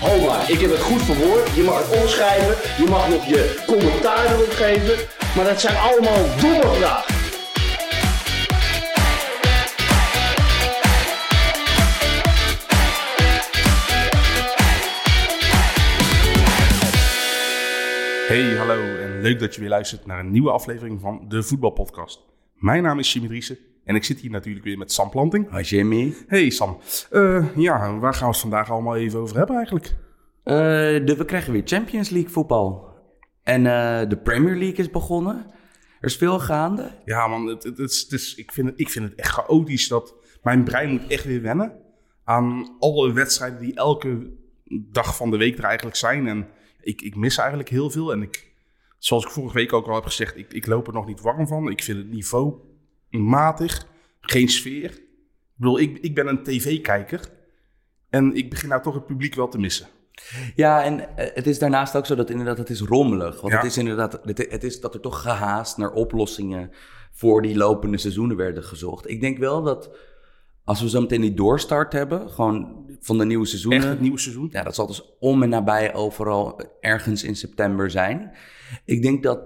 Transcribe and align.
Ho 0.00 0.26
maar, 0.26 0.50
ik 0.50 0.60
heb 0.60 0.70
het 0.70 0.80
goed 0.80 1.02
verwoord. 1.02 1.54
Je 1.54 1.62
mag 1.62 1.78
het 1.78 2.00
omschrijven, 2.00 2.84
je 2.84 2.90
mag 2.90 3.08
nog 3.08 3.26
je 3.26 3.62
commentaar 3.66 4.32
erop 4.32 4.50
geven. 4.50 4.96
Maar 5.36 5.44
dat 5.44 5.60
zijn 5.60 5.76
allemaal 5.76 6.24
domme 6.40 6.74
vragen. 6.74 7.14
Hey, 18.28 18.56
hallo 18.56 18.96
en 18.98 19.20
leuk 19.20 19.38
dat 19.38 19.54
je 19.54 19.60
weer 19.60 19.70
luistert 19.70 20.06
naar 20.06 20.18
een 20.18 20.30
nieuwe 20.30 20.50
aflevering 20.50 21.00
van 21.00 21.24
de 21.28 21.42
Voetbalpodcast. 21.42 22.20
Mijn 22.54 22.82
naam 22.82 22.98
is 22.98 23.12
Jimmy 23.12 23.28
Driessen 23.28 23.58
en 23.90 23.96
ik 23.96 24.04
zit 24.04 24.20
hier 24.20 24.30
natuurlijk 24.30 24.64
weer 24.64 24.78
met 24.78 24.92
Sam 24.92 25.10
Planting. 25.10 25.50
Hi 25.56 25.60
Jimmy. 25.62 26.14
Hey 26.26 26.50
Sam, 26.50 26.78
Eh, 27.10 27.56
ja, 27.56 27.98
waar 27.98 28.14
gaan 28.14 28.26
we 28.26 28.32
het 28.32 28.40
vandaag 28.40 28.70
allemaal 28.70 28.96
even 28.96 29.20
over 29.20 29.36
hebben 29.36 29.56
eigenlijk? 29.56 29.86
Eh, 30.44 30.54
de, 31.06 31.14
we 31.18 31.24
krijgen 31.24 31.52
weer 31.52 31.62
Champions 31.64 32.08
League 32.08 32.30
voetbal. 32.30 32.88
En 33.42 33.66
eh, 33.66 34.08
de 34.08 34.16
Premier 34.16 34.56
League 34.56 34.76
is 34.76 34.90
begonnen. 34.90 35.46
Er 36.00 36.06
is 36.08 36.16
veel 36.16 36.38
gaande. 36.38 36.90
Ja 37.04 37.26
man, 37.26 37.46
het, 37.46 37.62
het, 37.62 37.78
het 37.78 37.90
is, 37.90 38.00
het 38.02 38.12
is- 38.12 38.34
ik, 38.34 38.52
vind 38.52 38.68
het, 38.68 38.80
ik 38.80 38.88
vind 38.88 39.04
het 39.08 39.18
echt 39.18 39.32
chaotisch 39.32 39.88
dat 39.88 40.14
mijn 40.42 40.64
brein 40.64 40.90
moet 40.90 41.06
echt 41.06 41.24
weer 41.24 41.42
wennen 41.42 41.72
aan 42.24 42.76
alle 42.78 43.12
wedstrijden 43.12 43.60
die 43.60 43.74
elke 43.74 44.32
dag 44.92 45.16
van 45.16 45.30
de 45.30 45.36
week 45.36 45.58
er 45.58 45.64
eigenlijk 45.64 45.96
zijn. 45.96 46.26
En 46.28 46.46
ik, 46.80 47.02
ik 47.02 47.16
mis 47.16 47.36
eigenlijk 47.38 47.68
heel 47.68 47.90
veel 47.90 48.12
en 48.12 48.22
ik, 48.22 48.52
zoals 48.98 49.24
ik 49.24 49.30
vorige 49.30 49.54
week 49.54 49.72
ook 49.72 49.86
al 49.86 49.94
heb 49.94 50.04
gezegd, 50.04 50.36
ik, 50.36 50.52
ik 50.52 50.66
loop 50.66 50.86
er 50.86 50.92
nog 50.92 51.06
niet 51.06 51.20
warm 51.20 51.46
van. 51.46 51.70
Ik 51.70 51.82
vind 51.82 51.98
het 51.98 52.10
niveau 52.10 52.54
matig, 53.10 53.86
geen 54.20 54.48
sfeer. 54.48 54.90
Ik 54.90 55.02
bedoel, 55.56 55.80
ik, 55.80 55.98
ik 55.98 56.14
ben 56.14 56.26
een 56.26 56.42
tv-kijker 56.42 57.20
en 58.10 58.34
ik 58.34 58.50
begin 58.50 58.68
nou 58.68 58.82
toch 58.82 58.94
het 58.94 59.06
publiek 59.06 59.34
wel 59.34 59.48
te 59.48 59.58
missen. 59.58 59.86
Ja, 60.54 60.84
en 60.84 61.16
eh, 61.16 61.34
het 61.34 61.46
is 61.46 61.58
daarnaast 61.58 61.96
ook 61.96 62.06
zo 62.06 62.14
dat 62.14 62.30
inderdaad 62.30 62.58
het 62.58 62.70
is 62.70 62.80
rommelig. 62.80 63.40
Want 63.40 63.52
Ja. 63.52 63.58
het 63.58 63.66
is 63.68 63.78
inderdaad 63.78 64.12
het, 64.22 64.46
het 64.50 64.64
is 64.64 64.80
dat 64.80 64.94
er 64.94 65.00
toch 65.00 65.22
gehaast 65.22 65.76
naar 65.76 65.92
oplossingen 65.92 66.70
voor 67.10 67.42
die 67.42 67.56
lopende 67.56 67.98
seizoenen 67.98 68.36
werden 68.36 68.64
gezocht. 68.64 69.08
Ik 69.10 69.20
denk 69.20 69.38
wel 69.38 69.62
dat 69.62 69.90
als 70.64 70.80
we 70.80 70.88
zo 70.88 71.00
meteen 71.00 71.20
die 71.20 71.34
doorstart 71.34 71.92
hebben, 71.92 72.30
gewoon 72.30 72.86
van 73.00 73.18
de 73.18 73.24
nieuwe 73.24 73.46
seizoenen. 73.46 73.80
Echt 73.80 73.88
het 73.88 74.00
nieuwe 74.00 74.18
seizoen. 74.18 74.48
Ja, 74.52 74.62
dat 74.62 74.74
zal 74.74 74.86
dus 74.86 75.16
om 75.18 75.42
en 75.42 75.48
nabij 75.48 75.94
overal 75.94 76.60
ergens 76.80 77.22
in 77.24 77.36
september 77.36 77.90
zijn. 77.90 78.32
Ik 78.84 79.02
denk 79.02 79.22
dat 79.22 79.40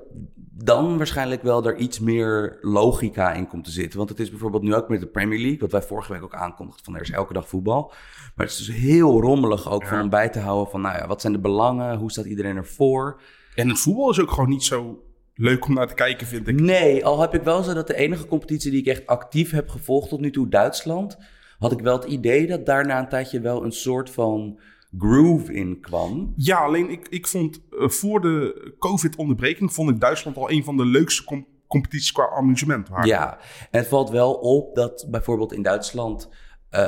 dan 0.56 0.96
waarschijnlijk 0.96 1.42
wel 1.42 1.64
er 1.64 1.76
iets 1.76 2.00
meer 2.00 2.58
logica 2.60 3.32
in 3.32 3.48
komt 3.48 3.64
te 3.64 3.70
zitten. 3.70 3.98
Want 3.98 4.10
het 4.10 4.20
is 4.20 4.30
bijvoorbeeld 4.30 4.62
nu 4.62 4.74
ook 4.74 4.88
met 4.88 5.00
de 5.00 5.06
Premier 5.06 5.38
League, 5.38 5.58
wat 5.58 5.72
wij 5.72 5.82
vorige 5.82 6.12
week 6.12 6.22
ook 6.22 6.34
aankondigden, 6.34 6.84
van 6.84 6.94
er 6.94 7.00
is 7.00 7.10
elke 7.10 7.32
dag 7.32 7.48
voetbal. 7.48 7.92
Maar 8.34 8.46
het 8.46 8.58
is 8.58 8.66
dus 8.66 8.76
heel 8.76 9.20
rommelig 9.20 9.70
ook 9.70 9.86
van 9.86 10.00
om 10.00 10.08
bij 10.08 10.28
te 10.28 10.38
houden 10.38 10.70
van, 10.70 10.80
nou 10.80 10.98
ja, 10.98 11.06
wat 11.06 11.20
zijn 11.20 11.32
de 11.32 11.38
belangen? 11.38 11.98
Hoe 11.98 12.10
staat 12.10 12.24
iedereen 12.24 12.56
ervoor? 12.56 13.20
En 13.54 13.68
het 13.68 13.78
voetbal 13.78 14.10
is 14.10 14.20
ook 14.20 14.30
gewoon 14.30 14.48
niet 14.48 14.64
zo 14.64 15.02
leuk 15.34 15.66
om 15.66 15.74
naar 15.74 15.88
te 15.88 15.94
kijken, 15.94 16.26
vind 16.26 16.48
ik. 16.48 16.60
Nee, 16.60 17.04
al 17.04 17.20
heb 17.20 17.34
ik 17.34 17.42
wel 17.42 17.62
zo 17.62 17.74
dat 17.74 17.86
de 17.86 17.96
enige 17.96 18.26
competitie 18.26 18.70
die 18.70 18.80
ik 18.80 18.86
echt 18.86 19.06
actief 19.06 19.50
heb 19.50 19.68
gevolgd 19.68 20.08
tot 20.08 20.20
nu 20.20 20.30
toe, 20.30 20.48
Duitsland, 20.48 21.18
had 21.58 21.72
ik 21.72 21.80
wel 21.80 21.96
het 21.96 22.04
idee 22.04 22.46
dat 22.46 22.66
daarna 22.66 22.98
een 22.98 23.08
tijdje 23.08 23.40
wel 23.40 23.64
een 23.64 23.72
soort 23.72 24.10
van 24.10 24.58
groove 24.98 25.52
in 25.52 25.80
kwam. 25.80 26.32
Ja, 26.36 26.58
alleen 26.58 26.90
ik, 26.90 27.08
ik 27.08 27.26
vond 27.26 27.60
eh, 27.70 27.88
voor 27.88 28.20
de 28.20 28.74
COVID-onderbreking 28.78 29.72
vond 29.72 29.90
ik 29.90 30.00
Duitsland 30.00 30.36
al 30.36 30.50
een 30.50 30.64
van 30.64 30.76
de 30.76 30.84
leukste 30.84 31.24
com- 31.24 31.46
competities 31.66 32.12
qua 32.12 32.28
amusement. 32.28 32.88
Waar. 32.88 33.06
Ja, 33.06 33.38
en 33.70 33.78
het 33.78 33.88
valt 33.88 34.10
wel 34.10 34.34
op 34.34 34.74
dat 34.74 35.06
bijvoorbeeld 35.10 35.52
in 35.52 35.62
Duitsland 35.62 36.28
eh, 36.70 36.80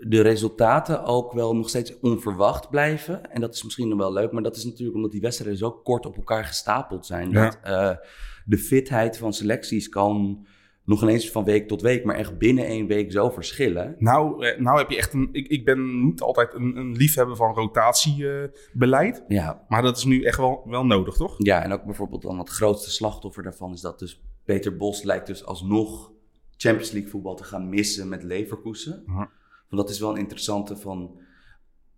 de 0.00 0.20
resultaten 0.20 1.04
ook 1.04 1.32
wel 1.32 1.56
nog 1.56 1.68
steeds 1.68 2.00
onverwacht 2.00 2.70
blijven. 2.70 3.30
En 3.32 3.40
dat 3.40 3.54
is 3.54 3.64
misschien 3.64 3.88
nog 3.88 3.98
wel 3.98 4.12
leuk, 4.12 4.32
maar 4.32 4.42
dat 4.42 4.56
is 4.56 4.64
natuurlijk 4.64 4.96
omdat 4.96 5.10
die 5.10 5.20
wedstrijden 5.20 5.58
zo 5.58 5.70
kort 5.70 6.06
op 6.06 6.16
elkaar 6.16 6.44
gestapeld 6.44 7.06
zijn. 7.06 7.30
Ja. 7.30 7.44
Dat 7.44 7.58
eh, 7.62 7.96
de 8.44 8.58
fitheid 8.58 9.18
van 9.18 9.32
selecties 9.32 9.88
kan 9.88 10.46
nog 10.86 11.02
ineens 11.02 11.30
van 11.30 11.44
week 11.44 11.68
tot 11.68 11.82
week, 11.82 12.04
maar 12.04 12.16
echt 12.16 12.38
binnen 12.38 12.66
één 12.66 12.86
week 12.86 13.12
zo 13.12 13.30
verschillen. 13.30 13.94
Nou, 13.98 14.46
eh, 14.46 14.60
nou 14.60 14.78
heb 14.78 14.90
je 14.90 14.96
echt 14.96 15.12
een. 15.12 15.28
Ik, 15.32 15.46
ik 15.46 15.64
ben 15.64 16.04
niet 16.04 16.20
altijd 16.20 16.54
een, 16.54 16.76
een 16.76 16.96
liefhebber 16.96 17.36
van 17.36 17.54
rotatiebeleid. 17.54 19.24
Ja, 19.28 19.64
maar 19.68 19.82
dat 19.82 19.96
is 19.96 20.04
nu 20.04 20.22
echt 20.22 20.38
wel, 20.38 20.62
wel 20.66 20.86
nodig, 20.86 21.16
toch? 21.16 21.34
ja, 21.38 21.62
en 21.62 21.72
ook 21.72 21.84
bijvoorbeeld 21.84 22.22
dan 22.22 22.38
het 22.38 22.48
grootste 22.48 22.90
slachtoffer 22.90 23.42
daarvan 23.42 23.72
is 23.72 23.80
dat 23.80 23.98
dus 23.98 24.22
Peter 24.44 24.76
Bos 24.76 25.02
lijkt 25.02 25.26
dus 25.26 25.44
alsnog 25.44 26.12
Champions 26.56 26.90
League 26.90 27.10
voetbal 27.10 27.34
te 27.34 27.44
gaan 27.44 27.68
missen 27.68 28.08
met 28.08 28.22
Leverkusen. 28.22 29.02
Want 29.68 29.86
dat 29.86 29.90
is 29.90 30.00
wel 30.00 30.10
een 30.10 30.20
interessante 30.20 30.76
van. 30.76 31.24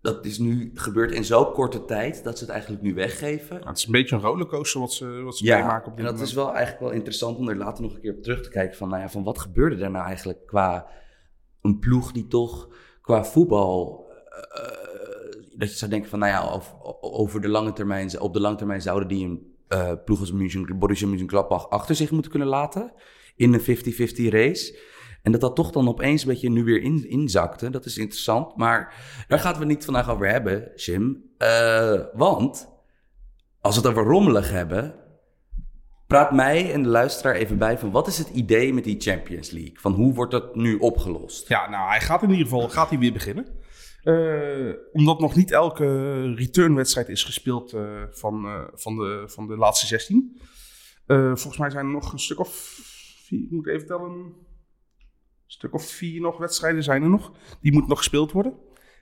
Dat 0.01 0.25
is 0.25 0.37
nu 0.37 0.71
gebeurd 0.73 1.11
in 1.11 1.25
zo'n 1.25 1.51
korte 1.51 1.85
tijd 1.85 2.23
dat 2.23 2.37
ze 2.37 2.43
het 2.43 2.53
eigenlijk 2.53 2.81
nu 2.81 2.93
weggeven. 2.93 3.55
Nou, 3.55 3.67
het 3.67 3.77
is 3.77 3.85
een 3.85 3.91
beetje 3.91 4.15
een 4.15 4.21
rollercoaster 4.21 4.79
wat 4.79 4.93
ze, 4.93 5.05
wat 5.21 5.37
ze 5.37 5.45
Ja, 5.45 5.57
meemaken 5.57 5.91
op 5.91 5.91
en 5.91 5.95
dit 5.95 6.03
dat 6.05 6.11
moment. 6.13 6.29
is 6.29 6.35
wel 6.35 6.47
eigenlijk 6.53 6.79
wel 6.79 6.91
interessant 6.91 7.37
om 7.37 7.49
er 7.49 7.55
later 7.57 7.83
nog 7.83 7.93
een 7.93 8.01
keer 8.01 8.13
op 8.15 8.23
terug 8.23 8.41
te 8.41 8.49
kijken. 8.49 8.77
Van, 8.77 8.89
nou 8.89 9.01
ja, 9.01 9.09
van 9.09 9.23
wat 9.23 9.39
gebeurde 9.39 9.83
er 9.83 9.91
nou 9.91 10.05
eigenlijk 10.05 10.45
qua 10.45 10.87
een 11.61 11.79
ploeg 11.79 12.11
die 12.11 12.27
toch 12.27 12.67
qua 13.01 13.23
voetbal. 13.25 14.07
eh, 14.53 14.77
dat 15.55 15.69
je 15.71 15.77
zou 15.77 15.91
denken 15.91 16.09
van, 16.09 16.19
nou 16.19 16.31
ja, 16.31 16.51
over, 16.51 16.73
over 17.01 17.41
de 17.41 17.47
lange 17.49 17.73
termijn, 17.73 18.19
op 18.19 18.33
de 18.33 18.39
lange 18.39 18.55
termijn 18.55 18.81
zouden 18.81 19.07
die 19.07 19.25
een 19.25 19.53
eh, 19.67 19.91
ploeg 20.05 20.19
als 20.19 20.31
München, 20.31 20.79
Borussia 20.79 21.07
Mönchengladbach 21.07 21.69
achter 21.69 21.95
zich 21.95 22.11
moeten 22.11 22.31
kunnen 22.31 22.47
laten. 22.49 22.91
In 23.35 23.53
een 23.53 23.59
50-50 23.61 23.63
race. 24.29 24.79
En 25.21 25.31
dat 25.31 25.41
dat 25.41 25.55
toch 25.55 25.71
dan 25.71 25.87
opeens 25.87 26.21
een 26.21 26.27
beetje 26.27 26.49
nu 26.49 26.63
weer 26.63 26.81
in, 26.81 27.09
inzakte. 27.09 27.69
Dat 27.69 27.85
is 27.85 27.97
interessant. 27.97 28.55
Maar 28.55 28.93
daar 29.27 29.39
gaan 29.39 29.53
we 29.53 29.59
het 29.59 29.67
niet 29.67 29.85
vandaag 29.85 30.09
over 30.09 30.29
hebben, 30.29 30.71
Jim. 30.75 31.23
Eh, 31.37 32.01
want 32.13 32.69
als 33.61 33.75
we 33.75 33.81
het 33.81 33.91
over 33.91 34.11
rommelig 34.11 34.49
hebben, 34.49 34.95
praat 36.07 36.31
mij 36.31 36.73
en 36.73 36.83
de 36.83 36.89
luisteraar 36.89 37.35
even 37.35 37.57
bij 37.57 37.77
van 37.77 37.91
wat 37.91 38.07
is 38.07 38.17
het 38.17 38.29
idee 38.29 38.73
met 38.73 38.83
die 38.83 39.01
Champions 39.01 39.51
League? 39.51 39.79
Van 39.79 39.93
hoe 39.93 40.13
wordt 40.13 40.31
dat 40.31 40.55
nu 40.55 40.77
opgelost? 40.77 41.47
Ja, 41.47 41.69
nou, 41.69 41.89
hij 41.89 42.01
gaat 42.01 42.23
in 42.23 42.29
ieder 42.29 42.45
geval 42.45 42.69
gaat 42.69 42.89
hij 42.89 42.99
weer 42.99 43.13
beginnen. 43.13 43.45
Eh, 44.03 44.73
omdat 44.91 45.19
nog 45.19 45.35
niet 45.35 45.51
elke 45.51 46.33
returnwedstrijd 46.33 47.09
is 47.09 47.23
gespeeld 47.23 47.73
eh, 47.73 48.03
van, 48.11 48.67
van, 48.73 48.95
de, 48.95 49.23
van 49.25 49.47
de 49.47 49.57
laatste 49.57 49.87
16. 49.87 50.39
Eh, 51.09 51.25
volgens 51.25 51.57
mij 51.57 51.69
zijn 51.69 51.85
er 51.85 51.91
nog 51.91 52.11
een 52.11 52.19
stuk 52.19 52.39
of 52.39 52.79
moet 53.29 53.67
ik 53.67 53.73
even 53.73 53.87
tellen. 53.87 54.33
Een 55.49 55.55
stuk 55.55 55.73
of 55.73 55.85
vier 55.85 56.21
nog 56.21 56.37
wedstrijden 56.37 56.83
zijn 56.83 57.03
er 57.03 57.09
nog. 57.09 57.31
Die 57.61 57.71
moeten 57.71 57.89
nog 57.89 57.97
gespeeld 57.97 58.31
worden. 58.31 58.53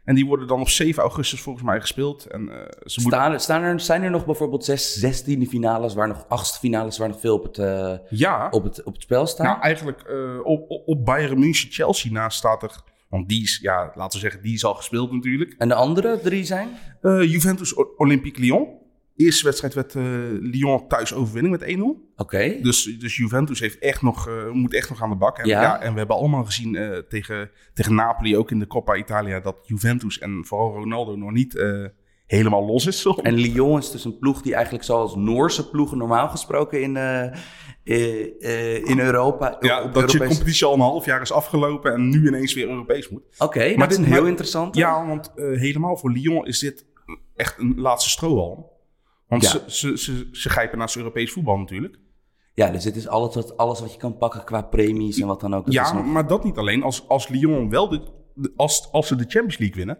En 0.04 0.16
die 0.16 0.26
worden 0.26 0.48
dan 0.48 0.62
op 0.62 0.70
7 0.70 1.02
augustus 1.02 1.42
volgens 1.42 1.66
mij 1.66 1.80
gespeeld. 1.80 2.26
En, 2.26 2.50
eh, 2.50 2.56
ze 2.86 3.02
moeten, 3.02 3.20
Staan, 3.20 3.40
staan 3.40 3.62
er, 3.62 3.80
zijn 3.80 4.04
er 4.04 4.10
nog 4.10 4.26
bijvoorbeeld 4.26 4.66
zes, 4.66 4.94
zestiende 4.94 5.48
finales, 5.48 5.94
waar 5.94 6.08
nog 6.08 6.26
achtste 6.28 6.60
finales, 6.60 6.98
waar 6.98 7.08
nog 7.08 7.20
veel 7.20 7.36
op 7.36 7.44
het, 7.44 7.58
eh, 7.58 7.94
ja, 8.10 8.48
op 8.52 8.64
het, 8.64 8.84
op 8.84 8.94
het 8.94 9.02
spel 9.02 9.28
staan? 9.28 9.46
nou 9.46 9.62
eigenlijk 9.62 10.02
eh, 10.02 10.40
op, 10.44 10.70
op, 10.86 11.06
Bayern 11.06 11.40
München 11.40 11.72
Chelsea 11.72 12.12
naast 12.12 12.38
staat 12.38 12.64
er. 12.64 12.82
Want 13.10 13.30
die 13.30 13.44
is, 13.44 13.60
ja, 13.62 13.92
laten 13.96 14.20
we 14.20 14.24
zeggen, 14.24 14.42
die 14.42 14.54
is 14.54 14.66
al 14.66 14.76
gespeeld 14.76 15.12
natuurlijk. 15.12 15.56
en 15.58 15.68
de 15.68 15.76
andere 15.76 16.20
drie 16.24 16.44
zijn? 16.44 16.70
Juventus 17.02 17.74
Olympique 17.98 18.42
Lyon. 18.42 18.68
Eerste 19.18 19.46
wedstrijd 19.46 19.74
werd 19.74 19.96
eh, 19.96 20.04
Lyon 20.40 20.88
thuis 20.88 21.14
overwinning 21.14 21.60
met 21.60 21.76
1-0. 21.78 21.82
Oké. 22.16 22.60
Dus, 22.62 22.84
dus 23.00 23.18
Juventus 23.18 23.60
heeft 23.60 23.80
echt 23.80 24.02
nog, 24.02 24.28
eh, 24.28 24.50
moet 24.52 24.74
echt 24.74 24.90
nog 24.90 25.02
aan 25.02 25.10
de 25.10 25.16
bak. 25.16 25.38
En, 25.38 25.48
Ja. 25.48 25.62
ja. 25.62 25.82
en 25.82 25.92
we 25.92 25.98
hebben 25.98 26.16
allemaal 26.16 26.46
gezien 26.46 26.76
eh, 26.76 26.98
tegen, 26.98 27.50
tegen 27.74 27.96
Napoli, 27.96 28.38
ook 28.38 28.52
in 28.52 28.60
de 28.60 28.68
Coppa 28.68 28.96
Italia, 28.96 29.40
dat 29.40 29.56
Juventus 29.64 30.20
en 30.20 30.42
vooral 30.46 30.74
Ronaldo 30.74 31.16
nog 31.16 31.32
niet 31.32 31.66
helemaal 32.26 32.66
los 32.66 32.86
is. 32.88 33.06
En 33.22 33.34
Lyon 33.34 33.78
is 33.78 33.92
dus 33.92 34.06
een 34.06 34.18
ploeg 34.18 34.42
die 34.42 34.54
eigenlijk 34.54 34.84
zoals 34.86 35.16
Noorse 35.16 35.70
ploegen 35.70 35.98
normaal 35.98 36.30
gesproken 36.30 36.82
in, 36.82 36.96
in 38.88 39.00
Europa... 39.00 39.58
ja, 39.60 39.84
op 39.84 39.94
dat 39.94 40.12
je 40.12 40.18
competitie 40.18 40.66
al 40.66 40.74
een 40.74 40.80
half 40.80 41.06
jaar 41.06 41.22
is 41.22 41.32
afgelopen 41.32 41.94
en 41.94 42.10
nu 42.10 42.28
ineens 42.28 42.54
weer 42.54 42.70
Europees 42.70 43.10
moet. 43.10 43.22
Oké, 43.38 43.60
Maar 43.68 43.78
dat 43.78 43.90
is 43.92 43.96
dit- 43.98 44.06
een 44.06 44.12
heel 44.12 44.22
maar- 44.22 44.30
interessant. 44.30 44.76
Ja, 44.76 45.08
want 45.08 45.32
helemaal 45.36 45.98
voor 45.98 46.12
Lyon 46.12 46.46
is 46.46 46.60
dit 46.60 46.86
echt 47.36 47.60
een 47.60 47.74
laatste 47.78 48.10
strohalm. 48.10 48.66
Want 49.28 49.42
Ja. 49.42 49.50
ze, 49.50 49.62
ze, 49.68 49.98
ze, 49.98 50.30
ze 50.32 50.50
grijpen 50.50 50.78
naar 50.78 50.94
Europees 50.98 51.32
voetbal 51.32 51.58
natuurlijk. 51.58 52.00
Ja, 52.54 52.70
dus 52.72 52.84
dit 52.84 52.96
is 52.96 53.08
alles 53.08 53.36
wat, 53.36 53.58
alles 53.58 53.80
wat 53.80 53.92
je 53.94 54.00
kan 54.00 54.18
pakken 54.18 54.44
qua 54.44 54.62
premies 54.62 55.20
en 55.20 55.28
wat 55.28 55.40
dan 55.40 55.56
ook. 55.56 55.66
Dat 55.66 55.74
ja, 55.74 55.94
nog- 55.94 56.06
maar 56.06 56.28
dat 56.28 56.44
niet 56.44 56.58
alleen. 56.58 56.84
Als, 56.84 57.08
als 57.08 57.28
Lyon 57.28 57.70
wel 57.70 57.90
de, 57.90 58.02
als, 58.56 58.88
als 58.92 59.08
ze 59.08 59.16
de 59.16 59.24
Champions 59.28 59.58
League 59.58 59.76
winnen, 59.78 59.98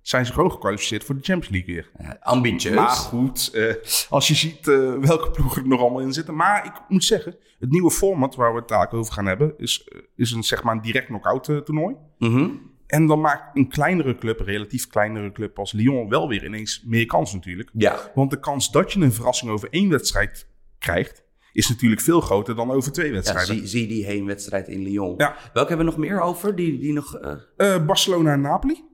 zijn 0.00 0.26
ze 0.26 0.32
gewoon 0.32 0.50
gekwalificeerd 0.52 1.04
voor 1.04 1.14
de 1.14 1.22
Champions 1.22 1.54
League 1.54 1.74
weer. 1.74 1.90
Ja, 2.06 2.16
ambitieus. 2.20 2.74
Maar 2.74 2.88
goed, 2.88 3.50
eh, 3.54 3.74
als 4.10 4.28
je 4.28 4.34
ziet 4.34 4.68
eh, 4.68 4.94
welke 4.94 5.30
ploegen 5.30 5.62
er 5.62 5.68
nog 5.68 5.80
allemaal 5.80 6.00
in 6.00 6.12
zitten. 6.12 6.34
Maar 6.36 6.64
ik 6.64 6.72
moet 6.88 7.04
zeggen, 7.04 7.36
het 7.58 7.70
nieuwe 7.70 7.90
format 7.90 8.34
waar 8.34 8.52
we 8.52 8.58
het 8.58 8.68
daar 8.68 8.92
over 8.92 9.12
gaan 9.12 9.26
hebben, 9.26 9.54
is, 9.56 9.84
eh, 9.88 9.98
is 10.16 10.30
een, 10.32 10.42
zeg 10.42 10.62
maar, 10.62 10.74
een 10.74 10.82
direct 10.82 11.06
knock-out 11.06 11.44
toernooi. 11.44 11.96
Mhm. 12.18 12.48
En 12.88 13.06
dan 13.06 13.20
maakt 13.20 13.56
een 13.56 13.68
kleinere 13.68 14.14
club, 14.14 14.40
een 14.40 14.46
relatief 14.46 14.86
kleinere 14.86 15.32
club 15.32 15.58
als 15.58 15.72
Lyon, 15.72 16.08
wel 16.08 16.28
weer 16.28 16.44
ineens 16.44 16.82
meer 16.86 17.06
kans 17.06 17.32
natuurlijk. 17.32 17.70
Ja, 17.72 18.10
Want 18.14 18.30
de 18.30 18.40
kans 18.40 18.70
dat 18.70 18.92
je 18.92 19.00
een 19.00 19.12
verrassing 19.12 19.50
over 19.50 19.68
één 19.70 19.88
wedstrijd 19.88 20.48
krijgt, 20.78 21.24
is 21.52 21.68
natuurlijk 21.68 22.00
veel 22.00 22.20
groter 22.20 22.54
dan 22.56 22.70
over 22.70 22.92
twee 22.92 23.06
ja 23.06 23.12
wedstrijden. 23.12 23.56
zie, 23.56 23.66
zie 23.66 23.86
die 23.86 24.04
heenwedstrijd 24.04 24.68
in 24.68 24.82
Lyon. 24.82 25.14
Ja. 25.16 25.36
Welke 25.52 25.68
hebben 25.68 25.86
we 25.86 25.92
nog 25.92 25.96
meer 25.96 26.20
over? 26.20 26.56
Die, 26.56 26.78
die 26.78 26.92
nog... 26.92 27.14
eh 27.14 27.32
Eh, 27.56 27.86
Barcelona 27.86 28.32
en 28.32 28.40
Napoli, 28.40 28.84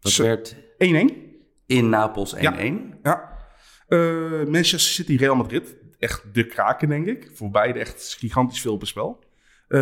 dat 0.00 0.16
werd 0.16 0.56
1-1. 0.56 0.56
in 1.66 1.88
Napels 1.88 2.36
1-1. 2.36 2.40
Ja. 2.40 2.58
Ja. 3.02 3.38
Eh, 3.88 3.98
Manchester 4.30 4.80
City, 4.80 5.16
Real 5.16 5.34
Madrid. 5.36 5.76
Echt 5.98 6.34
de 6.34 6.46
kraken, 6.46 6.88
denk 6.88 7.06
ik. 7.06 7.30
Voor 7.34 7.50
beide 7.50 7.78
echt 7.78 8.16
gigantisch 8.18 8.60
veel 8.60 8.72
op 8.72 8.80
het 8.80 8.88
spel. 8.88 9.24
Eh, 9.68 9.80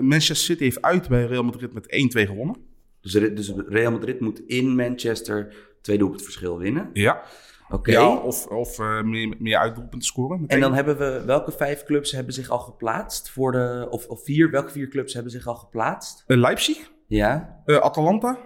Manchester 0.00 0.36
City 0.36 0.62
heeft 0.62 0.82
uit 0.82 1.08
bij 1.08 1.24
Real 1.24 1.44
Madrid 1.44 1.72
met 1.72 1.86
1-2 1.86 2.26
gewonnen. 2.26 2.56
Dus, 3.02 3.12
dus 3.12 3.52
Real 3.68 3.92
Madrid 3.92 4.20
moet 4.20 4.40
in 4.46 4.74
Manchester 4.76 5.54
twee 5.80 5.98
doelpunten 5.98 6.24
verschil 6.26 6.58
winnen. 6.58 6.90
Ja. 6.92 7.22
Oké. 7.70 7.90
ja 7.90 8.14
of 8.16 8.46
of 8.46 8.78
eh, 8.78 9.02
meer, 9.02 9.34
meer 9.38 9.56
uitdoelpunten 9.56 10.02
scoren. 10.08 10.34
En 10.36 10.40
meteen. 10.40 10.60
dan 10.60 10.74
hebben 10.74 10.98
we, 10.98 11.22
welke 11.26 11.52
vijf 11.52 11.84
clubs 11.84 12.12
hebben 12.12 12.34
zich 12.34 12.48
al 12.48 12.58
geplaatst 12.58 13.30
voor 13.30 13.52
de, 13.52 13.86
of, 13.90 14.06
of 14.06 14.24
vier, 14.24 14.50
welke 14.50 14.70
vier 14.70 14.88
clubs 14.88 15.14
hebben 15.14 15.32
zich 15.32 15.46
al 15.46 15.54
geplaatst? 15.54 16.24
Eh, 16.26 16.36
Leipzig, 16.36 16.90
Ja, 17.06 17.62
eh, 17.64 17.76
Atalanta, 17.76 18.38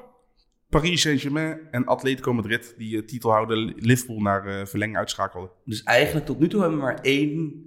Paris 0.68 1.00
Saint-Germain 1.00 1.58
en 1.70 1.84
Atletico 1.84 2.32
Madrid. 2.32 2.74
Die 2.78 3.04
titelhouder 3.04 3.72
Liverpool 3.76 4.20
naar 4.20 4.68
verlenging 4.68 4.98
uitschakelden. 4.98 5.50
dus 5.64 5.82
eigenlijk 5.82 6.26
tot 6.26 6.38
nu 6.38 6.48
toe 6.48 6.60
hebben 6.60 6.78
we 6.78 6.84
maar 6.84 6.98
één. 7.02 7.64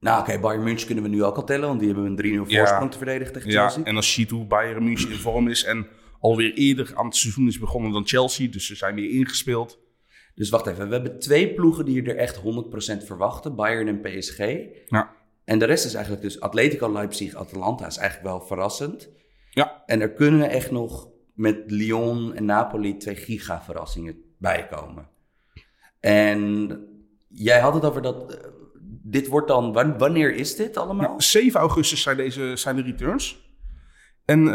Nou, 0.00 0.20
oké, 0.20 0.38
Bayern 0.40 0.62
München 0.64 0.86
kunnen 0.86 1.04
we 1.04 1.10
nu 1.10 1.24
ook 1.24 1.36
al 1.36 1.44
tellen, 1.44 1.68
want 1.68 1.80
die 1.80 1.88
hebben 1.88 2.06
een 2.06 2.16
3-0 2.16 2.50
Ja. 2.50 2.58
voorsprong 2.58 2.90
te 2.90 2.96
verdedigen 2.98 3.32
tegen 3.32 3.50
Ja, 3.50 3.60
Chelsea. 3.62 3.84
en 3.84 3.96
als 3.96 4.14
Chito 4.14 4.44
Bayern 4.46 4.84
München 4.84 5.10
in 5.10 5.16
vorm 5.16 5.48
is 5.48 5.64
en 5.64 5.86
alweer 6.22 6.52
eerder 6.54 6.90
aan 6.94 7.06
het 7.06 7.16
seizoen 7.16 7.46
is 7.46 7.58
begonnen 7.58 7.92
dan 7.92 8.06
Chelsea. 8.06 8.48
Dus 8.50 8.66
ze 8.66 8.74
zijn 8.74 8.94
weer 8.94 9.10
ingespeeld. 9.10 9.78
Dus 10.34 10.50
wacht 10.50 10.66
even, 10.66 10.86
we 10.88 10.94
hebben 10.94 11.18
twee 11.18 11.54
ploegen 11.54 11.84
die 11.84 12.02
er 12.02 12.16
echt 12.16 12.36
100% 12.36 12.42
verwachten, 13.06 13.54
Bayern 13.54 13.88
en 13.88 14.00
PSG. 14.00 14.38
Ja. 14.86 15.10
En 15.44 15.58
de 15.58 15.64
rest 15.64 15.84
is 15.84 15.94
eigenlijk 15.94 16.24
dus 16.24 16.40
Atletico, 16.40 16.92
Leipzig, 16.92 17.34
Atalanta 17.34 17.86
is 17.86 17.96
eigenlijk 17.96 18.28
wel 18.28 18.40
verrassend. 18.46 19.08
Ja. 19.50 19.82
En 19.86 20.00
er 20.00 20.12
kunnen 20.12 20.50
echt 20.50 20.70
nog 20.70 21.08
met 21.34 21.58
Lyon 21.66 22.34
en 22.34 22.44
Napoli 22.44 22.96
twee 22.96 23.16
giga-verrassingen 23.16 24.16
bijkomen. 24.38 25.08
En 26.00 26.78
jij 27.28 27.60
had 27.60 27.74
het 27.74 27.84
over 27.84 28.02
dat. 28.02 28.34
eh, 28.34 28.48
dit 29.04 29.26
wordt 29.26 29.48
dan. 29.48 29.72
wan- 29.72 29.98
Wanneer 29.98 30.34
is 30.34 30.56
dit 30.56 30.76
allemaal? 30.76 31.06
Nou, 31.08 31.22
7 31.22 31.60
augustus 31.60 32.02
zijn, 32.02 32.16
deze, 32.16 32.52
zijn 32.56 32.76
de 32.76 32.82
returns. 32.82 33.40
En 34.24 34.46
eh, 34.46 34.54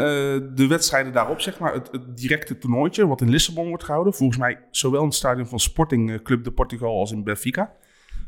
de 0.54 0.66
wedstrijden 0.68 1.12
daarop, 1.12 1.40
zeg 1.40 1.58
maar, 1.58 1.74
het, 1.74 1.88
het 1.92 2.16
directe 2.16 2.58
toernooitje, 2.58 3.06
wat 3.06 3.20
in 3.20 3.30
Lissabon 3.30 3.68
wordt 3.68 3.84
gehouden. 3.84 4.14
Volgens 4.14 4.38
mij 4.38 4.60
zowel 4.70 5.00
in 5.00 5.06
het 5.06 5.14
stadion 5.14 5.46
van 5.46 5.60
Sporting 5.60 6.10
eh, 6.10 6.22
Club 6.22 6.44
de 6.44 6.52
Portugal 6.52 6.98
als 6.98 7.12
in 7.12 7.24
Benfica. 7.24 7.74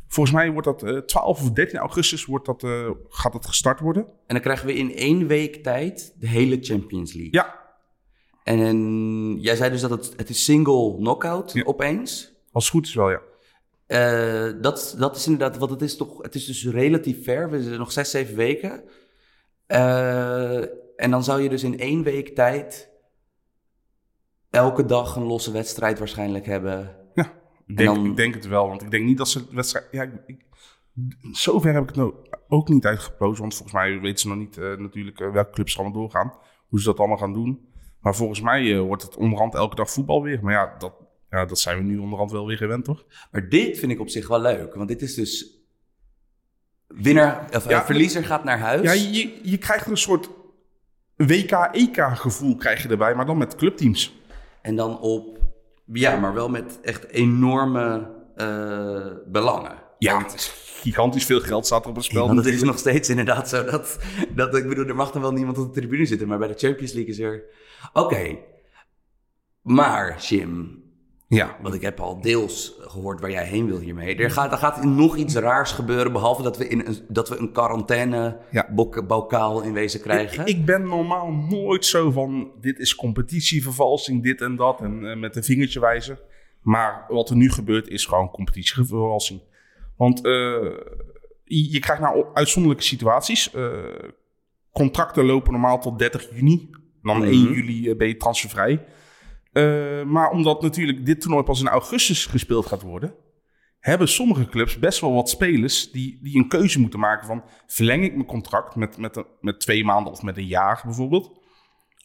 Volgens 0.08 0.36
mij 0.36 0.50
wordt 0.50 0.66
dat 0.66 0.82
eh 0.82 0.96
12 0.96 1.40
of 1.42 1.50
13 1.52 1.78
augustus 1.78 2.24
wordt 2.24 2.46
dat, 2.46 2.62
eh, 2.62 2.90
gaat 3.08 3.32
dat 3.32 3.46
gestart 3.46 3.80
worden. 3.80 4.02
En 4.02 4.34
dan 4.34 4.40
krijgen 4.40 4.66
we 4.66 4.74
in 4.74 4.94
één 4.94 5.26
week 5.26 5.62
tijd 5.62 6.14
de 6.18 6.28
hele 6.28 6.58
Champions 6.60 7.12
League. 7.12 7.32
Ja, 7.32 7.58
En 8.44 9.40
jij 9.40 9.56
zei 9.56 9.70
dus 9.70 9.80
dat 9.80 9.90
het, 9.90 10.12
het 10.16 10.28
is 10.28 10.44
single 10.44 10.94
knockout 10.96 11.52
Ja. 11.52 11.62
opeens. 11.64 12.32
als 12.52 12.64
het 12.64 12.72
goed 12.72 12.86
is 12.86 12.94
wel, 12.94 13.10
ja. 13.10 13.20
Eh, 13.86 14.52
dat, 14.60 14.94
dat 14.98 15.16
is 15.16 15.26
inderdaad, 15.26 15.58
want 15.58 15.70
het 15.70 15.82
is 15.82 15.96
toch, 15.96 16.22
het 16.22 16.34
is 16.34 16.44
dus 16.46 16.66
relatief 16.66 17.24
ver. 17.24 17.50
We 17.50 17.62
zijn 17.62 17.78
nog 17.78 17.92
zes, 17.92 18.10
zeven 18.10 18.36
weken. 18.36 18.82
En 21.00 21.10
dan 21.10 21.24
zou 21.24 21.42
je 21.42 21.48
dus 21.48 21.62
in 21.62 21.78
één 21.78 22.02
week 22.02 22.34
tijd 22.34 22.90
elke 24.50 24.84
dag 24.84 25.16
een 25.16 25.22
losse 25.22 25.52
wedstrijd 25.52 25.98
waarschijnlijk 25.98 26.46
hebben. 26.46 26.96
ja. 27.14 27.32
Ik, 27.66 27.76
denk, 27.76 27.94
dan- 27.94 28.06
ik 28.06 28.16
denk 28.16 28.34
het 28.34 28.46
wel, 28.46 28.68
want 28.68 28.82
ik 28.82 28.90
denk 28.90 29.04
niet 29.04 29.18
dat 29.18 29.28
ze 29.28 29.44
wedstrijd... 29.50 29.86
Ja, 29.90 30.02
ik, 30.02 30.12
ik- 30.26 30.44
zover 31.32 31.72
heb 31.72 31.82
ik 31.82 31.88
het 31.88 31.96
nou 31.96 32.14
ook 32.48 32.68
niet 32.68 32.86
uitgeplozen, 32.86 33.40
want 33.40 33.54
volgens 33.54 33.76
mij 33.76 34.00
weten 34.00 34.18
ze 34.18 34.28
nog 34.28 34.36
niet 34.36 34.58
eh, 34.58 34.76
natuurlijk 34.76 35.20
eh, 35.20 35.32
welke 35.32 35.50
clubs 35.50 35.78
allemaal 35.78 36.00
doorgaan. 36.00 36.34
Hoe 36.68 36.78
ze 36.80 36.84
dat 36.84 36.98
allemaal 36.98 37.16
gaan 37.16 37.32
doen. 37.32 37.68
Maar 38.00 38.14
volgens 38.14 38.40
mij 38.40 38.72
eh, 38.74 38.80
wordt 38.80 39.02
het 39.02 39.16
onderhand 39.16 39.54
elke 39.54 39.74
dag 39.76 39.90
voetbal 39.90 40.22
weer. 40.22 40.38
Maar 40.42 40.52
ja 40.52 40.74
dat, 40.78 40.92
ja, 41.30 41.44
dat 41.44 41.58
zijn 41.58 41.76
we 41.76 41.82
nu 41.82 41.98
onderhand 41.98 42.30
wel 42.30 42.46
weer 42.46 42.56
gewend, 42.56 42.84
toch? 42.84 43.04
Maar 43.30 43.48
dit 43.48 43.78
vind 43.78 43.92
ik 43.92 44.00
op 44.00 44.08
zich 44.08 44.28
wel 44.28 44.40
leuk, 44.40 44.74
want 44.74 44.88
dit 44.88 45.02
is 45.02 45.14
dus. 45.14 45.58
Winnaar, 46.86 47.48
of, 47.56 47.68
Ja, 47.68 47.84
verliezer 47.84 48.24
gaat 48.24 48.44
naar 48.44 48.58
huis. 48.58 48.82
Ja, 48.82 48.92
je, 48.92 49.40
je 49.42 49.58
krijgt 49.58 49.86
een 49.86 49.96
soort 49.96 50.28
WK-EK-gevoel 51.26 52.56
krijg 52.56 52.82
je 52.82 52.88
erbij, 52.88 53.14
maar 53.14 53.26
dan 53.26 53.38
met 53.38 53.56
clubteams. 53.56 54.18
En 54.62 54.76
dan 54.76 55.00
op. 55.00 55.38
Ja, 55.92 56.16
maar 56.16 56.34
wel 56.34 56.48
met 56.48 56.78
echt 56.82 57.08
enorme 57.08 58.10
eh, 58.36 59.06
belangen. 59.26 59.74
Ja, 59.98 60.12
Want- 60.12 60.30
het 60.32 60.40
is 60.40 60.52
gigantisch 60.80 61.24
veel 61.24 61.40
geld 61.40 61.66
staat 61.66 61.82
er 61.84 61.90
op 61.90 61.96
het 61.96 62.04
spel. 62.04 62.26
Want 62.26 62.44
het 62.44 62.54
is 62.54 62.62
nog 62.62 62.78
steeds 62.78 63.08
inderdaad 63.08 63.48
zo 63.48 63.64
dat, 63.64 63.98
dat... 64.34 64.54
Ik 64.56 64.68
bedoel, 64.68 64.86
er 64.86 64.94
mag 64.94 65.10
dan 65.10 65.22
wel 65.22 65.32
niemand 65.32 65.58
op 65.58 65.74
de 65.74 65.80
tribune 65.80 66.06
zitten, 66.06 66.28
maar 66.28 66.38
bij 66.38 66.48
de 66.48 66.54
Champions 66.58 66.92
League 66.92 67.12
is 67.12 67.18
er... 67.18 67.44
Oké, 67.92 68.38
maar 69.62 70.18
Jim, 70.20 70.82
Ja, 71.36 71.56
want 71.62 71.74
ik 71.74 71.80
heb 71.80 72.00
al 72.00 72.20
deels 72.20 72.74
gehoord 72.80 73.20
waar 73.20 73.30
jij 73.30 73.44
heen 73.46 73.66
wil 73.66 73.78
hiermee. 73.78 74.16
Er 74.16 74.30
gaat, 74.30 74.52
er 74.52 74.58
gaat 74.58 74.84
nog 74.84 75.16
iets 75.16 75.34
raars 75.34 75.72
gebeuren, 75.72 76.12
behalve 76.12 76.42
dat 76.42 76.56
we, 76.56 76.68
in 76.68 76.86
een, 76.86 76.96
dat 77.08 77.28
we 77.28 77.36
een 77.36 77.52
quarantaine 77.52 78.38
Ja. 78.50 78.68
bok- 78.70 79.06
bokaal 79.06 79.62
in 79.62 79.72
wezen 79.72 80.00
krijgen. 80.00 80.40
Ik, 80.40 80.48
ik 80.56 80.64
ben 80.64 80.82
normaal 80.88 81.30
nooit 81.32 81.84
zo 81.84 82.10
van, 82.10 82.50
dit 82.60 82.78
is 82.78 82.94
competitievervalsing, 82.94 84.22
dit 84.22 84.40
en 84.40 84.56
dat, 84.56 84.80
en 84.80 85.10
eh, 85.10 85.16
met 85.16 85.36
een 85.36 85.44
vingertje 85.44 85.80
wijzen. 85.80 86.18
Maar 86.62 87.04
wat 87.08 87.30
er 87.30 87.36
nu 87.36 87.50
gebeurt 87.50 87.88
is 87.88 88.04
gewoon 88.06 88.30
competitievervalsing. 88.30 89.40
Want 89.96 90.24
eh, 90.24 90.32
je, 91.44 91.78
krijgt 91.80 92.02
nou 92.02 92.24
uitzonderlijke 92.34 92.84
situaties. 92.86 93.50
Eh, 93.54 93.68
contracten 94.72 95.24
lopen 95.24 95.52
normaal 95.52 95.80
tot 95.80 95.98
30 95.98 96.28
juni. 96.34 96.70
Dan 97.02 97.16
Mhm. 97.18 97.26
1 97.26 97.52
juli 97.52 97.90
eh, 97.90 97.96
ben 97.96 98.08
je 98.08 98.16
transfervrij. 98.16 98.84
Eh, 99.52 100.02
maar 100.02 100.30
omdat 100.30 100.62
natuurlijk 100.62 101.06
dit 101.06 101.20
toernooi 101.20 101.44
pas 101.44 101.60
in 101.60 101.68
augustus 101.68 102.26
gespeeld 102.26 102.66
gaat 102.66 102.82
worden... 102.82 103.14
hebben 103.78 104.08
sommige 104.08 104.46
clubs 104.46 104.78
best 104.78 105.00
wel 105.00 105.12
wat 105.12 105.30
spelers 105.30 105.90
die, 105.90 106.18
die 106.22 106.36
een 106.36 106.48
keuze 106.48 106.80
moeten 106.80 107.00
maken 107.00 107.26
van... 107.26 107.44
verleng 107.66 108.04
ik 108.04 108.14
mijn 108.14 108.26
contract 108.26 108.76
met, 108.76 108.96
met, 108.96 109.24
met 109.40 109.60
twee 109.60 109.84
maanden 109.84 110.12
of 110.12 110.22
met 110.22 110.36
een 110.36 110.46
jaar 110.46 110.80
bijvoorbeeld... 110.84 111.40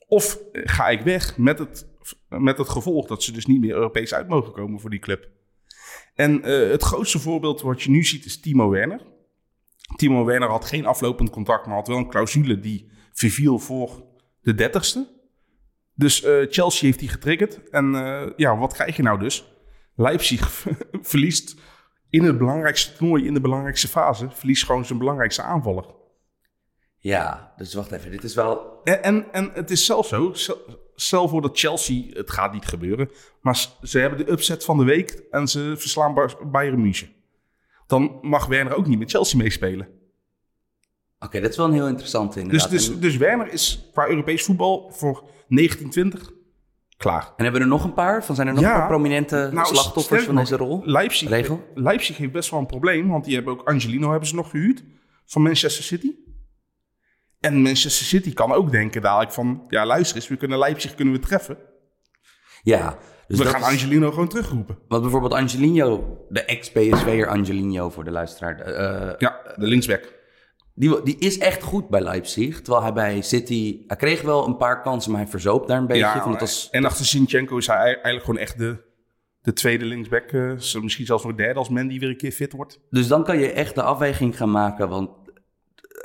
of 0.08 0.40
eh, 0.52 0.62
ga 0.66 0.90
ik 0.90 1.02
weg 1.02 1.38
met 1.38 1.60
het, 1.60 1.88
met 2.30 2.58
het 2.58 2.70
gevolg 2.70 3.08
dat 3.08 3.24
ze 3.24 3.32
dus 3.32 3.46
niet 3.46 3.60
meer 3.60 3.74
Europees 3.74 4.14
uit 4.14 4.28
mogen 4.28 4.54
komen 4.54 4.80
voor 4.80 4.90
die 4.90 5.00
club. 5.00 5.30
En 6.16 6.44
eh, 6.44 6.70
het 6.70 6.84
grootste 6.84 7.20
voorbeeld 7.20 7.62
wat 7.62 7.82
je 7.82 7.90
nu 7.90 8.04
ziet 8.04 8.26
is 8.26 8.40
Timo 8.40 8.70
Werner. 8.70 9.02
Timo 9.96 10.26
Werner 10.26 10.50
had 10.50 10.66
geen 10.66 10.86
aflopend 10.86 11.30
contract, 11.30 11.66
maar 11.66 11.76
had 11.76 11.88
wel 11.88 11.98
een 11.98 12.10
clausule 12.10 12.60
die 12.60 12.92
verviel 13.14 13.60
voor 13.60 14.04
de 14.42 14.54
dertigste. 14.54 15.15
Dus 15.96 16.24
eh, 16.24 16.46
Chelsea 16.50 16.88
heeft 16.88 17.00
die 17.00 17.10
getriggerd. 17.10 17.70
En 17.70 17.96
eh, 17.96 18.32
ja, 18.36 18.58
wat 18.58 18.74
krijg 18.74 18.96
je 18.96 19.04
nou 19.04 19.20
dus? 19.20 19.46
Leipzig 19.96 20.66
verliest 21.12 21.56
in 22.10 22.24
het 22.24 22.38
belangrijkste 22.38 22.98
toernooi, 22.98 23.26
in 23.26 23.34
de 23.34 23.42
belangrijkste 23.42 23.88
fase, 23.88 24.30
verliest 24.32 24.66
gewoon 24.66 24.86
zijn 24.86 25.00
belangrijkste 25.00 25.42
aanvaller. 25.42 25.86
Ja, 26.98 27.54
dus 27.58 27.74
wacht 27.74 27.92
even, 27.92 28.12
dit 28.12 28.24
is 28.24 28.36
wel... 28.36 28.82
En, 28.84 29.04
en, 29.04 29.34
en 29.34 29.52
het 29.54 29.72
is 29.72 29.86
zelfs 29.86 30.10
zo, 30.10 30.34
stel- 30.34 30.62
stel 30.96 31.28
voor 31.28 31.42
dat 31.42 31.60
Chelsea, 31.60 32.04
het 32.14 32.32
gaat 32.32 32.54
niet 32.54 32.66
gebeuren, 32.66 33.10
maar 33.42 33.68
ze 33.82 34.00
hebben 34.00 34.26
de 34.26 34.32
upset 34.32 34.64
van 34.64 34.78
de 34.78 34.84
week 34.84 35.24
en 35.32 35.48
ze 35.48 35.74
verslaan 35.78 36.14
Bayern 36.52 36.82
München. 36.82 37.14
Dan 37.88 38.20
mag 38.22 38.46
Werner 38.46 38.76
ook 38.76 38.88
niet 38.88 39.00
met 39.00 39.12
Chelsea 39.12 39.38
meespelen. 39.38 39.88
Oké, 41.26 41.40
dat 41.42 41.50
is 41.52 41.58
wel 41.58 41.66
een 41.66 41.74
heel 41.74 41.88
interessant 41.88 42.34
Dus, 42.34 42.42
inderdaad. 42.44 42.70
dus, 42.70 42.90
en, 42.90 43.00
dus 43.00 43.18
Werner 43.18 43.52
is 43.54 43.90
qua 43.94 44.08
Europees 44.08 44.44
voetbal 44.44 44.92
voor 44.92 45.14
1920 45.48 46.32
klaar. 46.98 47.22
en 47.38 47.44
hebben 47.44 47.54
we 47.54 47.60
er 47.60 47.74
nog 47.74 47.84
een 47.84 47.94
paar? 47.94 48.24
Van 48.26 48.36
zijn 48.36 48.48
er 48.48 48.54
nog 48.54 48.64
Ja. 48.64 48.72
een 48.74 48.78
paar 48.80 48.88
prominente 48.88 49.50
Nou, 49.54 49.68
slachtoffers 49.68 50.24
van 50.24 50.36
deze 50.36 50.56
rol? 50.58 50.82
Leipzig, 50.86 51.30
Regel? 51.30 51.64
Leipzig 51.74 52.18
heeft 52.18 52.32
best 52.32 52.50
wel 52.50 52.60
een 52.60 52.66
probleem, 52.66 53.08
want 53.10 53.26
die 53.26 53.36
hebben 53.36 53.54
ook 53.54 53.68
Angelino 53.68 54.10
hebben 54.10 54.28
ze 54.30 54.36
nog 54.36 54.50
gehuurd 54.50 54.84
van 55.26 55.42
Manchester 55.42 55.84
City. 55.84 56.12
En 57.40 57.62
Manchester 57.62 58.06
City 58.06 58.34
kan 58.34 58.52
ook 58.52 58.72
denken 58.72 59.02
dadelijk 59.02 59.32
van, 59.32 59.64
ja 59.68 59.86
luister 59.86 60.16
eens, 60.16 60.28
we 60.28 60.36
kunnen 60.38 60.58
Leipzig 60.60 60.96
kunnen 60.96 61.14
we 61.14 61.20
treffen. 61.20 61.58
Ja, 62.64 62.98
dus 63.28 63.38
we 63.40 63.46
gaan 63.46 63.62
is- 63.62 63.68
Angelino 63.68 64.10
gewoon 64.12 64.28
terugroepen. 64.28 64.78
Want 64.88 65.02
bijvoorbeeld 65.02 65.34
Angelino, 65.34 66.18
de 66.30 66.42
ex-PSV'er 66.44 67.28
Angelino 67.28 67.90
voor 67.90 68.04
de 68.04 68.12
luisteraar. 68.12 68.60
eh, 68.60 69.14
Ja, 69.18 69.42
de 69.56 69.68
linksback. 69.68 70.15
Die, 70.78 71.02
die 71.04 71.18
is 71.20 71.38
echt 71.38 71.64
goed 71.64 71.90
bij 71.90 72.02
Leipzig. 72.02 72.62
Terwijl 72.62 72.84
hij 72.84 72.94
bij 72.94 73.22
City... 73.22 73.80
Hij 73.88 73.98
kreeg 73.98 74.22
wel 74.22 74.48
een 74.48 74.58
paar 74.58 74.82
kansen, 74.82 75.12
maar 75.12 75.22
hij 75.22 75.30
verzoopt 75.30 75.68
daar 75.68 75.78
een 75.78 75.88
beetje. 75.88 76.02
Ja, 76.02 76.30
het 76.30 76.68
en 76.72 76.86
achter 76.86 77.06
Sinchenko 77.06 77.58
is 77.58 77.68
hij 77.68 77.78
eigenlijk 77.78 78.24
gewoon 78.26 78.40
echt 78.40 78.58
de, 78.58 78.78
de 79.42 79.54
tweede 79.54 79.86
linksback. 79.86 80.32
eh, 80.32 80.52
misschien 80.82 81.06
zelfs 81.06 81.24
nog 81.24 81.36
derde 81.36 81.60
als 81.60 81.70
Mandy 81.70 82.00
weer 82.00 82.10
een 82.10 82.18
keer 82.18 82.32
fit 82.32 82.52
wordt. 82.52 82.80
Dus 82.90 83.08
dan 83.08 83.24
kan 83.24 83.40
je 83.40 83.52
echt 83.52 83.76
de 83.76 83.82
afweging 83.82 84.38
gaan 84.38 84.52
maken. 84.52 84.90
Want 84.90 85.10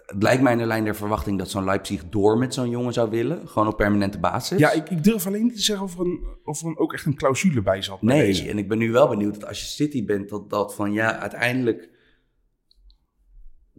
het 0.06 0.22
lijkt 0.22 0.42
mij 0.42 0.52
in 0.52 0.58
de 0.58 0.66
lijn 0.66 0.84
der 0.84 0.96
verwachting 0.96 1.38
dat 1.38 1.50
zo'n 1.50 1.64
Leipzig 1.64 2.02
door 2.08 2.38
met 2.38 2.54
zo'n 2.54 2.70
jongen 2.70 2.92
zou 2.92 3.10
willen. 3.10 3.48
Gewoon 3.48 3.68
op 3.68 3.76
permanente 3.76 4.18
basis. 4.18 4.58
Ja, 4.58 4.70
ik, 4.72 4.90
ik 4.90 5.04
durf 5.04 5.26
alleen 5.26 5.42
niet 5.44 5.54
te 5.56 5.62
zeggen 5.62 5.84
of 5.84 5.94
er, 5.98 6.04
een, 6.06 6.20
of 6.44 6.60
er 6.60 6.66
een- 6.66 6.78
ook 6.78 6.92
echt 6.92 7.06
een 7.06 7.14
clausule 7.16 7.62
bij 7.62 7.82
zat. 7.82 8.00
bij. 8.00 8.16
Nee, 8.16 8.48
en 8.50 8.58
ik 8.58 8.68
ben 8.68 8.78
nu 8.78 8.92
wel 8.92 9.08
benieuwd 9.08 9.34
dat 9.40 9.48
als 9.48 9.60
je 9.60 9.66
City 9.66 10.04
bent, 10.04 10.28
dat 10.28 10.50
dat 10.50 10.74
van 10.74 10.92
ja, 10.92 11.16
uiteindelijk. 11.18 11.89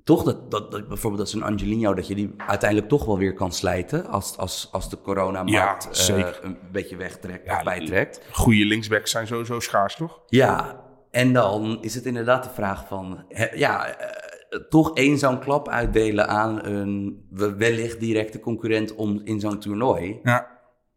Toch 0.03 0.23
dat, 0.23 0.51
dat, 0.51 0.71
dat 0.71 0.87
bijvoorbeeld 0.87 1.21
dat 1.21 1.29
zo'n 1.31 1.43
Angelino, 1.51 1.93
dat 1.93 2.07
je 2.07 2.15
die 2.15 2.33
uiteindelijk 2.37 2.89
toch 2.89 3.05
wel 3.05 3.17
weer 3.17 3.33
kan 3.33 3.51
slijten. 3.51 4.05
Als, 4.07 4.37
als, 4.37 4.69
als 4.71 4.89
de 4.89 5.01
coronamarkt 5.01 6.07
Ja, 6.07 6.15
eh, 6.15 6.33
een 6.41 6.57
beetje 6.71 6.95
wegtrekt 6.95 7.45
Ja, 7.45 7.57
of 7.57 7.63
bijtrekt. 7.63 8.21
Goede 8.31 8.65
linksbacks 8.65 9.11
zijn 9.11 9.27
sowieso 9.27 9.59
schaars, 9.59 9.95
toch? 9.95 10.19
Ja, 10.27 10.81
en 11.11 11.33
dan 11.33 11.77
is 11.81 11.95
het 11.95 12.05
inderdaad 12.05 12.43
de 12.43 12.49
vraag 12.53 12.87
van, 12.87 13.23
ja, 13.53 13.85
eh, 13.87 14.59
toch 14.69 14.93
één 14.95 15.17
zo'n 15.17 15.39
klap 15.39 15.69
uitdelen 15.69 16.27
aan 16.27 16.65
een 16.65 17.25
we- 17.29 17.55
wellicht 17.55 17.99
directe 17.99 18.39
concurrent 18.39 18.95
om 18.95 19.21
in 19.23 19.39
zo'n 19.39 19.59
toernooi. 19.59 20.19
Ja. 20.23 20.50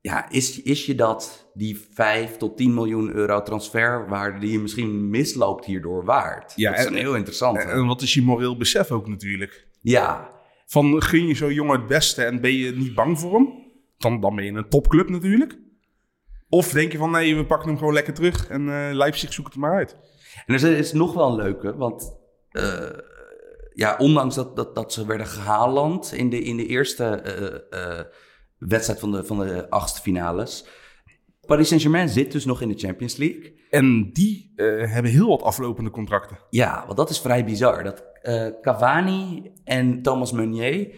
Ja, 0.06 0.30
is, 0.30 0.62
is 0.62 0.86
je 0.86 0.94
dat 0.94 1.50
die 1.54 1.86
5 1.92 2.36
tot 2.36 2.56
10 2.56 2.74
miljoen 2.74 3.12
euro 3.14 3.42
transferwaarde 3.42 4.38
die 4.38 4.52
je 4.52 4.58
misschien 4.58 5.10
misloopt 5.10 5.64
hierdoor 5.64 6.04
waard? 6.04 6.52
Ja, 6.56 6.70
dat 6.70 6.80
is 6.80 6.86
en- 6.86 6.94
heel 6.94 7.14
interessant. 7.16 7.56
En, 7.58 7.68
en 7.70 7.86
wat 7.86 8.02
is 8.02 8.14
je 8.14 8.22
moreel 8.22 8.56
besef 8.56 8.90
ook 8.90 9.08
natuurlijk? 9.08 9.66
ja, 9.80 10.30
Van 10.66 11.02
gun 11.02 11.26
je 11.26 11.34
zo'n 11.34 11.52
jongen 11.54 11.78
het 11.78 11.86
beste 11.86 12.24
en 12.24 12.40
ben 12.40 12.52
je 12.52 12.72
niet 12.72 12.94
bang 12.94 13.18
voor 13.18 13.34
hem? 13.34 13.48
Dan, 13.98 14.20
dan 14.20 14.34
ben 14.36 14.44
je 14.44 14.52
een 14.52 14.68
topclub 14.68 15.08
natuurlijk. 15.08 15.58
Of 16.48 16.70
denk 16.72 16.92
je 16.92 16.98
van 16.98 17.10
nee, 17.10 17.36
we 17.36 17.46
pakken 17.46 17.68
hem 17.68 17.78
gewoon 17.78 17.92
lekker 17.94 18.14
terug 18.14 18.48
en 18.48 18.68
eh 18.68 18.88
Leipzig 18.94 19.32
zoekt 19.32 19.48
het 19.52 19.56
maar 19.58 19.74
uit. 19.74 19.96
en 20.46 20.54
er 20.54 20.64
is 20.78 20.92
nog 20.92 21.14
wel 21.14 21.28
een 21.28 21.36
leuke, 21.44 21.76
want 21.76 22.16
eh, 22.50 22.88
ja, 23.72 23.96
ondanks 23.98 24.34
dat, 24.34 24.56
dat, 24.56 24.74
dat 24.74 24.92
ze 24.92 25.06
werden 25.06 25.26
gehaald 25.26 26.12
in 26.12 26.30
de, 26.30 26.40
in 26.42 26.56
de 26.56 26.66
eerste 26.66 27.04
eh, 27.04 28.00
wedstrijd 28.58 29.00
van 29.00 29.12
de, 29.12 29.24
van 29.24 29.38
de 29.38 29.70
achtste 29.70 30.00
finales. 30.00 30.66
Paris 31.46 31.68
Saint-Germain 31.68 32.08
zit 32.08 32.32
dus 32.32 32.44
nog 32.44 32.60
in 32.60 32.68
de 32.68 32.78
Champions 32.78 33.16
League. 33.16 33.54
En 33.70 34.12
die 34.12 34.52
eh, 34.56 34.66
hebben 34.92 35.12
heel 35.12 35.28
wat 35.28 35.42
aflopende 35.42 35.90
contracten. 35.90 36.38
Ja, 36.50 36.82
want 36.86 36.96
dat 36.96 37.10
is 37.10 37.20
vrij 37.20 37.44
bizar. 37.44 37.82
Dat 37.82 38.04
eh, 38.22 38.46
Cavani 38.60 39.52
en 39.64 40.02
Thomas 40.02 40.32
Meunier 40.32 40.94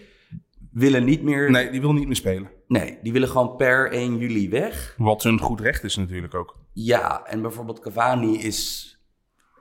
willen 0.73 1.05
niet 1.05 1.23
meer... 1.23 1.51
Nee, 1.51 1.71
die 1.71 1.81
wil 1.81 1.93
niet 1.93 2.07
meer 2.07 2.17
spelen. 2.17 2.51
Nee, 2.69 2.99
die 3.03 3.13
willen 3.13 3.29
gewoon 3.29 3.57
per 3.57 3.93
1 3.93 4.19
juli 4.19 4.49
weg. 4.49 4.95
Wat 4.99 5.23
hun 5.23 5.41
goed 5.41 5.61
recht 5.61 5.85
is 5.85 5.97
natuurlijk 5.97 6.35
ook. 6.35 6.57
Ja, 6.73 7.27
en 7.27 7.43
bijvoorbeeld 7.43 7.81
Cavani 7.81 8.39
is 8.39 8.91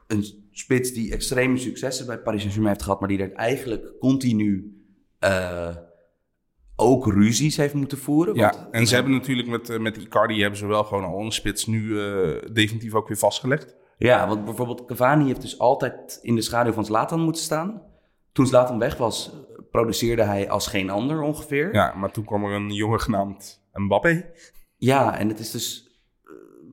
een 0.08 0.48
spits 0.52 0.94
die 0.94 1.12
extreme 1.12 1.58
successen 1.58 2.06
bij 2.06 2.20
Paris 2.20 2.40
Saint-Germain 2.40 2.74
heeft 2.74 2.86
gehad, 2.86 3.00
maar 3.00 3.10
die 3.10 3.20
er 3.20 3.34
eigenlijk 3.34 4.00
continu 4.00 4.82
eh, 5.20 5.76
ook 6.76 7.06
ruzies 7.06 7.58
heeft 7.58 7.74
moeten 7.74 7.98
voeren. 7.98 8.36
Ja, 8.36 8.68
en 8.72 8.88
ze 8.88 8.96
hebben 8.96 9.14
natuurlijk 9.14 9.48
met, 9.48 9.70
eh, 9.70 9.80
met 9.80 9.98
Icardi 9.98 10.42
hebben 10.42 10.60
ze 10.60 10.66
wel 10.66 10.84
gewoon 10.84 11.04
al 11.04 11.20
een 11.20 11.32
spits 11.32 11.66
nu 11.66 12.00
eh, 12.00 12.54
definitief 12.54 12.94
ook 12.94 13.08
weer 13.08 13.18
vastgelegd. 13.18 13.76
Ja, 13.98 14.28
want 14.28 14.46
bijvoorbeeld 14.46 14.86
Cavani 14.86 15.26
heeft 15.26 15.42
dus 15.42 15.60
altijd 15.60 16.20
in 16.22 16.36
de 16.36 16.42
schaduw 16.42 16.74
van 16.74 16.86
Zlatan 16.86 17.20
moeten 17.20 17.42
staan. 17.42 17.82
Toen 18.32 18.48
Zlatan 18.48 18.80
weg 18.80 18.98
was, 18.98 19.32
produceerde 19.72 20.24
hij 20.24 20.50
als 20.50 20.68
geen 20.68 20.90
ander 20.90 21.22
ongeveer. 21.22 21.74
Ja, 21.74 21.94
maar 21.96 22.12
toen 22.12 22.26
kwam 22.26 22.44
er 22.44 22.52
een 22.52 22.74
jongen 22.74 23.02
genaamd 23.02 23.64
Mbappé. 23.74 24.32
Ja, 24.78 25.18
en 25.18 25.28
het 25.28 25.40
is 25.40 25.52
dus 25.52 25.85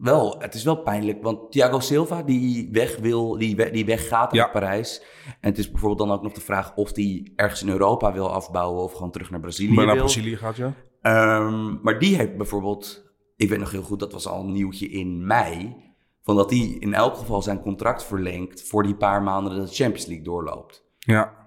wel, 0.02 0.36
het 0.38 0.54
is 0.54 0.64
wel 0.64 0.76
pijnlijk, 0.82 1.22
want 1.22 1.52
Thiago 1.52 1.80
Silva 1.80 2.22
die 2.22 2.68
weg 2.72 2.96
wil, 2.96 3.38
die, 3.38 3.56
we- 3.56 3.70
die 3.70 3.84
weggaat 3.84 4.32
Ja. 4.32 4.42
uit 4.42 4.52
Parijs. 4.52 5.02
En 5.40 5.48
het 5.50 5.58
is 5.58 5.70
bijvoorbeeld 5.70 6.08
dan 6.08 6.16
ook 6.16 6.22
nog 6.22 6.32
de 6.32 6.40
vraag 6.40 6.74
of 6.74 6.92
die 6.92 7.32
ergens 7.36 7.62
in 7.62 7.68
Europa 7.68 8.12
wil 8.12 8.32
afbouwen 8.32 8.82
of 8.82 8.92
gewoon 8.92 9.10
terug 9.10 9.30
naar 9.30 9.40
Brazilië 9.40 9.74
Maar 9.74 9.84
naar 9.86 9.94
wil. 9.94 10.04
Brazilië 10.04 10.36
gaat, 10.36 10.56
ja. 10.56 10.72
Ehm, 11.02 11.76
maar 11.82 11.98
die 11.98 12.16
heeft 12.16 12.36
bijvoorbeeld, 12.36 13.12
ik 13.36 13.48
weet 13.48 13.58
nog 13.58 13.70
heel 13.70 13.82
goed, 13.82 14.00
dat 14.00 14.12
was 14.12 14.26
al 14.26 14.40
een 14.44 14.52
nieuwtje 14.52 14.88
in 14.88 15.26
mei, 15.26 15.76
van 16.22 16.36
dat 16.36 16.50
hij 16.50 16.58
in 16.78 16.94
elk 16.94 17.16
geval 17.16 17.42
zijn 17.42 17.60
contract 17.60 18.04
verlengt 18.04 18.62
voor 18.62 18.82
die 18.82 18.94
paar 18.96 19.22
maanden 19.22 19.56
dat 19.56 19.68
de 19.68 19.74
Champions 19.74 20.06
League 20.06 20.24
doorloopt. 20.24 20.84
Ja. 20.98 21.40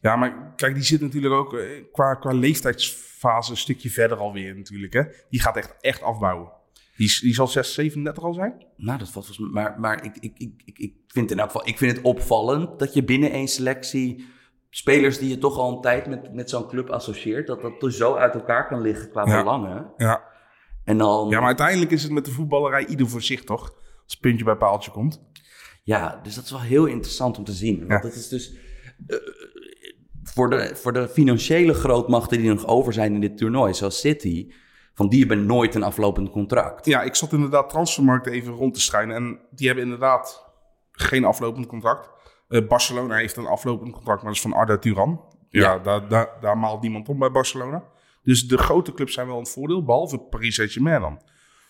Ja, 0.00 0.16
maar 0.16 0.52
kijk, 0.56 0.74
die 0.74 0.82
zit 0.84 1.00
natuurlijk 1.00 1.34
ook 1.34 1.54
eh, 1.54 1.66
qua, 1.92 2.14
qua 2.14 2.32
leeftijdsfase 2.32 3.50
een 3.50 3.56
stukje 3.56 3.90
verder 3.90 4.18
alweer 4.18 4.56
natuurlijk. 4.56 4.92
Hè? 4.92 5.02
Die 5.30 5.40
gaat 5.40 5.56
echt, 5.56 5.76
echt 5.80 6.02
afbouwen. 6.02 6.52
Die, 6.98 7.18
die 7.20 7.34
zal 7.34 7.46
6, 7.46 7.74
37 7.74 8.22
al 8.24 8.32
zijn. 8.32 8.64
Nou, 8.76 8.98
dat 8.98 9.08
valt 9.10 9.26
volgens 9.26 9.50
mij. 9.50 9.62
Maar, 9.62 9.80
maar 9.80 10.04
ik, 10.04 10.16
ik, 10.20 10.32
ik, 10.38 10.52
ik, 10.64 10.78
ik 10.78 10.94
vind 11.06 11.30
in 11.30 11.38
elk 11.38 11.50
geval. 11.50 11.68
Ik 11.68 11.78
vind 11.78 11.96
het 11.96 12.04
opvallend 12.04 12.78
dat 12.78 12.94
je 12.94 13.04
binnen 13.04 13.30
één 13.30 13.48
selectie. 13.48 14.26
spelers 14.70 15.18
die 15.18 15.28
je 15.28 15.38
toch 15.38 15.58
al 15.58 15.74
een 15.76 15.80
tijd 15.80 16.06
met, 16.06 16.34
met 16.34 16.50
zo'n 16.50 16.68
club 16.68 16.88
associeert. 16.90 17.46
dat 17.46 17.62
dat 17.62 17.80
dus 17.80 17.96
zo 17.96 18.14
uit 18.14 18.34
elkaar 18.34 18.66
kan 18.68 18.80
liggen 18.80 19.10
qua 19.10 19.26
Ja. 19.26 19.38
belangen. 19.42 19.92
Ja. 19.96 20.22
En 20.84 20.98
dan. 20.98 21.28
ja, 21.28 21.38
maar 21.38 21.46
uiteindelijk 21.46 21.90
is 21.90 22.02
het 22.02 22.12
met 22.12 22.24
de 22.24 22.30
voetballerij 22.30 22.86
ieder 22.86 23.08
voor 23.08 23.22
zich 23.22 23.44
toch? 23.44 23.62
Als 24.02 24.12
het 24.12 24.20
puntje 24.20 24.44
bij 24.44 24.56
paaltje 24.56 24.90
komt. 24.90 25.22
Ja, 25.82 26.20
dus 26.22 26.34
dat 26.34 26.44
is 26.44 26.50
wel 26.50 26.60
heel 26.60 26.86
interessant 26.86 27.38
om 27.38 27.44
te 27.44 27.52
zien. 27.52 27.78
Want 27.78 28.02
Ja. 28.02 28.08
het 28.08 28.16
is 28.18 28.28
dus. 28.28 28.54
eh, 29.06 29.16
voor, 30.22 30.50
de, 30.50 30.70
voor 30.76 30.92
de 30.92 31.08
financiële 31.08 31.74
grootmachten 31.74 32.38
die 32.38 32.48
nog 32.52 32.66
over 32.66 32.92
zijn 32.92 33.14
in 33.14 33.20
dit 33.20 33.36
toernooi, 33.38 33.74
zoals 33.74 34.00
City. 34.00 34.50
Van 34.98 35.08
die 35.08 35.18
hebben 35.18 35.46
nooit 35.46 35.74
een 35.74 35.82
aflopend 35.82 36.30
contract. 36.30 36.86
Ja, 36.86 37.02
ik 37.02 37.14
zat 37.14 37.32
inderdaad 37.32 37.68
transfermarkt 37.70 38.26
even 38.26 38.52
rond 38.52 38.74
te 38.74 38.80
schrijnen. 38.80 39.16
En 39.16 39.38
die 39.50 39.66
hebben 39.66 39.84
inderdaad 39.84 40.46
geen 40.92 41.24
aflopend 41.24 41.66
contract. 41.66 42.10
Eh, 42.48 42.66
Barcelona 42.66 43.14
heeft 43.16 43.36
een 43.36 43.46
aflopend 43.46 43.92
contract, 43.92 44.22
maar 44.22 44.32
dat 44.32 44.44
is 44.44 44.50
van 44.50 44.52
Arda 44.52 44.78
Turan. 44.78 45.24
Ja, 45.48 45.60
Ja. 45.60 45.78
Daar, 45.78 46.08
daar, 46.08 46.28
daar 46.40 46.58
maalt 46.58 46.82
niemand 46.82 47.08
om 47.08 47.18
bij 47.18 47.30
Barcelona. 47.30 47.84
Dus 48.22 48.46
de 48.48 48.58
grote 48.58 48.92
clubs 48.94 49.14
zijn 49.14 49.26
wel 49.26 49.38
een 49.38 49.46
voordeel, 49.46 49.84
behalve 49.84 50.18
Paris 50.18 50.54
Saint-Germain 50.54 51.00
dan. 51.00 51.22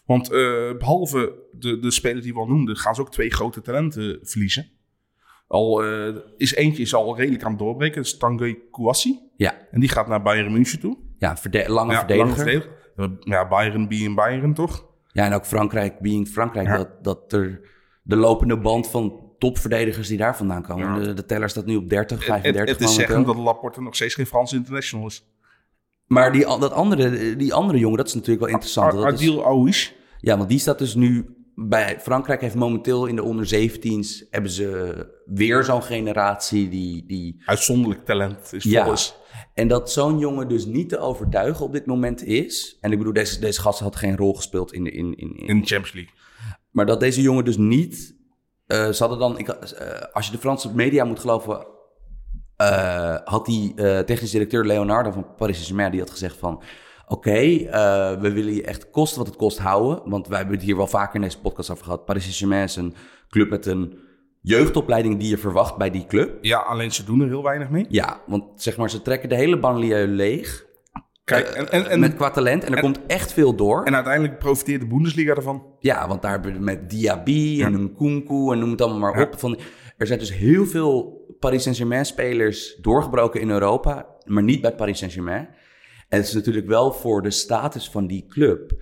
Want 0.04 0.30
eh, 0.32 0.38
behalve 0.78 1.34
de, 1.52 1.78
de 1.78 1.90
spelers 1.90 2.22
die 2.24 2.32
we 2.32 2.38
al 2.38 2.46
noemden, 2.46 2.76
gaan 2.76 2.94
ze 2.94 3.00
ook 3.00 3.10
twee 3.10 3.30
grote 3.30 3.60
talenten 3.60 4.18
verliezen. 4.22 4.70
Al 5.46 5.84
eh, 5.84 6.14
is 6.36 6.54
eentje 6.54 6.82
is 6.82 6.94
al 6.94 7.16
redelijk 7.16 7.42
aan 7.44 7.50
het 7.50 7.58
doorbreken, 7.58 7.96
dat 7.96 8.04
is 8.04 8.16
Tanguy 8.16 8.58
Kouassi. 8.70 9.18
Ja, 9.36 9.54
En 9.70 9.80
die 9.80 9.88
gaat 9.88 10.08
naar 10.08 10.22
Bayern 10.22 10.52
München 10.52 10.80
toe. 10.80 10.96
ja 11.18 11.36
verde- 11.36 11.68
lange 11.70 11.92
Ja, 11.92 11.98
verdediger. 11.98 12.28
lange 12.28 12.42
verdediger. 12.42 12.76
Ja, 13.20 13.48
Bayern 13.48 13.88
being 13.88 14.14
Bayern 14.14 14.54
toch? 14.54 14.86
Ja, 15.12 15.24
en 15.24 15.32
ook 15.32 15.46
Frankrijk, 15.46 15.98
being 16.00 16.28
Frankrijk, 16.28 16.66
Ja. 16.66 16.76
dat, 16.76 17.04
dat 17.04 17.32
er 17.32 17.60
de 18.02 18.16
lopende 18.16 18.58
band 18.58 18.88
van 18.88 19.20
topverdedigers 19.38 20.08
die 20.08 20.18
daar 20.18 20.36
vandaan 20.36 20.62
komen. 20.62 20.86
Ja. 20.86 20.98
De, 21.06 21.14
de 21.14 21.24
teller 21.26 21.48
staat 21.48 21.66
nu 21.66 21.76
op 21.76 21.88
30, 21.88 22.16
Het, 22.18 22.26
35 22.26 22.60
het 22.72 22.80
is 22.80 22.86
momenteel. 22.86 23.06
zeggen 23.16 23.26
dat 23.34 23.44
Laporte 23.44 23.82
nog 23.82 23.94
steeds 23.94 24.14
geen 24.14 24.26
Franse 24.26 24.56
international 24.56 25.06
is. 25.06 25.24
Maar 26.06 26.32
die, 26.32 26.44
dat 26.44 26.72
andere, 26.72 27.36
die 27.36 27.54
andere 27.54 27.78
jongen, 27.78 27.96
dat 27.96 28.06
is 28.06 28.14
natuurlijk 28.14 28.40
wel 28.40 28.48
interessant. 28.50 28.92
Ar- 28.92 29.00
Dat 29.00 29.12
is- 29.20 29.28
Adil 29.28 29.44
Aouish. 29.44 29.90
ja, 30.20 30.36
want 30.36 30.48
die 30.48 30.58
staat 30.58 30.78
dus 30.78 30.94
nu 30.94 31.36
bij 31.54 32.00
Frankrijk 32.00 32.40
heeft 32.40 32.54
momenteel 32.54 33.06
in 33.06 33.16
de 33.16 33.22
onder 33.22 33.46
17's 33.54 34.24
hebben 34.30 34.50
ze 34.50 35.06
weer 35.26 35.64
zo'n 35.64 35.82
generatie 35.82 36.68
die, 36.68 37.04
die 37.06 37.42
Uitzonderlijk 37.46 38.04
talent 38.04 38.52
is 38.52 38.64
Ja. 38.64 38.84
En 39.58 39.68
dat 39.68 39.92
zo'n 39.92 40.18
jongen 40.18 40.48
dus 40.48 40.64
niet 40.66 40.88
te 40.88 40.98
overtuigen 40.98 41.64
op 41.64 41.72
dit 41.72 41.86
moment 41.86 42.24
is. 42.24 42.78
En 42.80 42.92
ik 42.92 42.98
bedoel, 42.98 43.12
deze, 43.12 43.40
deze 43.40 43.60
gast 43.60 43.80
had 43.80 43.96
geen 43.96 44.16
rol 44.16 44.34
gespeeld 44.34 44.72
in 44.72 44.84
de. 44.84 44.90
In, 44.90 45.16
in, 45.16 45.36
in, 45.36 45.46
In 45.46 45.60
de 45.60 45.66
Champions 45.66 45.92
League. 45.92 46.12
Maar 46.70 46.86
dat 46.86 47.00
deze 47.00 47.22
jongen 47.22 47.44
dus 47.44 47.56
niet. 47.56 48.16
eh 48.66 48.88
ze 48.88 48.96
hadden 48.98 49.18
dan. 49.18 49.38
Ik, 49.38 49.48
eh, 49.48 50.00
als 50.12 50.26
je 50.26 50.32
de 50.32 50.38
Franse 50.38 50.74
media 50.74 51.04
moet 51.04 51.18
geloven. 51.18 51.66
eh, 52.56 53.16
had 53.24 53.46
die 53.46 53.74
technisch 54.04 54.30
directeur 54.30 54.64
Leonardo 54.64 55.10
van 55.10 55.34
Paris 55.36 55.54
Saint-Germain. 55.54 55.90
die 55.90 56.00
had 56.00 56.10
gezegd 56.10 56.36
van. 56.36 56.62
Oké, 57.08 57.40
we 58.20 58.30
willen 58.32 58.54
je 58.54 58.62
echt 58.62 58.90
kosten 58.90 59.18
wat 59.18 59.26
het 59.26 59.36
kost 59.36 59.58
houden. 59.58 60.10
Want 60.10 60.28
wij 60.28 60.38
hebben 60.38 60.56
het 60.56 60.64
hier 60.64 60.76
wel 60.76 60.86
vaker 60.86 61.14
in 61.14 61.20
deze 61.20 61.40
podcast 61.40 61.70
over 61.70 61.84
gehad. 61.84 62.04
Paris 62.04 62.22
Saint-Germain 62.22 62.64
is 62.64 62.76
een 62.76 62.94
club 63.28 63.50
met 63.50 63.66
een 63.66 63.98
jeugdopleiding 64.48 65.18
die 65.18 65.28
je 65.28 65.38
verwacht 65.38 65.76
bij 65.76 65.90
die 65.90 66.06
club. 66.06 66.38
Ja, 66.40 66.58
alleen 66.58 66.92
ze 66.92 67.04
doen 67.04 67.20
er 67.20 67.26
heel 67.26 67.42
weinig 67.42 67.68
mee. 67.70 67.86
Ja, 67.88 68.20
want 68.26 68.44
zeg 68.62 68.76
maar, 68.76 68.90
ze 68.90 69.02
trekken 69.02 69.28
de 69.28 69.34
hele 69.34 69.58
banlieue 69.58 70.06
leeg. 70.06 70.66
Kijk, 71.24 71.48
en, 71.48 71.70
en, 71.70 71.86
en, 71.86 72.00
met 72.00 72.14
qua 72.14 72.30
talent. 72.30 72.64
En 72.64 72.74
er 72.74 72.80
komt 72.80 73.00
echt 73.06 73.32
veel 73.32 73.54
door. 73.54 73.84
en 73.84 73.94
uiteindelijk 73.94 74.38
profiteert 74.38 74.80
de 74.80 74.86
Bundesliga 74.86 75.34
ervan. 75.34 75.66
Ja, 75.78 76.08
want 76.08 76.22
daar 76.22 76.30
hebben 76.30 76.52
we 76.52 76.58
met 76.58 76.90
Diaby 76.90 77.62
en 77.62 77.82
Nkunku 77.82 78.52
en 78.52 78.58
noem 78.58 78.70
het 78.70 78.80
allemaal 78.80 79.00
maar 79.00 79.18
Ja. 79.20 79.26
op. 79.26 79.38
Van, 79.38 79.58
er 79.96 80.06
zijn 80.06 80.18
dus 80.18 80.34
heel 80.34 80.66
veel 80.66 81.16
Paris 81.40 81.62
Saint-Germain 81.62 82.04
spelers 82.06 82.76
doorgebroken 82.80 83.40
in 83.40 83.50
Europa, 83.50 84.06
maar 84.24 84.42
niet 84.42 84.60
bij 84.60 84.74
Paris 84.74 84.98
Saint-Germain. 84.98 85.48
En 86.08 86.18
het 86.18 86.26
is 86.26 86.34
natuurlijk 86.34 86.66
wel 86.66 86.92
voor 86.92 87.22
de 87.22 87.30
status 87.30 87.90
van 87.90 88.06
die 88.06 88.26
club, 88.28 88.72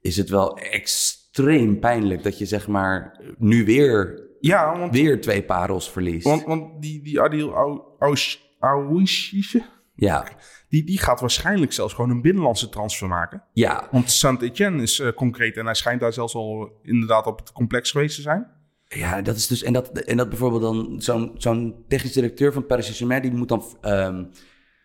is 0.00 0.16
het 0.16 0.28
wel 0.28 0.58
extreem 0.58 1.78
pijnlijk 1.78 2.22
dat 2.22 2.38
je 2.38 2.46
zeg 2.46 2.68
maar 2.68 3.20
nu 3.38 3.64
weer, 3.64 4.28
Ja, 4.40 4.78
want, 4.78 4.92
weer 4.92 5.20
twee 5.20 5.42
parels 5.42 5.90
verliest. 5.90 6.24
want, 6.26 6.44
want 6.44 6.82
die, 6.82 7.02
die 7.02 7.20
Adil 7.20 7.54
Aou- 7.54 7.82
Aouish, 7.98 8.36
Aouishische, 8.58 9.62
Ja, 9.94 10.24
die, 10.68 10.84
die 10.84 10.98
gaat 10.98 11.20
waarschijnlijk 11.20 11.72
zelfs 11.72 11.94
gewoon 11.94 12.10
een 12.10 12.22
binnenlandse 12.22 12.68
transfer 12.68 13.08
maken. 13.08 13.42
ja, 13.52 13.88
Want 13.90 14.10
Saint-Etienne 14.10 14.82
is 14.82 14.98
eh, 14.98 15.12
concreet 15.12 15.56
en 15.56 15.64
hij 15.64 15.74
schijnt 15.74 16.00
daar 16.00 16.12
zelfs 16.12 16.34
al 16.34 16.78
inderdaad 16.82 17.26
op 17.26 17.38
het 17.38 17.52
complex 17.52 17.90
geweest 17.90 18.16
te 18.16 18.22
zijn. 18.22 18.46
Ja, 18.84 19.22
dat 19.22 19.36
is 19.36 19.46
dus. 19.46 19.62
En 19.62 19.72
dat, 19.72 19.88
en 19.98 20.16
dat 20.16 20.28
bijvoorbeeld 20.28 20.62
dan 20.62 21.02
zo'n 21.02 21.30
zo'n 21.34 21.84
technisch 21.88 22.12
directeur 22.12 22.52
van 22.52 22.66
Paris 22.66 22.84
Saint-Germain, 22.84 23.22
die 23.22 23.30
moet 23.32 23.48
dan 23.48 23.64
ehm, 23.80 24.24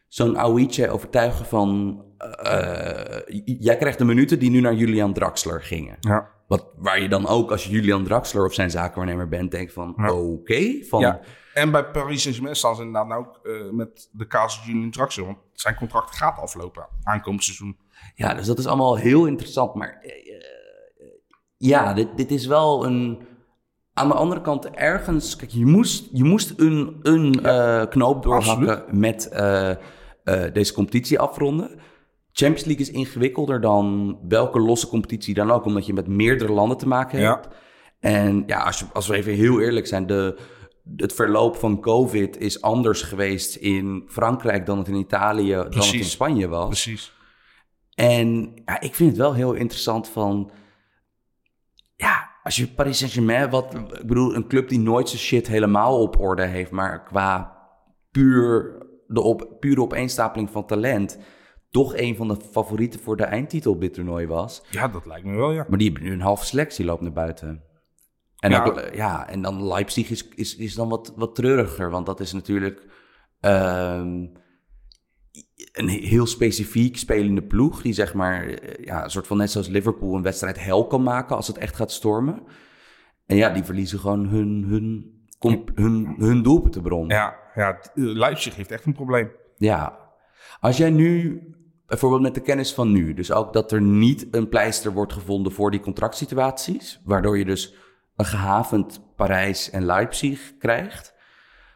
zo'n 0.08 0.38
Aouiche 0.38 0.90
overtuigen 0.90 1.46
van. 1.46 2.02
Eh, 2.32 3.22
j- 3.46 3.56
jij 3.60 3.78
krijgt 3.78 3.98
de 3.98 4.06
minuten 4.06 4.40
die 4.40 4.50
nu 4.50 4.60
naar 4.62 4.74
Julian 4.74 5.14
Draxler 5.14 5.62
gingen. 5.64 5.98
Ja. 6.00 6.30
Wat, 6.48 6.66
waar 6.78 7.02
je 7.02 7.10
dan 7.10 7.28
ook, 7.28 7.52
als 7.52 7.64
je 7.64 7.70
Julian 7.70 8.04
Draxler 8.04 8.46
of 8.46 8.54
zijn 8.54 8.72
zakenwaarnemer 8.72 9.28
bent, 9.28 9.52
denkt 9.52 9.74
van: 9.74 9.94
Ja. 9.98 10.14
oké. 10.14 10.84
van, 10.84 11.00
Ja. 11.00 11.20
En 11.54 11.72
bij 11.72 11.86
Paris 11.86 12.22
Saint-Germain 12.22 12.56
staan 12.56 12.76
ze 12.76 12.82
inderdaad 12.82 13.08
nou 13.08 13.26
ook 13.26 13.40
eh, 13.46 13.70
met 13.72 14.10
de 14.12 14.28
casus 14.28 14.66
Julian 14.66 14.92
Draxler. 14.92 15.26
Want 15.26 15.38
zijn 15.54 15.76
contract 15.76 16.16
gaat 16.16 16.38
aflopen 16.40 16.88
aankomend 17.04 17.44
seizoen. 17.44 17.78
Ja, 18.16 18.34
dus 18.34 18.46
dat 18.48 18.60
is 18.60 18.66
allemaal 18.68 18.96
heel 18.98 19.26
interessant. 19.26 19.74
Maar 19.76 20.00
eh, 20.02 20.10
eh, 20.12 20.44
ja, 21.58 21.94
dit, 21.94 22.08
dit 22.18 22.32
is 22.32 22.46
wel 22.46 22.86
een. 22.86 23.20
Aan 23.94 24.08
de 24.08 24.14
andere 24.14 24.42
kant 24.42 24.70
ergens. 24.70 25.36
Kijk, 25.36 25.52
je 25.52 25.66
moest, 25.66 26.10
je 26.12 26.24
moest 26.24 26.54
een, 26.60 27.00
een 27.02 27.44
eh, 27.46 27.86
knoop 27.90 28.24
doorhakken 28.24 28.84
met 29.00 29.30
eh, 29.30 29.70
eh, 29.72 29.78
deze 30.54 30.74
competitie 30.74 31.20
afronden. 31.20 31.80
Champions 32.38 32.66
League 32.66 32.86
is 32.86 32.92
ingewikkelder 32.92 33.62
dan 33.62 34.18
welke 34.28 34.60
losse 34.60 34.88
competitie 34.88 35.34
dan 35.34 35.52
ook, 35.52 35.66
omdat 35.66 35.86
je 35.86 35.94
met 35.94 36.08
meerdere 36.08 36.52
landen 36.52 36.78
te 36.78 36.88
maken 36.88 37.20
Ja. 37.20 37.32
hebt. 37.32 37.48
En 38.00 38.44
ja, 38.46 38.64
als, 38.64 38.80
je, 38.80 38.86
als 38.94 39.08
we 39.08 39.16
even 39.16 39.34
heel 39.34 39.62
eerlijk 39.62 39.88
zijn, 39.88 40.08
de, 40.08 40.40
het 40.96 41.14
verloop 41.14 41.56
van 41.56 41.82
COVID 41.82 42.38
is 42.40 42.62
anders 42.62 43.02
geweest 43.02 43.56
in 43.56 44.04
Frankrijk 44.08 44.66
dan 44.66 44.78
het 44.78 44.88
in 44.88 44.96
Italië, 44.96 45.52
dan 45.54 45.66
het 45.66 45.94
in. 45.94 46.04
Spanje 46.04 46.48
was. 46.48 46.68
Precies. 46.68 47.14
En 47.94 48.52
ja, 48.66 48.80
ik 48.82 48.96
vind 48.96 49.10
het 49.10 49.20
wel 49.20 49.34
heel 49.34 49.54
interessant 49.54 50.08
van... 50.08 50.52
Ja, 51.96 52.32
als 52.44 52.56
je 52.56 52.68
Paris 52.68 52.98
Saint-Germain, 52.98 53.50
wat... 53.50 53.74
Ik 53.74 54.06
bedoel, 54.08 54.36
een 54.36 54.48
club 54.48 54.70
die 54.70 54.80
nooit 54.80 55.10
zijn 55.10 55.22
shit 55.22 55.48
helemaal 55.48 56.02
op 56.02 56.20
orde 56.20 56.46
heeft... 56.46 56.72
maar 56.72 57.04
qua 57.04 57.58
puur 58.12 58.78
de 59.08 59.22
op, 59.22 59.56
pure 59.60 59.82
opeenstapeling 59.82 60.50
van 60.50 60.66
talent... 60.66 61.20
toch 61.76 61.96
een 61.96 62.16
van 62.16 62.28
de 62.28 62.38
favorieten 62.52 63.00
voor 63.00 63.18
de 63.18 63.24
eindtitel 63.24 63.72
op 63.72 63.82
dit 63.82 63.94
toernooi 63.94 64.28
was. 64.28 64.64
Ja, 64.72 64.88
dat 64.88 65.06
lijkt 65.06 65.26
me 65.26 65.36
wel, 65.36 65.52
ja. 65.52 65.66
Maar 65.70 65.78
die 65.78 65.88
hebben 65.90 66.08
nu 66.08 66.14
een 66.14 66.22
halve 66.22 66.46
selectie 66.46 66.86
loopt 66.86 67.02
naar 67.02 67.12
buiten. 67.14 67.64
En, 68.40 68.52
Ja. 68.94 69.28
en 69.30 69.42
dan 69.42 69.68
Leipzig 69.68 70.10
is, 70.10 70.28
is, 70.28 70.56
is 70.56 70.74
dan 70.76 70.90
wat, 70.90 71.14
wat 71.16 71.36
treuriger. 71.36 71.90
Want 71.90 72.06
dat 72.06 72.20
is 72.20 72.34
natuurlijk 72.34 72.86
ehm, 73.40 74.26
een 75.72 75.90
he- 75.90 76.08
heel 76.08 76.26
specifiek 76.26 76.98
spelende 76.98 77.44
ploeg. 77.44 77.82
Die 77.82 77.94
zeg 77.94 78.14
maar, 78.14 78.46
eh, 78.48 78.86
ja, 78.86 79.04
een 79.04 79.10
soort 79.10 79.28
van 79.28 79.38
net 79.38 79.52
zoals 79.52 79.68
Liverpool 79.68 80.16
een 80.16 80.22
wedstrijd 80.22 80.60
hel 80.64 80.88
kan 80.88 81.04
maken 81.04 81.36
als 81.36 81.48
het 81.48 81.58
echt 81.58 81.76
gaat 81.76 81.92
stormen. 81.92 82.44
En 83.26 83.36
ja, 83.36 83.50
die 83.50 83.64
verliezen 83.64 84.00
gewoon 84.00 84.28
hun, 84.28 84.64
hun, 84.68 85.14
hun, 85.76 86.16
hun 86.18 86.44
doelpuntenbron. 86.44 87.08
Ja, 87.08 87.36
ja 87.56 87.80
Leipzig 87.94 88.56
heeft 88.56 88.72
echt 88.72 88.86
een 88.86 88.94
probleem. 88.94 89.32
Ja. 89.58 90.04
Als 90.60 90.78
jij 90.78 90.90
nu, 90.90 91.42
bijvoorbeeld 91.88 92.22
met 92.22 92.34
de 92.34 92.42
kennis 92.42 92.74
van 92.74 92.92
nu, 92.92 93.14
dus 93.14 93.32
ook 93.32 93.54
dat 93.54 93.72
er 93.72 93.82
niet 93.82 94.28
een 94.32 94.50
pleister 94.50 94.94
wordt 94.94 95.14
gevonden 95.14 95.52
voor 95.52 95.72
die 95.72 95.80
contractsituaties, 95.80 97.02
waardoor 97.04 97.38
je 97.38 97.46
dus 97.46 97.74
een 98.16 98.26
gehavend 98.26 99.02
Parijs 99.16 99.70
en 99.70 99.86
Leipzig 99.86 100.54
krijgt. 100.60 101.14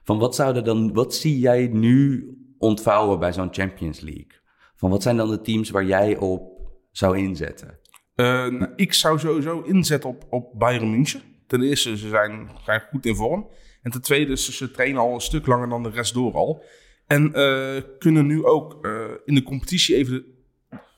Van 0.04 0.18
wat 0.18 0.36
zouden 0.36 0.63
dan, 0.63 0.94
wat 0.94 1.16
zie 1.16 1.39
jij 1.39 1.68
nu 1.68 2.30
ontvouwen 2.58 3.20
bij 3.20 3.34
zo'n 3.34 3.54
Champions 3.54 4.00
League? 4.00 4.39
Van 4.75 4.89
wat 4.89 5.04
zijn 5.04 5.18
dan 5.18 5.30
de 5.30 5.42
teams 5.42 5.70
waar 5.70 5.86
jij 5.86 6.18
op 6.18 6.60
zou 6.92 7.18
inzetten? 7.18 7.80
Eh, 8.16 8.25
nou, 8.25 8.70
ik 8.75 8.94
zou 8.94 9.20
sowieso 9.20 9.62
inzetten 9.62 10.10
op, 10.10 10.25
op 10.30 10.60
Bayern 10.60 10.89
München. 10.89 11.22
Ten 11.48 11.62
eerste, 11.62 11.98
ze 11.98 12.10
zijn, 12.10 12.50
zijn 12.66 12.82
goed 12.92 13.06
in 13.06 13.15
vorm. 13.15 13.48
En 13.82 13.91
ten 13.91 14.02
tweede, 14.02 14.38
ze, 14.38 14.52
ze 14.52 14.72
trainen 14.72 15.02
al 15.02 15.13
een 15.13 15.22
stuk 15.22 15.45
langer 15.45 15.69
dan 15.69 15.84
de 15.84 15.89
rest 15.89 16.13
door 16.13 16.34
al. 16.34 16.63
En 17.10 17.34
eh, 17.34 17.82
kunnen 18.00 18.26
nu 18.26 18.45
ook 18.45 18.86
eh, 18.86 19.06
in 19.26 19.36
de 19.36 19.43
competitie 19.43 19.95
even... 19.95 20.26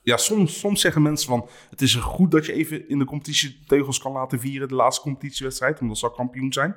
Ja, 0.04 0.17
soms, 0.17 0.60
soms 0.60 0.82
zeggen 0.82 1.02
mensen 1.02 1.28
van... 1.28 1.50
Het 1.69 1.82
is 1.82 1.95
goed 1.95 2.32
dat 2.32 2.45
je 2.45 2.54
even 2.54 2.89
in 2.89 3.00
de 3.00 3.06
competitie 3.06 3.63
teugels 3.67 4.00
kan 4.00 4.12
laten 4.12 4.39
vieren... 4.39 4.67
de 4.67 4.76
laatste 4.76 5.02
competitiewedstrijd, 5.02 5.80
omdat 5.80 5.97
ze 5.97 6.06
al 6.06 6.12
kampioen 6.12 6.54
zijn. 6.54 6.76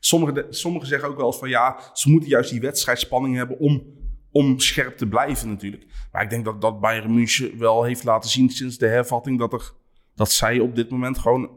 Sommigen, 0.00 0.54
sommigen 0.54 0.88
zeggen 0.88 1.08
ook 1.08 1.16
wel 1.16 1.26
eens 1.26 1.38
van... 1.38 1.48
Ja, 1.48 1.90
ze 1.92 2.10
moeten 2.10 2.28
juist 2.28 2.50
die 2.50 2.60
wedstrijdspanning 2.60 3.36
hebben 3.36 3.58
om, 3.58 3.82
om 4.30 4.58
scherp 4.58 4.96
te 4.96 5.06
blijven 5.06 5.48
natuurlijk. 5.48 5.86
Maar 6.12 6.22
ik 6.22 6.30
denk 6.30 6.44
dat, 6.44 6.60
dat 6.60 6.80
Bayern 6.80 7.14
München 7.14 7.58
wel 7.58 7.82
heeft 7.82 8.04
laten 8.04 8.30
zien 8.30 8.50
sinds 8.50 8.78
de 8.78 8.86
hervatting... 8.86 9.38
dat, 9.38 9.52
er, 9.52 9.72
dat 10.14 10.30
zij 10.30 10.58
op 10.58 10.74
dit 10.74 10.90
moment 10.90 11.18
gewoon 11.18 11.50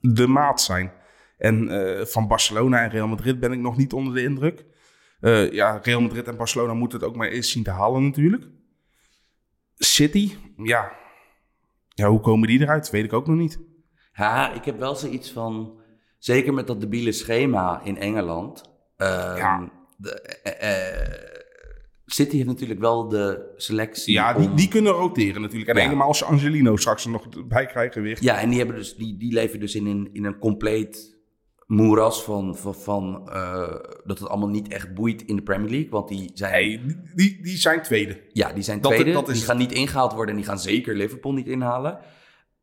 de 0.00 0.26
maat 0.26 0.60
zijn. 0.60 0.92
En 1.38 1.68
eh, 1.68 2.04
van 2.06 2.28
Barcelona 2.28 2.82
en 2.82 2.90
Real 2.90 3.08
Madrid 3.08 3.40
ben 3.40 3.52
ik 3.52 3.60
nog 3.60 3.76
niet 3.76 3.92
onder 3.92 4.14
de 4.14 4.22
indruk. 4.22 4.68
Eh, 5.20 5.52
ja, 5.52 5.80
Real 5.82 6.00
Madrid 6.00 6.28
en 6.28 6.36
Barcelona 6.36 6.74
moeten 6.74 6.98
het 6.98 7.08
ook 7.08 7.16
maar 7.16 7.28
eens 7.28 7.50
zien 7.50 7.62
te 7.62 7.70
halen 7.70 8.02
natuurlijk. 8.04 8.44
City, 9.76 10.32
ja. 10.56 10.92
Ja, 11.88 12.08
hoe 12.08 12.20
komen 12.20 12.48
die 12.48 12.60
eruit? 12.60 12.90
Weet 12.90 13.04
ik 13.04 13.12
ook 13.12 13.26
nog 13.26 13.36
niet. 13.36 13.58
Ja, 14.12 14.52
ik 14.52 14.64
heb 14.64 14.78
wel 14.78 14.94
zoiets 14.94 15.30
van, 15.32 15.80
zeker 16.18 16.54
met 16.54 16.66
dat 16.66 16.80
debiele 16.80 17.12
schema 17.12 17.80
in 17.84 17.98
Engeland. 17.98 18.68
ehm, 18.96 19.36
Ja. 19.36 19.70
de, 19.96 20.20
eh, 20.42 20.92
eh, 21.02 21.28
City 22.06 22.36
heeft 22.36 22.48
natuurlijk 22.48 22.80
wel 22.80 23.08
de 23.08 23.52
selectie. 23.56 24.12
Ja, 24.14 24.32
die, 24.32 24.48
om- 24.48 24.56
die 24.56 24.68
kunnen 24.68 24.92
roteren 24.92 25.40
natuurlijk. 25.42 25.70
En 25.70 25.76
Ja. 25.76 25.82
helemaal 25.82 26.06
als 26.06 26.24
Angelino 26.24 26.76
straks 26.76 27.04
er 27.04 27.10
nog 27.10 27.46
bij 27.46 27.66
krijgen 27.66 28.02
weer. 28.02 28.16
Ja, 28.20 28.38
en 28.40 28.48
die, 28.48 28.58
hebben 28.58 28.76
dus, 28.76 28.94
die, 28.94 29.16
die 29.16 29.32
leven 29.32 29.60
dus 29.60 29.74
in 29.74 29.86
een, 29.86 30.08
in 30.12 30.24
een 30.24 30.38
compleet 30.38 31.18
moeras 31.70 32.24
van, 32.24 32.56
van, 32.56 32.74
van 32.74 33.28
eh, 33.32 33.74
dat 34.04 34.18
het 34.18 34.28
allemaal 34.28 34.48
niet 34.48 34.68
echt 34.68 34.94
boeit 34.94 35.22
in 35.22 35.36
de 35.36 35.42
Premier 35.42 35.70
League. 35.70 35.90
Want 35.90 36.08
die 36.08 36.30
zijn, 36.34 36.52
Nee, 36.52 36.96
die- 37.14 37.42
die, 37.42 37.56
zijn 37.56 37.82
tweede. 37.82 38.20
ja, 38.32 38.52
die 38.52 38.62
zijn 38.62 38.80
dat- 38.80 38.92
tweede, 38.92 39.12
dat 39.12 39.28
is 39.28 39.36
die 39.36 39.44
gaan 39.46 39.56
niet 39.56 39.72
ingehaald 39.72 40.12
worden 40.12 40.30
en 40.30 40.36
die 40.40 40.48
gaan 40.48 40.58
zeker 40.58 40.94
Liverpool 40.96 41.32
niet 41.32 41.46
inhalen. 41.46 41.98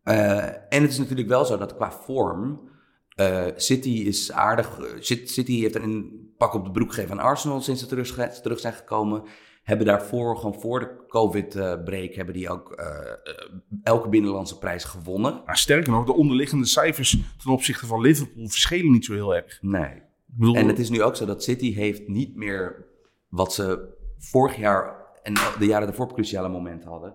Eh, 0.04 0.44
en 0.46 0.82
het 0.82 0.92
is 0.92 0.98
natuurlijk 0.98 1.28
wel 1.28 1.46
zo 1.46 1.58
dat 1.58 1.76
qua 1.76 1.92
vorm, 1.92 2.70
eh, 3.16 3.46
City 3.56 3.90
is 3.90 4.32
aardig. 4.32 4.80
Cit- 5.00 5.30
City 5.30 5.60
heeft 5.62 5.76
een 5.76 6.26
pak 6.38 6.54
op 6.54 6.66
de 6.66 6.72
broek 6.72 6.94
gegeven 6.94 7.20
aan 7.20 7.26
Arsenal 7.26 7.62
sinds 7.62 7.82
ze 7.82 7.88
terug, 7.88 8.30
terug 8.42 8.60
zijn 8.60 8.74
gekomen. 8.74 9.24
Hebben 9.68 9.86
daarvoor, 9.86 10.38
gewoon 10.38 10.60
voor 10.60 10.80
de 10.80 11.06
COVID-break, 11.08 12.14
hebben 12.14 12.34
die 12.34 12.50
ook 12.50 12.72
eh, 12.72 12.86
eh, 12.86 13.50
elke 13.84 14.10
binnenlandse 14.10 14.58
prijs 14.58 14.84
gewonnen. 14.84 15.42
Maar 15.46 15.58
sterker 15.58 15.92
nog, 15.92 16.06
de 16.06 16.14
onderliggende 16.14 16.66
cijfers 16.66 17.18
ten 17.44 17.52
opzichte 17.52 17.86
van 17.86 18.02
Liverpool 18.02 18.48
verschillen 18.48 18.92
niet 18.92 19.06
zo 19.06 19.14
heel 19.14 19.36
erg. 19.36 19.58
Nee. 19.62 20.02
Bedoel, 20.26 20.56
En 20.56 20.68
het 20.68 20.80
is 20.80 20.90
nu 20.90 21.04
ook 21.04 21.16
zo 21.16 21.26
dat 21.26 21.44
City 21.44 21.74
heeft 21.74 22.08
niet 22.08 22.36
meer 22.36 22.86
wat 23.28 23.54
ze 23.54 23.96
vorig 24.18 24.58
jaar 24.58 24.96
en 25.24 25.34
de 25.34 25.66
jaren 25.66 25.88
daarvoor 25.88 26.14
cruciale 26.14 26.50
momenten 26.50 26.90
hadden. 26.90 27.14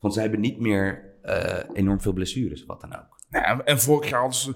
Want 0.00 0.14
ze 0.14 0.20
hebben 0.20 0.40
niet 0.40 0.60
meer 0.60 1.14
eh, 1.22 1.64
enorm 1.72 2.00
veel 2.00 2.12
blessures, 2.12 2.64
wat 2.64 2.80
dan 2.80 2.96
ook. 2.96 3.18
Ja, 3.30 3.64
en 3.64 3.80
vorig 3.80 4.10
jaar 4.10 4.20
hadden 4.20 4.38
ze, 4.38 4.54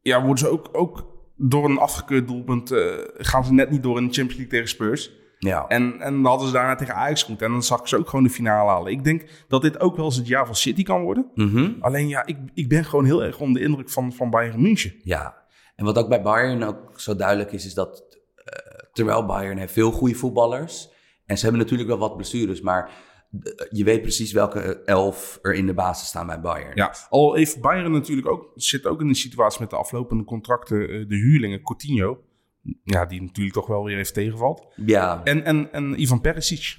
ja, 0.00 0.20
worden 0.20 0.38
ze 0.38 0.48
ook, 0.48 0.68
ook 0.72 1.18
door 1.36 1.64
een 1.64 1.78
afgekeurd 1.78 2.28
doelpunt, 2.28 2.70
eh, 2.70 2.98
gaan 3.16 3.44
ze 3.44 3.52
net 3.52 3.70
niet 3.70 3.82
door 3.82 3.98
in 3.98 4.06
de 4.06 4.12
Champions 4.12 4.36
League 4.36 4.52
tegen 4.52 4.68
Spurs. 4.68 5.18
Ja. 5.48 5.66
En, 5.68 6.00
en 6.00 6.12
dan 6.12 6.24
hadden 6.24 6.46
ze 6.46 6.52
daarna 6.52 6.74
tegen 6.74 6.94
Ajax 6.94 7.22
goed. 7.22 7.42
En 7.42 7.50
dan 7.50 7.62
zag 7.62 7.80
ik 7.80 7.86
ze 7.86 7.96
ook 7.96 8.08
gewoon 8.08 8.24
de 8.24 8.30
finale 8.30 8.70
halen. 8.70 8.92
Ik 8.92 9.04
denk 9.04 9.44
dat 9.48 9.62
dit 9.62 9.80
ook 9.80 9.96
wel 9.96 10.04
eens 10.04 10.16
het 10.16 10.26
jaar 10.26 10.46
van 10.46 10.54
City 10.54 10.82
kan 10.82 11.02
worden. 11.02 11.30
Mhm. 11.34 11.72
Alleen 11.80 12.08
ja, 12.08 12.26
ik, 12.26 12.36
ik 12.54 12.68
ben 12.68 12.84
gewoon 12.84 13.04
heel 13.04 13.24
erg 13.24 13.40
onder 13.40 13.60
de 13.62 13.68
indruk 13.68 13.90
van, 13.90 14.12
van 14.12 14.30
Bayern 14.30 14.62
München. 14.62 14.94
Ja. 15.02 15.36
En 15.76 15.84
wat 15.84 15.98
ook 15.98 16.08
bij 16.08 16.22
Bayern 16.22 16.62
ook 16.62 17.00
zo 17.00 17.16
duidelijk 17.16 17.52
is, 17.52 17.66
is 17.66 17.74
dat 17.74 18.18
eh, 18.44 18.78
terwijl 18.92 19.26
Bayern 19.26 19.58
heeft 19.58 19.72
veel 19.72 19.92
goede 19.92 20.14
voetballers. 20.14 20.88
En 21.26 21.36
ze 21.36 21.42
hebben 21.42 21.62
natuurlijk 21.62 21.88
wel 21.88 21.98
wat 21.98 22.16
blessures, 22.16 22.60
maar 22.60 22.90
eh, 23.42 23.66
je 23.70 23.84
weet 23.84 24.02
precies 24.02 24.32
welke 24.32 24.82
elf 24.84 25.38
er 25.42 25.54
in 25.54 25.66
de 25.66 25.74
basis 25.74 26.08
staan 26.08 26.26
bij 26.26 26.40
Bayern. 26.40 26.76
Ja, 26.76 26.94
al 27.08 27.34
heeft 27.34 27.60
Bayern 27.60 27.92
natuurlijk 27.92 28.28
ook, 28.28 28.52
zit 28.54 28.86
ook 28.86 29.00
in 29.00 29.08
een 29.08 29.14
situatie 29.14 29.60
met 29.60 29.70
de 29.70 29.76
aflopende 29.76 30.24
contracten, 30.24 30.88
eh, 30.88 31.08
de 31.08 31.16
huurlingen, 31.16 31.62
Coutinho. 31.62 32.18
Ja, 32.82 33.06
die 33.06 33.22
natuurlijk 33.22 33.54
toch 33.54 33.66
wel 33.66 33.84
weer 33.84 33.98
even 33.98 34.12
tegenvalt. 34.12 34.66
Ja. 34.76 35.20
En, 35.24 35.44
en, 35.44 35.72
en 35.72 36.00
Ivan 36.00 36.20
Perisic. 36.20 36.78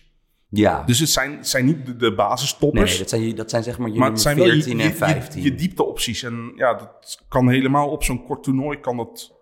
ja. 0.50 0.84
Dus 0.84 1.00
het 1.00 1.10
zijn, 1.10 1.38
het 1.38 1.48
zijn 1.48 1.66
niet 1.66 1.86
de, 1.86 1.96
de 1.96 2.06
nee, 2.06 2.16
basistoppers. 2.16 2.98
dat 2.98 3.10
zijn, 3.10 3.36
dat 3.36 3.50
zijn 3.50 3.64
zeg 3.64 3.78
maar 3.78 3.90
je 3.90 4.00
maar 4.00 4.10
het 4.10 4.22
zijn 4.22 4.38
wel 4.38 4.46
je, 4.46 4.52
14 4.52 4.78
je, 4.78 4.84
en 4.84 4.90
je, 4.90 4.96
15. 4.96 5.44
je 5.44 5.56
diepteopties. 5.56 6.24
En 6.24 6.52
ja, 6.56 6.74
dat 6.74 7.26
kan 7.28 7.50
helemaal 7.50 7.90
op 7.90 8.04
zo'n 8.04 8.24
kort 8.24 8.44
toernooi 8.44 8.80
kan 8.80 8.98
dat 8.98 9.40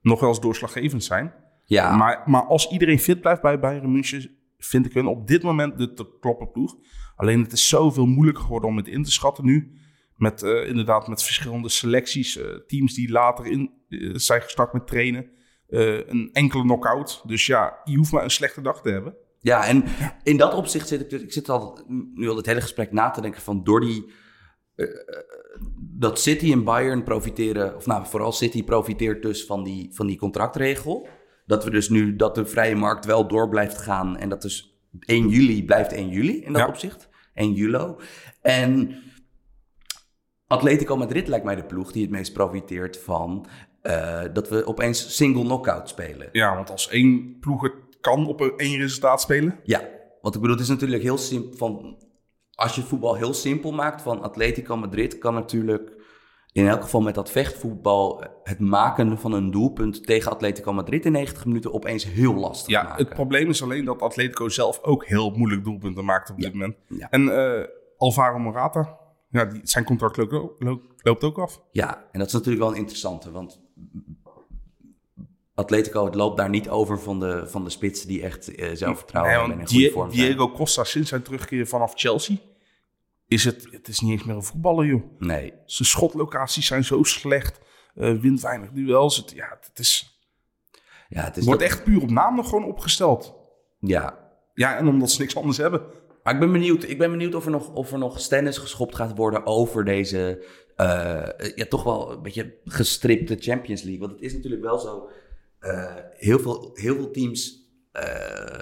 nog 0.00 0.20
wel 0.20 0.28
eens 0.28 0.40
doorslaggevend 0.40 1.04
zijn. 1.04 1.34
ja. 1.64 1.96
Maar, 1.96 2.22
maar 2.26 2.42
als 2.42 2.70
iedereen 2.70 2.98
fit 2.98 3.20
blijft 3.20 3.42
bij 3.42 3.60
Bayern 3.60 3.92
München, 3.92 4.38
vind 4.58 4.86
ik 4.86 4.94
hun 4.94 5.06
op 5.06 5.26
dit 5.26 5.42
moment 5.42 5.78
de 5.78 5.92
te 5.92 6.16
kloppen 6.20 6.50
ploeg. 6.50 6.76
Alleen 7.16 7.42
het 7.42 7.52
is 7.52 7.68
zoveel 7.68 8.06
moeilijker 8.06 8.42
geworden 8.42 8.68
om 8.68 8.76
het 8.76 8.88
in 8.88 9.02
te 9.02 9.10
schatten 9.10 9.44
nu. 9.44 9.78
Met 10.16 10.42
eh, 10.42 10.68
inderdaad 10.68 11.08
met 11.08 11.22
verschillende 11.22 11.68
selecties, 11.68 12.36
eh, 12.36 12.46
teams 12.66 12.94
die 12.94 13.10
later 13.10 13.46
in, 13.46 13.70
eh, 13.88 14.10
zijn 14.14 14.42
gestart 14.42 14.72
met 14.72 14.86
trainen. 14.86 15.30
Eh, 15.70 16.08
een 16.08 16.30
enkele 16.32 16.62
knockout. 16.62 17.22
Dus 17.26 17.46
ja, 17.46 17.78
je 17.84 17.96
hoeft 17.96 18.12
maar 18.12 18.24
een 18.24 18.30
slechte 18.30 18.60
dag 18.60 18.82
te 18.82 18.90
hebben. 18.90 19.14
Ja, 19.40 19.66
en 19.66 19.84
in 20.22 20.36
dat 20.36 20.54
opzicht 20.54 20.88
zit 20.88 21.00
ik, 21.00 21.10
dus- 21.10 21.22
ik 21.22 21.32
zit 21.32 21.48
al 21.48 21.78
nu 22.14 22.28
al 22.28 22.36
het 22.36 22.46
hele 22.46 22.60
gesprek 22.60 22.92
na 22.92 23.10
te 23.10 23.20
denken 23.20 23.42
van 23.42 23.64
door 23.64 23.80
die 23.80 24.12
eh, 24.74 24.86
eh, 24.86 24.92
dat 25.78 26.20
City 26.20 26.52
en 26.52 26.64
Bayern 26.64 27.02
profiteren, 27.02 27.76
of 27.76 27.86
nou 27.86 28.06
vooral 28.06 28.32
City 28.32 28.64
profiteert 28.64 29.22
dus 29.22 29.46
van 29.46 29.62
die, 29.64 29.90
van 29.94 30.06
die 30.06 30.18
contractregel. 30.18 31.08
Dat 31.46 31.64
we 31.64 31.70
dus 31.70 31.88
nu 31.88 32.16
dat 32.16 32.34
de 32.34 32.46
vrije 32.46 32.76
markt 32.76 33.04
wel 33.04 33.28
door 33.28 33.48
blijft 33.48 33.78
gaan 33.78 34.16
en 34.16 34.28
dat 34.28 34.42
dus 34.42 34.80
1 35.00 35.28
juli 35.28 35.64
blijft 35.64 35.92
1 35.92 36.08
juli 36.08 36.40
in 36.42 36.52
dat 36.52 36.62
Ja. 36.62 36.68
opzicht. 36.68 37.08
1 37.34 37.52
juli. 37.52 37.94
En 38.42 39.02
Atletico 40.46 40.96
Madrid 40.96 41.28
lijkt 41.28 41.44
mij 41.44 41.54
de 41.54 41.64
ploeg 41.64 41.92
die 41.92 42.02
het 42.02 42.10
meest 42.10 42.32
profiteert 42.32 42.98
van 42.98 43.46
eh, 43.82 44.22
dat 44.32 44.48
we 44.48 44.66
opeens 44.66 45.16
single 45.16 45.42
knockout 45.42 45.88
spelen. 45.88 46.28
Ja, 46.32 46.54
want 46.54 46.70
als 46.70 46.88
één 46.88 47.38
ploeg 47.40 47.62
het 47.62 47.72
kan 48.00 48.26
op 48.26 48.40
een 48.40 48.52
één 48.56 48.78
resultaat 48.78 49.20
spelen. 49.20 49.60
Ja, 49.62 49.88
want 50.20 50.34
ik 50.34 50.40
bedoel, 50.40 50.56
het 50.56 50.64
is 50.64 50.70
natuurlijk 50.70 51.02
heel 51.02 51.18
simpel. 51.18 51.56
Van, 51.56 51.98
als 52.54 52.74
je 52.74 52.82
voetbal 52.82 53.14
heel 53.14 53.34
simpel 53.34 53.72
maakt 53.72 54.02
van 54.02 54.22
Atletico 54.22 54.76
Madrid, 54.76 55.18
kan 55.18 55.34
natuurlijk 55.34 55.98
in 56.52 56.68
elk 56.68 56.82
geval 56.82 57.00
met 57.00 57.14
dat 57.14 57.30
vechtvoetbal 57.30 58.24
het 58.42 58.58
maken 58.58 59.18
van 59.18 59.32
een 59.32 59.50
doelpunt 59.50 60.06
tegen 60.06 60.30
Atletico 60.30 60.72
Madrid 60.72 61.04
in 61.04 61.12
90 61.12 61.44
minuten 61.44 61.72
opeens 61.72 62.04
heel 62.04 62.34
lastig 62.34 62.68
Ja, 62.68 62.82
maken. 62.82 63.04
het 63.04 63.14
probleem 63.14 63.48
is 63.48 63.62
alleen 63.62 63.84
dat 63.84 64.02
Atletico 64.02 64.48
zelf 64.48 64.82
ook 64.82 65.06
heel 65.06 65.30
moeilijk 65.30 65.64
doelpunten 65.64 66.04
maakt 66.04 66.30
op 66.30 66.38
dit 66.38 66.52
moment. 66.52 66.76
Ja. 66.86 67.10
En 67.10 67.28
eh, 67.28 67.66
Alvaro 67.96 68.38
Morata, 68.38 68.98
ja, 69.28 69.44
die, 69.44 69.60
zijn 69.62 69.84
contract 69.84 70.16
loopt, 70.16 70.62
loopt, 70.62 70.86
loopt 71.02 71.24
ook 71.24 71.38
af. 71.38 71.62
Ja, 71.70 72.08
en 72.12 72.18
dat 72.18 72.26
is 72.28 72.32
natuurlijk 72.32 72.62
wel 72.62 72.72
een 72.72 72.78
interessante, 72.78 73.30
want 73.30 73.60
Atletico 75.54 76.04
het 76.04 76.14
loopt 76.14 76.36
daar 76.36 76.48
niet 76.48 76.68
over 76.68 77.00
van 77.00 77.20
de, 77.20 77.46
van 77.46 77.64
de 77.64 77.70
spitsen 77.70 78.08
die 78.08 78.22
echt 78.22 78.54
eh, 78.54 78.70
zelfvertrouwen 78.74 79.32
Nee, 79.32 79.40
hebben 79.40 79.58
en 79.58 79.66
in 79.66 79.74
goede 79.74 79.90
vorm 79.90 80.12
zijn. 80.12 80.26
Diego 80.26 80.50
Costa 80.50 80.84
sinds 80.84 81.08
zijn 81.08 81.22
terugkeer 81.22 81.66
vanaf 81.66 81.92
Chelsea, 81.94 82.36
is 83.26 83.44
het, 83.44 83.68
het 83.70 83.88
is 83.88 84.00
niet 84.00 84.10
eens 84.12 84.24
meer 84.24 84.36
een 84.36 84.42
voetballer, 84.42 84.86
joh. 84.86 85.02
Nee, 85.18 85.52
Zijn 85.66 85.88
schotlocaties 85.88 86.66
zijn 86.66 86.84
zo 86.84 87.02
slecht, 87.02 87.60
eh 87.94 88.18
wint 88.18 88.40
weinig 88.40 88.70
duels. 88.70 89.16
Het, 89.16 89.30
ja, 89.30 89.58
het 89.60 89.78
is, 89.78 90.20
ja, 91.08 91.24
het 91.24 91.36
is 91.36 91.44
wordt 91.44 91.60
dat- 91.60 91.68
echt 91.70 91.84
puur 91.84 92.02
op 92.02 92.10
naam 92.10 92.34
nog 92.36 92.48
gewoon 92.48 92.64
opgesteld. 92.64 93.34
Ja, 93.80 94.28
Ja, 94.54 94.76
en 94.76 94.88
omdat 94.88 95.10
ze 95.10 95.20
niks 95.20 95.36
anders 95.36 95.56
hebben. 95.56 95.82
Maar 96.22 96.34
ik 96.34 96.40
ben 96.40 96.52
benieuwd, 96.52 96.82
ik 96.88 96.98
ben 96.98 97.10
benieuwd 97.10 97.34
of, 97.34 97.44
er 97.44 97.50
nog, 97.50 97.72
of 97.72 97.92
er 97.92 97.98
nog 97.98 98.20
stennis 98.20 98.58
geschopt 98.58 98.94
gaat 98.96 99.16
worden 99.16 99.46
over 99.46 99.84
deze 99.84 100.44
ja, 101.54 101.64
toch 101.68 101.82
wel 101.82 102.12
een 102.12 102.22
beetje 102.22 102.54
gestripte 102.64 103.36
Champions 103.38 103.82
League. 103.82 104.00
Want 104.00 104.12
het 104.12 104.20
is 104.20 104.32
natuurlijk 104.34 104.62
wel 104.62 104.78
zo, 104.78 105.08
eh, 105.58 105.94
heel, 106.12 106.38
veel, 106.38 106.70
heel 106.74 106.94
veel 106.94 107.10
teams 107.10 107.70
eh, 107.92 108.60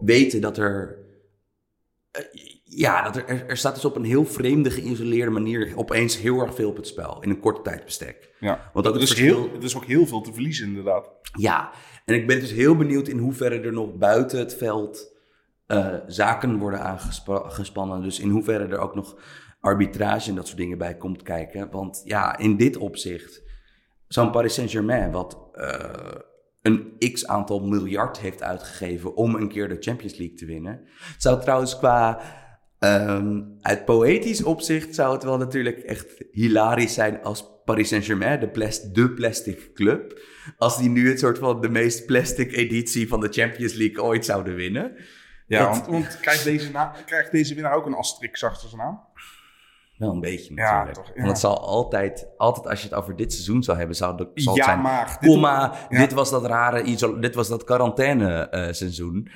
weten 0.00 0.40
dat 0.40 0.58
er... 0.58 0.98
eh, 2.10 2.22
ja, 2.64 3.02
dat 3.02 3.16
er, 3.16 3.46
er, 3.48 3.56
staat 3.56 3.74
dus 3.74 3.84
op 3.84 3.96
een 3.96 4.04
heel 4.04 4.24
vreemde, 4.24 4.70
geïsoleerde 4.70 5.30
manier 5.30 5.72
opeens 5.76 6.18
heel 6.18 6.40
erg 6.40 6.54
veel 6.54 6.68
op 6.68 6.76
het 6.76 6.86
spel 6.86 7.22
in 7.22 7.30
een 7.30 7.40
korte 7.40 7.62
tijdbestek. 7.62 8.34
Ja, 8.40 8.70
Want 8.72 8.86
ook 8.86 8.94
het 8.94 9.02
is, 9.02 9.08
verschil- 9.08 9.36
heel, 9.42 9.54
er 9.56 9.64
is 9.64 9.76
ook 9.76 9.84
heel 9.84 10.06
veel 10.06 10.20
te 10.20 10.32
verliezen, 10.32 10.66
inderdaad. 10.66 11.10
Ja, 11.38 11.70
en 12.04 12.14
ik 12.14 12.26
ben 12.26 12.40
dus 12.40 12.52
heel 12.52 12.76
benieuwd 12.76 13.08
in 13.08 13.18
hoeverre 13.18 13.60
er 13.60 13.72
nog 13.72 13.94
buiten 13.94 14.38
het 14.38 14.54
veld 14.54 15.16
eh, 15.66 15.94
zaken 16.06 16.58
worden 16.58 16.80
aangespannen. 16.80 18.02
Dus 18.02 18.20
in 18.20 18.28
hoeverre 18.30 18.66
er 18.66 18.78
ook 18.78 18.94
nog 18.94 19.16
arbitrage 19.60 20.28
en 20.30 20.34
dat 20.36 20.46
soort 20.46 20.58
dingen 20.58 20.78
bij 20.78 20.96
komt 20.96 21.22
kijken. 21.22 21.70
Want 21.70 22.02
ja, 22.04 22.38
in 22.38 22.56
dit 22.56 22.76
opzicht, 22.76 23.42
zo'n 24.08 24.30
Paris 24.30 24.54
Saint-Germain, 24.54 25.10
wat 25.10 25.48
eh, 25.52 26.14
een 26.62 26.94
x 27.12 27.26
aantal 27.26 27.60
miljard 27.60 28.18
heeft 28.18 28.42
uitgegeven 28.42 29.14
om 29.16 29.34
een 29.34 29.48
keer 29.48 29.68
de 29.68 29.76
Champions 29.80 30.16
League 30.16 30.36
te 30.36 30.46
winnen. 30.46 30.80
Zou 31.18 31.40
trouwens 31.40 31.78
qua. 31.78 32.20
ehm, 32.78 33.40
uit 33.60 33.84
poëtisch 33.84 34.42
opzicht 34.42 34.94
zou 34.94 35.12
het 35.14 35.22
wel 35.22 35.36
natuurlijk 35.38 35.78
echt 35.78 36.24
hilarisch 36.30 36.94
zijn 36.94 37.22
als 37.22 37.44
Paris 37.64 37.88
Saint-Germain, 37.88 38.40
de, 38.40 38.48
plas- 38.48 38.92
de 38.92 39.10
plastic 39.10 39.70
club, 39.74 40.20
als 40.56 40.78
die 40.78 40.88
nu 40.88 41.08
het 41.08 41.18
soort 41.18 41.38
van 41.38 41.60
de 41.60 41.68
meest 41.68 42.06
plastic 42.06 42.52
editie 42.52 43.08
van 43.08 43.20
de 43.20 43.28
Champions 43.28 43.72
League 43.74 44.02
ooit 44.02 44.24
zouden 44.24 44.54
winnen. 44.54 44.96
Ja, 45.46 45.58
Dat- 45.66 45.76
want, 45.76 45.86
want 45.86 46.18
krijgt, 46.20 46.44
deze 46.44 46.70
na, 46.70 46.94
krijgt 47.06 47.32
deze 47.32 47.54
winnaar 47.54 47.74
ook 47.74 47.86
een 47.86 47.94
asterisk 47.94 48.42
achter 48.42 48.68
zijn 48.68 48.80
naam? 48.80 49.00
Wel 50.00 50.12
een 50.12 50.20
beetje 50.20 50.54
Ja, 50.54 50.62
natuurlijk. 50.62 50.94
toch, 50.94 51.06
ja. 51.06 51.14
Want 51.14 51.28
het 51.28 51.38
zal 51.38 51.58
altijd, 51.60 52.26
altijd 52.36 52.66
als 52.66 52.82
je 52.82 52.88
het 52.88 52.96
over 52.96 53.16
dit 53.16 53.32
seizoen 53.32 53.62
zou 53.62 53.78
hebben, 53.78 53.96
zou, 53.96 54.16
de, 54.16 54.30
zal 54.34 54.54
het 54.54 54.62
Ja, 54.64 54.68
zijn, 54.70 54.80
maar 54.80 55.16
dit- 55.20 55.30
komma, 55.30 55.74
ja. 55.88 55.98
dit 55.98 56.12
was 56.12 56.30
dat 56.30 56.44
rare, 56.46 57.18
dit 57.20 57.34
was 57.34 57.48
dat 57.48 57.64
quarantaine 57.64 58.48
eh, 58.48 58.72
seizoen. 58.72 59.28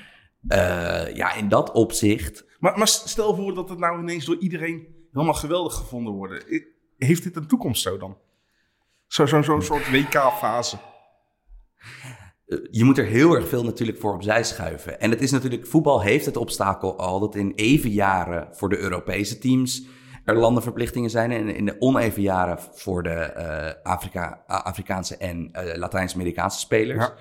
Eh, 0.49 1.15
ja, 1.15 1.35
in 1.35 1.49
dat 1.49 1.73
opzicht, 1.73 2.45
Maar, 2.59 2.79
maar 2.79 2.89
stel 2.89 3.35
voor 3.35 3.55
dat 3.55 3.69
het 3.69 3.79
nou 3.79 4.01
ineens 4.01 4.25
door 4.25 4.37
iedereen 4.39 4.87
helemaal 5.13 5.35
geweldig 5.35 5.75
gevonden 5.75 6.13
wordt. 6.13 6.47
Heeft 6.99 7.23
dit 7.23 7.37
een 7.37 7.47
toekomst 7.47 7.83
zo 7.83 7.97
dan? 7.99 8.17
Zo'n 9.07 9.29
zo, 9.29 9.43
zo'n 9.43 9.63
soort 9.63 9.91
WK-fase. 9.91 10.77
eh, 12.47 12.59
je 12.71 12.85
moet 12.85 12.99
er 12.99 13.05
heel 13.07 13.35
erg 13.35 13.49
veel 13.49 13.65
natuurlijk 13.65 13.99
voor 13.99 14.15
opzij 14.15 14.45
schuiven. 14.45 15.01
En 15.01 15.11
het 15.11 15.21
is 15.21 15.31
natuurlijk, 15.31 15.67
voetbal 15.67 16.03
heeft 16.03 16.27
het 16.27 16.37
obstakel 16.37 16.99
al 16.99 17.21
dat 17.21 17.35
in 17.35 17.53
even 17.55 17.91
jaren 17.91 18.49
voor 18.53 18.69
de 18.69 18.79
Europese 18.79 19.39
teams 19.39 19.87
er 20.25 20.37
landenverplichtingen 20.37 21.11
zijn. 21.11 21.33
En 21.33 21.49
in 21.55 21.65
de 21.65 21.77
oneven 21.79 22.23
jaren 22.23 22.59
voor 22.73 23.03
de 23.03 23.11
eh, 23.11 23.73
Afrika, 23.83 24.45
Afrikaanse 24.47 25.17
en 25.17 25.49
eh, 25.53 25.77
Latijns-Amerikaanse 25.77 26.59
spelers. 26.59 27.05
Ja. 27.05 27.15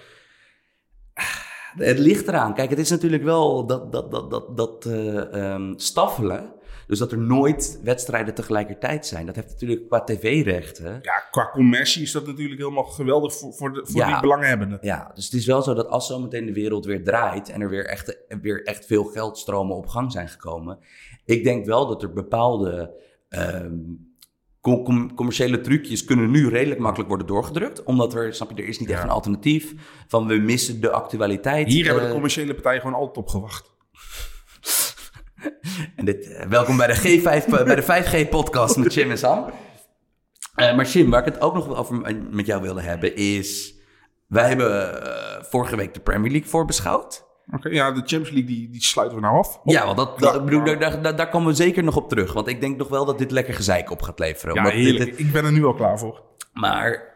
Het 1.74 2.00
ligt 2.00 2.28
eraan. 2.28 2.54
Kijk, 2.54 2.70
het 2.70 2.80
is 2.80 2.90
natuurlijk 2.90 3.24
wel 3.24 3.66
dat, 3.66 3.92
dat, 3.92 4.12
dat, 4.12 4.32
dat, 4.32 4.58
dat 4.58 4.86
eh, 4.86 5.34
ehm, 5.34 5.74
staffelen. 5.76 6.52
Dus 6.88 7.00
dat 7.00 7.12
er 7.12 7.18
nooit 7.18 7.80
wedstrijden 7.84 8.34
tegelijkertijd 8.34 9.06
zijn. 9.06 9.26
Dat 9.26 9.36
heeft 9.36 9.50
natuurlijk 9.50 9.88
qua 9.88 10.04
tv-rechten. 10.04 11.00
Ja, 11.02 11.24
qua 11.32 11.50
commercie 11.52 12.02
is 12.02 12.12
dat 12.12 12.26
natuurlijk 12.26 12.60
helemaal 12.60 12.84
geweldig 12.84 13.34
voor, 13.34 13.54
voor, 13.54 13.74
de, 13.74 13.82
voor 13.84 14.02
Ja. 14.02 14.08
die 14.08 14.20
belanghebbenden. 14.20 14.78
Ja, 14.82 15.12
dus 15.14 15.26
het 15.26 15.34
is 15.34 15.46
wel 15.46 15.62
zo 15.62 15.74
dat 15.74 15.88
als 15.88 16.08
zometeen 16.08 16.46
de 16.46 16.54
wereld 16.54 16.86
weer 16.86 17.04
draait 17.04 17.50
en 17.50 17.62
er 17.62 17.70
weer 17.70 17.86
echt, 17.86 18.18
weer 18.42 18.64
echt 18.64 18.86
veel 18.86 19.04
geldstromen 19.04 19.76
op 19.76 19.88
gang 19.88 20.12
zijn 20.12 20.28
gekomen. 20.30 20.80
Ik 21.26 21.44
denk 21.44 21.66
wel 21.66 21.88
dat 21.88 22.04
er 22.04 22.14
bepaalde 22.14 22.94
ehm, 23.30 23.76
com- 24.62 24.84
com- 24.84 25.16
commerciële 25.16 25.62
trucjes 25.62 26.04
kunnen 26.04 26.32
nu 26.32 26.50
redelijk 26.50 26.80
makkelijk 26.80 27.10
worden 27.10 27.28
doorgedrukt. 27.28 27.84
Omdat 27.84 28.14
er, 28.14 28.34
snap 28.34 28.50
je, 28.50 28.62
er 28.62 28.68
is 28.68 28.80
niet 28.80 28.90
echt 28.90 29.04
een 29.04 29.10
alternatief 29.10 29.74
van 30.08 30.28
we 30.28 30.36
missen 30.36 30.82
de 30.82 30.92
actualiteit. 30.92 31.68
Hier 31.68 31.84
hebben 31.86 32.02
de 32.02 32.08
eh, 32.08 32.14
commerciële 32.14 32.54
partijen 32.54 32.82
gewoon 32.82 32.96
altijd 32.96 33.18
op 33.18 33.28
gewacht. 33.28 33.72
En 35.96 36.06
dit, 36.06 36.28
eh, 36.28 36.46
welkom 36.48 36.78
bij 36.78 36.88
de, 36.88 36.96
G5, 36.96 37.24
eh, 37.24 37.64
bij 37.64 37.76
de 37.76 37.84
5G-podcast 37.84 38.78
met 38.78 38.94
Jim 38.94 39.10
en 39.10 39.18
Sam. 39.18 39.46
Maar 40.56 40.88
Jim, 40.88 41.10
waar 41.10 41.28
ik 41.28 41.34
het 41.34 41.42
ook 41.42 41.54
nog 41.54 41.76
over 41.76 42.16
met 42.32 42.46
jou 42.46 42.62
wilde 42.62 42.82
hebben 42.82 43.16
is... 43.16 43.76
Wij 44.28 44.48
hebben 44.48 44.96
vorige 45.46 45.76
week 45.76 45.94
de 45.94 46.00
Premier 46.00 46.32
League 46.32 46.50
voorbeschouwd. 46.50 47.26
Oké, 47.52 47.70
ja, 47.70 47.92
de 47.92 47.96
Champions 47.98 48.30
League 48.30 48.46
die, 48.46 48.70
die 48.70 48.82
sluiten 48.84 49.18
we 49.18 49.24
nou 49.24 49.38
af. 49.38 49.60
Ja, 49.64 49.86
want 49.86 49.98
dat, 50.20 50.46
bedoel, 50.46 50.64
daar, 50.64 51.02
daar, 51.02 51.16
daar- 51.16 51.30
komen 51.30 51.48
we 51.48 51.54
zeker 51.56 51.84
nog 51.84 51.96
op 51.96 52.10
terug. 52.10 52.34
Want 52.34 52.48
ik 52.48 52.62
denk 52.62 52.78
nog 52.78 52.88
wel 52.88 53.06
dat 53.06 53.18
dit 53.18 53.32
lekker 53.32 53.54
gezeik 53.54 53.92
op 53.92 54.02
gaat 54.02 54.20
leveren. 54.20 54.56
Ja, 54.56 54.70
dit-. 54.72 55.20
Ik 55.20 55.32
ben 55.32 55.46
er 55.46 55.52
nu 55.52 55.66
al 55.66 55.74
klaar 55.74 56.00
voor. 56.00 56.22
maar 56.54 57.13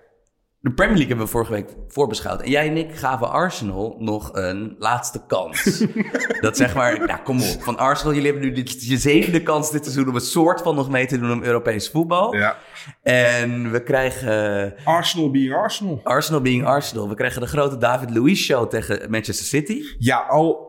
de 0.67 0.73
Premier 0.73 0.95
League 0.97 1.07
hebben 1.07 1.25
we 1.25 1.31
vorige 1.31 1.51
week 1.51 1.69
voorbeschouwd. 1.87 2.41
En 2.41 2.49
jij 2.49 2.67
en 2.67 2.77
ik 2.77 2.95
gaven 2.95 3.31
Arsenal 3.31 3.95
nog 3.99 4.29
een 4.33 4.75
laatste 4.79 5.21
kans. 5.27 5.85
dat 6.41 6.57
zeg 6.57 6.75
maar, 6.75 7.07
ja, 7.07 7.15
kom 7.15 7.41
op. 7.41 7.61
Van 7.61 7.77
Arsenal, 7.77 8.13
jullie 8.13 8.31
hebben 8.31 8.49
nu 8.49 8.55
dit, 8.55 8.87
je 8.87 8.97
zevende 8.97 9.43
kans 9.43 9.71
dit 9.71 9.83
seizoen 9.83 10.07
om 10.09 10.15
een 10.15 10.21
soort 10.21 10.61
van 10.61 10.75
nog 10.75 10.89
mee 10.89 11.05
te 11.05 11.19
doen 11.19 11.31
om 11.31 11.43
Europees 11.43 11.89
voetbal. 11.89 12.35
Ja. 12.35 12.57
En 13.03 13.71
we 13.71 13.83
krijgen 13.83 14.73
Arsenal 14.83 15.31
being 15.31 15.53
Arsenal. 15.53 15.99
Arsenal 16.03 16.41
being 16.41 16.65
Arsenal. 16.65 17.09
We 17.09 17.15
krijgen 17.15 17.41
de 17.41 17.47
grote 17.47 17.77
David 17.77 18.09
Luiz 18.09 18.41
show 18.41 18.69
tegen 18.69 19.09
Manchester 19.09 19.45
City. 19.45 19.81
Ja, 19.97 20.17
al. 20.17 20.66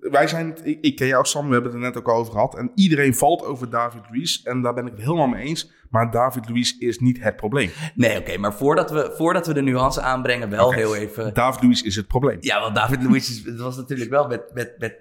Wij 0.00 0.26
zijn, 0.26 0.56
ik, 0.64 0.78
ik 0.80 0.96
ken 0.96 1.06
jou 1.06 1.24
Sam, 1.24 1.46
we 1.46 1.52
hebben 1.52 1.72
het 1.72 1.80
er 1.80 1.86
net 1.86 1.96
ook 1.96 2.08
over 2.08 2.32
gehad. 2.32 2.56
En 2.56 2.70
iedereen 2.74 3.14
valt 3.14 3.44
over 3.44 3.70
David 3.70 4.02
Luiz. 4.10 4.42
En 4.44 4.62
daar 4.62 4.74
ben 4.74 4.86
ik 4.86 4.92
het 4.92 5.00
helemaal 5.00 5.26
mee 5.26 5.44
eens. 5.44 5.70
Maar 5.90 6.10
David 6.10 6.48
Luiz 6.48 6.72
is 6.78 6.98
niet 6.98 7.22
het 7.22 7.36
probleem. 7.36 7.70
Nee, 7.94 8.18
oké, 8.18 8.36
maar 8.36 8.54
voordat 8.54 8.90
we, 8.90 9.12
voordat 9.16 9.46
we 9.46 9.54
de 9.54 9.62
nuance 9.62 10.00
aanbrengen, 10.00 10.50
wel 10.50 10.72
heel 10.72 10.96
even... 10.96 11.34
David 11.34 11.62
Luiz 11.62 11.82
is 11.82 11.96
het 11.96 12.06
probleem. 12.06 12.36
Ja, 12.40 12.60
want 12.60 12.74
David 12.74 13.02
Luiz 13.02 13.42
was 13.56 13.76
natuurlijk 13.76 14.10
wel 14.10 14.26
met, 14.26 14.50
met, 14.54 14.74
met... 14.78 14.96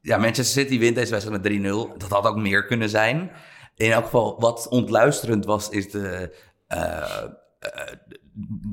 Ja, 0.00 0.16
Manchester 0.16 0.62
City 0.62 0.78
wint 0.78 0.94
deze 0.94 1.10
wedstrijd 1.10 1.42
met 1.42 1.52
3-0. 1.52 1.98
Dat 1.98 2.10
had 2.10 2.26
ook 2.26 2.36
meer 2.36 2.66
kunnen 2.66 2.88
zijn. 2.88 3.30
In 3.74 3.90
elk 3.90 4.04
geval, 4.04 4.40
wat 4.40 4.68
ontluisterend 4.68 5.44
was, 5.44 5.68
is 5.68 5.90
de, 5.90 6.36
eh, 6.66 7.22
eh, 7.58 7.92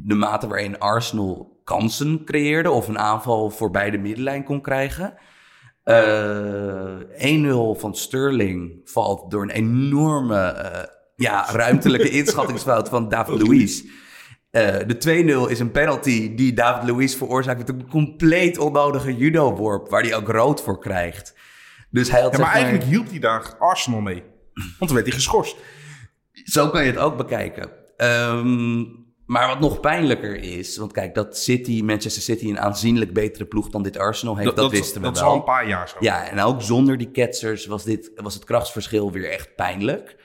de 0.03 0.15
mate 0.15 0.47
waarin 0.47 0.79
Arsenal 0.79 1.61
kansen 1.63 2.23
creëerde... 2.25 2.71
of 2.71 2.87
een 2.87 2.99
aanval 2.99 3.49
voorbij 3.49 3.89
de 3.89 3.97
middenlijn 3.97 4.43
kon 4.43 4.61
krijgen. 4.61 5.13
Eh 5.89 6.99
1-0 7.19 7.79
van 7.79 7.95
Sterling 7.95 8.81
valt 8.83 9.31
door 9.31 9.41
een 9.41 9.49
enorme... 9.49 10.39
eh, 10.39 10.83
ja, 11.15 11.51
ruimtelijke 11.51 12.09
inschattingsfout 12.19 12.89
van 12.89 13.09
David 13.09 13.47
Luiz. 13.47 13.83
Eh, 14.51 14.77
de 14.87 15.45
2-0 15.47 15.51
is 15.51 15.59
een 15.59 15.71
penalty 15.71 16.35
die 16.35 16.53
David 16.53 16.89
Luiz 16.89 17.15
veroorzaakt 17.15 17.57
met 17.57 17.69
een 17.69 17.89
compleet 17.89 18.57
onnodige 18.57 19.17
judo-worp, 19.17 19.89
waar 19.89 20.01
hij 20.01 20.15
ook 20.15 20.27
rood 20.27 20.61
voor 20.61 20.79
krijgt. 20.79 21.35
Dus 21.89 22.11
hij 22.11 22.21
had 22.21 22.31
Ja, 22.31 22.37
zeg 22.37 22.45
maar 22.45 22.55
eigenlijk 22.55 22.83
hielp 22.83 23.09
hij 23.09 23.19
daar 23.19 23.55
Arsenal 23.59 24.01
mee. 24.01 24.23
Want 24.53 24.77
toen 24.77 24.93
werd 24.93 25.05
hij 25.05 25.15
geschorst. 25.15 25.55
Zo 26.31 26.69
kan 26.69 26.83
je 26.85 26.91
het 26.91 26.99
ook 26.99 27.17
bekijken. 27.17 27.69
Ehm, 27.97 28.83
maar 29.29 29.47
wat 29.47 29.59
nog 29.59 29.79
pijnlijker 29.79 30.35
is, 30.35 30.77
want 30.77 30.91
kijk, 30.91 31.15
dat 31.15 31.37
City, 31.37 31.81
Manchester 31.83 32.21
City 32.21 32.49
een 32.49 32.59
aanzienlijk 32.59 33.13
betere 33.13 33.45
ploeg 33.45 33.69
dan 33.69 33.83
dit 33.83 33.97
Arsenal 33.97 34.35
heeft, 34.35 34.55
dat, 34.55 34.71
wisten 34.71 35.01
we 35.01 35.07
dat 35.07 35.15
is 35.15 35.21
wel. 35.21 35.29
al 35.29 35.35
een 35.35 35.43
paar 35.43 35.67
jaar 35.67 35.89
zo. 35.89 35.95
Ja, 35.99 36.27
en 36.27 36.39
ook 36.39 36.61
zonder 36.61 36.97
die 36.97 37.11
ketsers 37.11 37.65
was, 37.65 37.83
dit, 37.83 38.11
was 38.15 38.33
het 38.33 38.43
krachtsverschil 38.43 39.11
weer 39.11 39.29
echt 39.29 39.55
pijnlijk. 39.55 40.17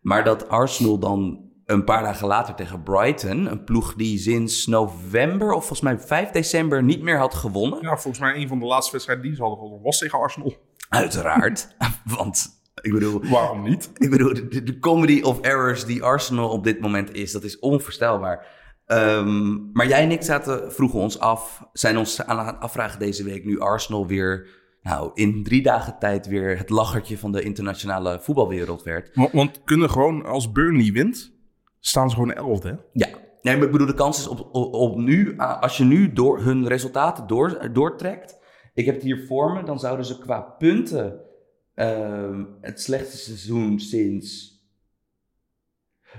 Maar 0.00 0.24
dat 0.24 0.48
Arsenal 0.48 0.98
dan 0.98 1.50
een 1.66 1.84
paar 1.84 2.02
dagen 2.02 2.26
later 2.26 2.54
tegen 2.54 2.82
Brighton, 2.82 3.50
een 3.50 3.64
ploeg 3.64 3.94
die 3.94 4.18
sinds 4.18 4.66
november 4.66 5.52
of 5.52 5.66
volgens 5.66 5.80
mij 5.80 5.98
5 5.98 6.30
december 6.30 6.82
niet 6.82 7.02
meer 7.02 7.18
had 7.18 7.34
gewonnen. 7.34 7.78
Ja, 7.82 7.96
volgens 7.96 8.18
mij 8.18 8.34
een 8.34 8.48
van 8.48 8.58
de 8.58 8.66
laatste 8.66 8.92
wedstrijden 8.92 9.24
die 9.24 9.34
ze 9.34 9.40
hadden 9.40 9.58
gewonnen 9.58 9.84
was 9.84 9.98
tegen 9.98 10.18
Arsenal. 10.18 10.56
Uiteraard. 10.88 11.76
Want 12.18 12.63
ik 12.82 12.92
bedoel, 12.92 13.20
Waarom 13.24 13.62
niet? 13.62 13.90
ik 14.04 14.10
bedoel 14.10 14.34
de, 14.34 14.62
de 14.62 14.78
comedy 14.78 15.22
of 15.22 15.40
errors 15.40 15.84
die 15.84 16.02
Arsenal 16.02 16.48
op 16.48 16.64
dit 16.64 16.80
moment 16.80 17.14
is, 17.14 17.32
dat 17.32 17.44
is 17.44 17.58
onvoorstelbaar. 17.58 18.46
Ehm, 18.86 19.72
maar 19.72 19.86
jij 19.86 20.02
en 20.02 20.10
ik 20.10 20.22
zaten, 20.22 20.72
vroegen 20.72 20.98
ons 20.98 21.18
af, 21.18 21.68
zijn 21.72 21.98
ons 21.98 22.22
aan 22.24 22.46
het 22.46 22.60
afvragen 22.60 22.98
deze 22.98 23.24
week 23.24 23.44
nu 23.44 23.60
Arsenal 23.60 24.06
weer, 24.06 24.48
nou, 24.82 25.10
in 25.14 25.42
drie 25.42 25.62
dagen 25.62 25.96
tijd 25.98 26.26
weer 26.26 26.58
het 26.58 26.70
lachertje 26.70 27.18
van 27.18 27.32
de 27.32 27.42
internationale 27.42 28.18
voetbalwereld 28.20 28.82
werd. 28.82 29.10
Want, 29.14 29.32
want 29.32 29.60
kunnen 29.64 29.90
gewoon, 29.90 30.24
als 30.24 30.52
Burnley 30.52 30.92
wint, 30.92 31.32
staan 31.80 32.10
ze 32.10 32.14
gewoon 32.14 32.32
elfde. 32.32 32.68
hè? 32.68 32.76
Ja, 32.92 33.08
nee, 33.42 33.56
maar 33.56 33.66
ik 33.66 33.72
bedoel, 33.72 33.86
de 33.86 33.94
kans 33.94 34.18
is 34.18 34.28
op, 34.28 34.48
op, 34.52 34.74
op 34.74 34.96
nu, 34.96 35.36
als 35.36 35.76
je 35.76 35.84
nu 35.84 36.12
door 36.12 36.40
hun 36.40 36.68
resultaten 36.68 37.26
door, 37.26 37.72
doortrekt. 37.72 38.42
Ik 38.74 38.84
heb 38.84 38.94
het 38.94 39.04
hier 39.04 39.24
voor 39.26 39.52
me, 39.52 39.62
dan 39.62 39.78
zouden 39.78 40.06
ze 40.06 40.18
qua 40.18 40.40
punten 40.40 41.20
ehm, 41.74 42.42
het 42.60 42.80
slechtste 42.80 43.16
seizoen 43.16 43.80
sinds. 43.80 44.52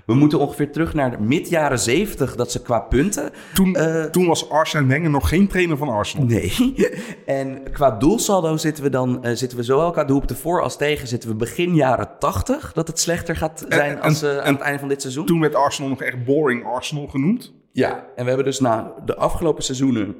We 0.06 0.14
moeten 0.14 0.38
ongeveer 0.38 0.72
terug 0.72 0.94
naar 0.94 1.22
mid 1.22 1.48
jaren 1.48 1.78
70 1.78 2.36
dat 2.36 2.50
ze 2.52 2.62
qua 2.62 2.80
punten. 2.80 3.30
Toen, 3.54 3.74
Eh, 3.76 4.04
toen 4.04 4.26
was 4.26 4.50
Arsene 4.50 4.86
Wenger 4.86 5.10
nog 5.10 5.28
geen 5.28 5.48
trainer 5.48 5.76
van 5.76 5.88
Arsenal. 5.88 6.26
Nee. 6.26 6.74
En 7.26 7.62
qua 7.72 7.90
doelsaldo 7.90 8.56
zitten 8.56 8.82
we 8.84 8.90
dan 8.90 9.24
eh, 9.24 9.34
zitten 9.34 9.58
we 9.58 9.64
zowel 9.64 9.90
qua 9.90 10.04
doelpunten 10.04 10.36
voor 10.36 10.62
als 10.62 10.76
tegen. 10.76 11.08
Zitten 11.08 11.28
we 11.28 11.34
begin 11.34 11.74
jaren 11.74 12.08
80 12.18 12.72
dat 12.72 12.88
het 12.88 12.98
slechter 12.98 13.36
gaat 13.36 13.64
zijn 13.68 13.96
en- 13.96 14.00
als, 14.00 14.22
eh, 14.22 14.38
aan 14.38 14.52
het 14.54 14.62
einde 14.62 14.78
van 14.78 14.88
dit 14.88 15.00
seizoen. 15.00 15.26
Toen 15.26 15.40
werd 15.40 15.54
Arsenal 15.54 15.90
nog 15.90 16.02
echt 16.02 16.24
boring 16.24 16.64
Arsenal 16.64 17.06
genoemd. 17.06 17.52
Ja, 17.72 18.06
en 18.16 18.22
we 18.22 18.28
hebben 18.28 18.44
dus 18.46 18.60
na 18.60 18.94
de 19.04 19.16
afgelopen 19.16 19.62
seizoenen 19.64 20.14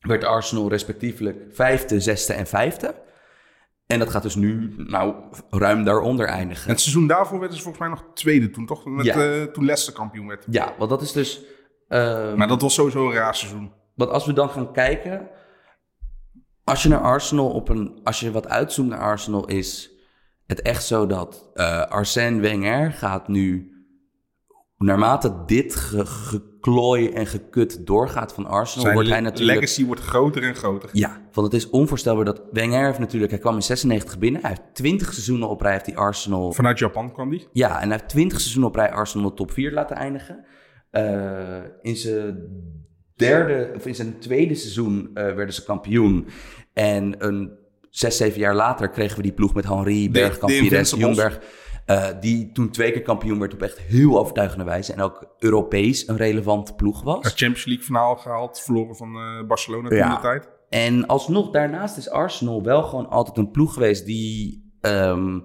werd 0.00 0.24
Arsenal 0.24 0.68
respectievelijk 0.68 1.36
vijfde, 1.50 2.00
zesde 2.00 2.32
en 2.32 2.46
vijfde. 2.46 2.94
En 3.86 3.98
dat 3.98 4.10
gaat 4.10 4.22
dus 4.22 4.34
nu 4.34 4.74
nou 4.76 5.14
ruim 5.50 5.84
daaronder 5.84 6.26
En 6.26 6.32
eindigen. 6.34 6.70
het 6.70 6.80
seizoen 6.80 7.06
daarvoor 7.06 7.38
werden 7.38 7.56
ze 7.56 7.62
volgens 7.62 7.82
mij 7.88 7.92
nog 7.92 8.04
tweede 8.14 8.50
toen, 8.50 8.66
toch? 8.66 8.84
Met, 8.84 9.04
Ja. 9.06 9.14
eh, 9.14 9.42
toen 9.42 9.64
Leicester 9.64 9.94
kampioen 9.94 10.26
werd. 10.26 10.44
Ja, 10.50 10.74
want 10.78 10.90
dat 10.90 11.02
is 11.02 11.12
dus... 11.12 11.40
eh, 11.88 12.34
Maar 12.34 12.48
dat 12.48 12.62
was 12.62 12.74
sowieso 12.74 13.06
een 13.06 13.14
raar 13.14 13.34
seizoen. 13.34 13.72
Want 13.94 14.10
als 14.10 14.26
we 14.26 14.32
dan 14.32 14.48
gaan 14.50 14.72
kijken, 14.72 15.28
als 16.64 16.82
je 16.82 16.88
naar 16.88 17.00
Arsenal 17.00 17.50
op 17.50 17.68
een, 17.68 18.00
als 18.04 18.20
je 18.20 18.30
wat 18.30 18.48
uitzoomt 18.48 18.88
naar 18.88 19.00
Arsenal, 19.00 19.46
is 19.46 19.90
het 20.46 20.62
echt 20.62 20.84
zo 20.84 21.06
dat 21.06 21.50
eh 21.54 21.80
Arsène 21.82 22.40
Wenger 22.40 22.92
gaat 22.92 23.28
nu, 23.28 23.70
naarmate 24.78 25.42
dit 25.46 25.74
ge- 25.76 26.06
geklooi 26.06 27.08
en 27.10 27.26
gekut 27.26 27.86
doorgaat 27.86 28.32
van 28.32 28.46
Arsenal, 28.46 28.82
Zijn 28.82 28.94
wordt 28.94 29.08
hij 29.08 29.20
natuurlijk. 29.20 29.58
legacy 29.60 29.84
wordt 29.86 30.00
groter 30.00 30.42
en 30.42 30.54
groter. 30.54 30.88
Ja, 30.92 31.20
want 31.32 31.52
het 31.52 31.62
is 31.62 31.70
onvoorstelbaar 31.70 32.24
dat 32.24 32.42
Wenger 32.52 32.84
heeft 32.86 32.98
natuurlijk, 32.98 33.30
hij 33.30 33.40
kwam 33.40 33.54
in 33.54 33.62
96 33.62 34.18
binnen, 34.18 34.40
hij 34.40 34.50
heeft 34.50 34.74
20 34.74 35.12
seizoenen 35.12 35.48
op 35.48 35.60
rij 35.60 35.72
heeft 35.72 35.86
hij 35.86 35.96
Arsenal 35.96 36.52
Vanuit 36.52 36.78
Japan 36.78 37.12
kwam 37.12 37.30
die. 37.30 37.48
ja, 37.52 37.74
en 37.80 37.88
hij 37.88 37.96
heeft 37.98 38.08
20 38.08 38.40
seizoenen 38.40 38.70
op 38.70 38.76
rij 38.76 38.90
Arsenal 38.92 39.34
top 39.34 39.50
4 39.50 39.72
laten 39.72 39.96
eindigen. 39.96 40.44
Eh, 40.90 41.58
in 41.82 41.96
zijn 41.96 42.38
derde, 43.14 43.72
of 43.76 43.86
in 43.86 43.94
zijn 43.94 44.18
tweede 44.18 44.54
seizoen 44.54 45.10
eh, 45.14 45.24
werden 45.34 45.54
ze 45.54 45.64
kampioen. 45.64 46.26
En 46.72 47.14
een 47.26 47.50
zes, 47.90 48.16
zeven 48.16 48.40
jaar 48.40 48.54
later 48.54 48.88
kregen 48.88 49.16
we 49.16 49.22
die 49.22 49.32
ploeg 49.32 49.54
met 49.54 49.68
Henri, 49.68 50.10
Bergkamp, 50.10 50.52
Pires. 50.52 50.90
Jongberg. 50.90 51.40
Eh, 51.86 52.06
die 52.20 52.52
toen 52.52 52.70
twee 52.70 52.92
keer 52.92 53.02
kampioen 53.02 53.38
werd 53.38 53.54
op 53.54 53.62
echt 53.62 53.78
heel 53.78 54.18
overtuigende 54.18 54.64
wijze. 54.64 54.92
En 54.92 55.00
ook 55.00 55.34
Europees 55.38 56.08
een 56.08 56.16
relevante 56.16 56.74
ploeg 56.74 57.02
was. 57.02 57.24
Het 57.24 57.36
Champions 57.36 57.64
League 57.64 57.84
finale 57.84 58.16
gehaald. 58.16 58.60
Verloren 58.60 58.96
van 58.96 59.16
eh, 59.16 59.46
Barcelona 59.46 59.88
toen 59.88 59.98
Ja. 59.98 60.14
de 60.14 60.20
tijd. 60.20 60.48
En 60.68 61.06
alsnog, 61.06 61.50
daarnaast 61.50 61.96
is 61.96 62.10
Arsenal 62.10 62.62
wel 62.62 62.82
gewoon 62.82 63.08
altijd 63.08 63.36
een 63.36 63.50
ploeg 63.50 63.72
geweest 63.72 64.06
die 64.06 64.64
ehm, 64.80 65.38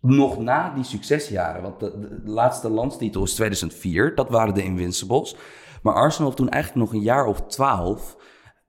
nog 0.00 0.38
na 0.38 0.74
die 0.74 0.84
succesjaren, 0.84 1.62
want 1.62 1.80
de, 1.80 1.98
de- 1.98 2.22
de 2.24 2.30
laatste 2.30 2.68
landstitel 2.70 3.22
is 3.22 3.34
2004, 3.34 4.14
dat 4.14 4.28
waren 4.30 4.54
de 4.54 4.62
Invincibles. 4.62 5.36
Maar 5.82 5.94
Arsenal 5.94 6.24
heeft 6.26 6.36
toen 6.36 6.48
eigenlijk 6.48 6.84
nog 6.84 6.94
een 7.00 7.06
jaar 7.06 7.26
of 7.26 7.40
twaalf, 7.46 8.16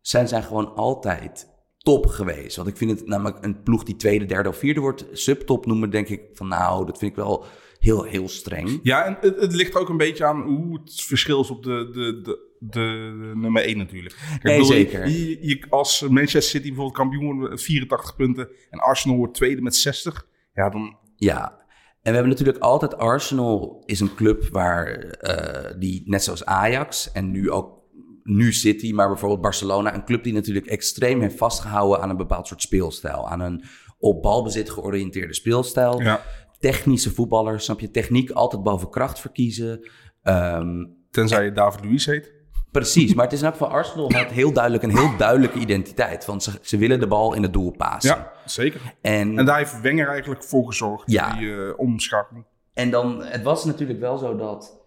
zijn 0.01 0.27
zij 0.27 0.41
gewoon 0.41 0.75
altijd 0.75 1.57
top 1.79 2.05
geweest. 2.05 2.55
Want 2.55 2.67
ik 2.67 2.77
vind 2.77 2.91
het 2.91 3.07
namelijk 3.07 3.37
een 3.41 3.63
ploeg 3.63 3.83
die 3.83 3.95
tweede, 3.95 4.25
derde 4.25 4.49
of 4.49 4.57
vierde 4.57 4.79
wordt, 4.79 5.05
subtop 5.11 5.65
noemen, 5.65 5.89
denk 5.89 6.07
ik 6.07 6.21
van 6.33 6.47
nou, 6.47 6.85
dat 6.85 6.97
vind 6.97 7.11
ik 7.11 7.17
wel 7.17 7.45
heel, 7.79 8.03
heel 8.03 8.27
streng. 8.29 8.79
Ja, 8.83 9.05
en 9.05 9.17
het, 9.21 9.39
het 9.41 9.53
ligt 9.53 9.75
ook 9.75 9.89
een 9.89 9.97
beetje 9.97 10.25
aan 10.25 10.41
hoe 10.41 10.79
het 10.79 11.01
verschil 11.01 11.41
is 11.41 11.49
op 11.49 11.63
de, 11.63 11.89
de, 11.93 12.21
de, 12.21 12.47
de, 12.59 13.11
nummer 13.35 13.63
1 13.63 13.77
natuurlijk. 13.77 14.15
Kijk, 14.29 14.43
Nee, 14.43 14.57
bedoel, 14.57 14.71
zeker. 14.71 15.07
Je, 15.07 15.47
je- 15.47 15.65
als 15.69 16.01
Manchester 16.01 16.41
City 16.41 16.67
bijvoorbeeld 16.67 16.97
kampioen 16.97 17.35
wordt 17.35 17.49
met 17.49 17.61
84 17.61 18.15
punten 18.15 18.49
en 18.69 18.79
Arsenal 18.79 19.17
wordt 19.17 19.33
tweede 19.33 19.61
met 19.61 19.75
60, 19.75 20.27
ja, 20.53 20.69
dan 20.69 20.97
Ja, 21.15 21.57
en 22.01 22.11
we 22.11 22.11
hebben 22.11 22.29
natuurlijk 22.29 22.57
altijd 22.57 22.97
Arsenal 22.97 23.83
is 23.85 23.99
een 23.99 24.15
club 24.15 24.47
waar 24.51 24.87
eh, 24.99 25.79
die 25.79 26.03
net 26.05 26.23
zoals 26.23 26.45
Ajax 26.45 27.11
en 27.11 27.31
nu 27.31 27.51
ook 27.51 27.78
nu 28.23 28.53
City, 28.53 28.91
maar 28.93 29.07
bijvoorbeeld 29.07 29.41
Barcelona, 29.41 29.93
een 29.93 30.05
club 30.05 30.23
die 30.23 30.33
natuurlijk 30.33 30.65
extreem 30.67 31.21
heeft 31.21 31.37
vastgehouden 31.37 32.01
aan 32.01 32.09
een 32.09 32.17
bepaald 32.17 32.47
soort 32.47 32.61
speelstijl, 32.61 33.29
aan 33.29 33.39
een 33.39 33.63
op 33.99 34.21
balbezit 34.21 34.69
georiënteerde 34.69 35.33
speelstijl. 35.33 36.01
ja, 36.01 36.21
Technische 36.59 37.11
voetballers, 37.13 37.63
snap 37.65 37.79
je? 37.79 37.91
Techniek 37.91 38.29
altijd 38.31 38.63
boven 38.63 38.89
kracht 38.89 39.19
verkiezen. 39.19 39.89
Ehm, 40.23 40.85
tenzij 41.11 41.43
je 41.43 41.51
David 41.51 41.85
Luiz 41.85 42.05
heet. 42.05 42.33
precies, 42.71 43.13
maar 43.13 43.23
het 43.23 43.33
is 43.33 43.39
in 43.39 43.45
elk 43.45 43.55
geval 43.55 43.71
Arsenal 43.71 44.11
had 44.13 44.25
heel 44.31 44.53
duidelijk 44.53 44.83
een 44.83 44.97
heel 44.97 45.17
duidelijke 45.17 45.59
identiteit, 45.59 46.25
want 46.25 46.43
ze, 46.43 46.51
ze 46.61 46.77
willen 46.77 46.99
de 46.99 47.07
bal 47.07 47.33
in 47.33 47.43
het 47.43 47.53
doel 47.53 47.71
pasen. 47.71 48.15
Ja, 48.15 48.31
zeker. 48.45 48.81
En, 49.01 49.37
En 49.37 49.45
daar 49.45 49.57
heeft 49.57 49.81
Wenger 49.81 50.07
eigenlijk 50.07 50.43
voor 50.43 50.65
gezorgd, 50.65 51.11
Ja. 51.11 51.33
die 51.37 51.53
eh, 51.55 51.73
omschakeling. 51.79 52.45
En 52.73 52.89
dan, 52.89 53.23
het 53.23 53.43
was 53.43 53.65
natuurlijk 53.65 53.99
wel 53.99 54.17
zo 54.17 54.35
dat 54.35 54.78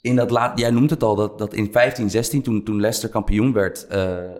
in 0.00 0.16
dat 0.16 0.30
laat, 0.30 0.58
jij 0.58 0.70
noemt 0.70 0.90
het 0.90 1.02
al, 1.02 1.14
dat, 1.14 1.38
dat 1.38 1.54
in 1.54 1.72
15, 1.72 2.10
16, 2.10 2.42
toen, 2.42 2.64
toen 2.64 2.80
Leicester 2.80 3.10
kampioen 3.10 3.52
werd, 3.52 3.86
eh, 3.86 4.24
eh, 4.24 4.34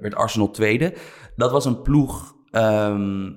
werd 0.00 0.14
Arsenal 0.14 0.50
tweede. 0.50 0.94
Dat 1.36 1.50
was 1.50 1.64
een 1.64 1.82
ploeg 1.82 2.34
ehm, 2.50 3.32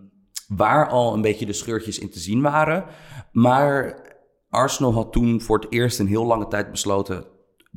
waar 0.47 0.89
al 0.89 1.13
een 1.13 1.21
beetje 1.21 1.45
de 1.45 1.53
scheurtjes 1.53 1.99
in 1.99 2.09
te 2.09 2.19
zien 2.19 2.41
waren. 2.41 2.85
Maar 3.31 4.03
Arsenal 4.49 4.93
had 4.93 5.11
toen 5.11 5.41
voor 5.41 5.59
het 5.59 5.71
eerst 5.71 5.99
in 5.99 6.05
heel 6.05 6.25
lange 6.25 6.47
tijd 6.47 6.71
besloten 6.71 7.25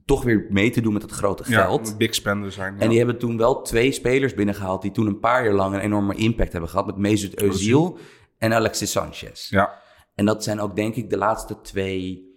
toch 0.04 0.22
weer 0.22 0.46
mee 0.50 0.70
te 0.70 0.80
doen 0.80 0.92
met 0.92 1.02
het 1.02 1.10
grote 1.10 1.44
geld. 1.44 1.88
Ja, 1.88 1.96
big 1.96 2.14
spender 2.14 2.52
zijn. 2.52 2.74
ja. 2.74 2.80
En 2.80 2.88
die 2.88 2.98
hebben 2.98 3.18
toen 3.18 3.36
wel 3.36 3.62
twee 3.62 3.92
spelers 3.92 4.34
binnengehaald 4.34 4.82
die 4.82 4.90
toen 4.90 5.06
een 5.06 5.20
paar 5.20 5.44
jaar 5.44 5.54
lang 5.54 5.74
een 5.74 5.80
enorme 5.80 6.14
impact 6.14 6.52
hebben 6.52 6.70
gehad. 6.70 6.86
Met 6.86 6.96
Mesut 6.96 7.42
Özil 7.42 7.98
en 8.38 8.52
Alexis 8.52 8.90
Sanchez. 8.90 9.50
ja. 9.50 9.86
En 10.14 10.24
dat 10.24 10.44
zijn 10.44 10.60
ook 10.60 10.76
denk 10.76 10.94
ik 10.94 11.10
de 11.10 11.16
laatste 11.16 11.60
twee 11.60 12.27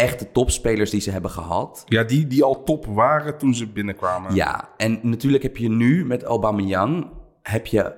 echte 0.00 0.32
topspelers 0.32 0.90
die 0.90 1.00
ze 1.00 1.10
hebben 1.10 1.30
gehad. 1.30 1.84
ja, 1.88 2.04
die, 2.04 2.26
die 2.26 2.44
al 2.44 2.62
top 2.62 2.86
waren 2.86 3.38
toen 3.38 3.54
ze 3.54 3.66
binnenkwamen. 3.66 4.34
Ja, 4.34 4.68
en 4.76 5.00
natuurlijk 5.02 5.42
heb 5.42 5.56
je 5.56 5.70
nu 5.70 6.04
met 6.04 6.22
Aubameyang 6.22 7.10
heb 7.42 7.66
je 7.66 7.94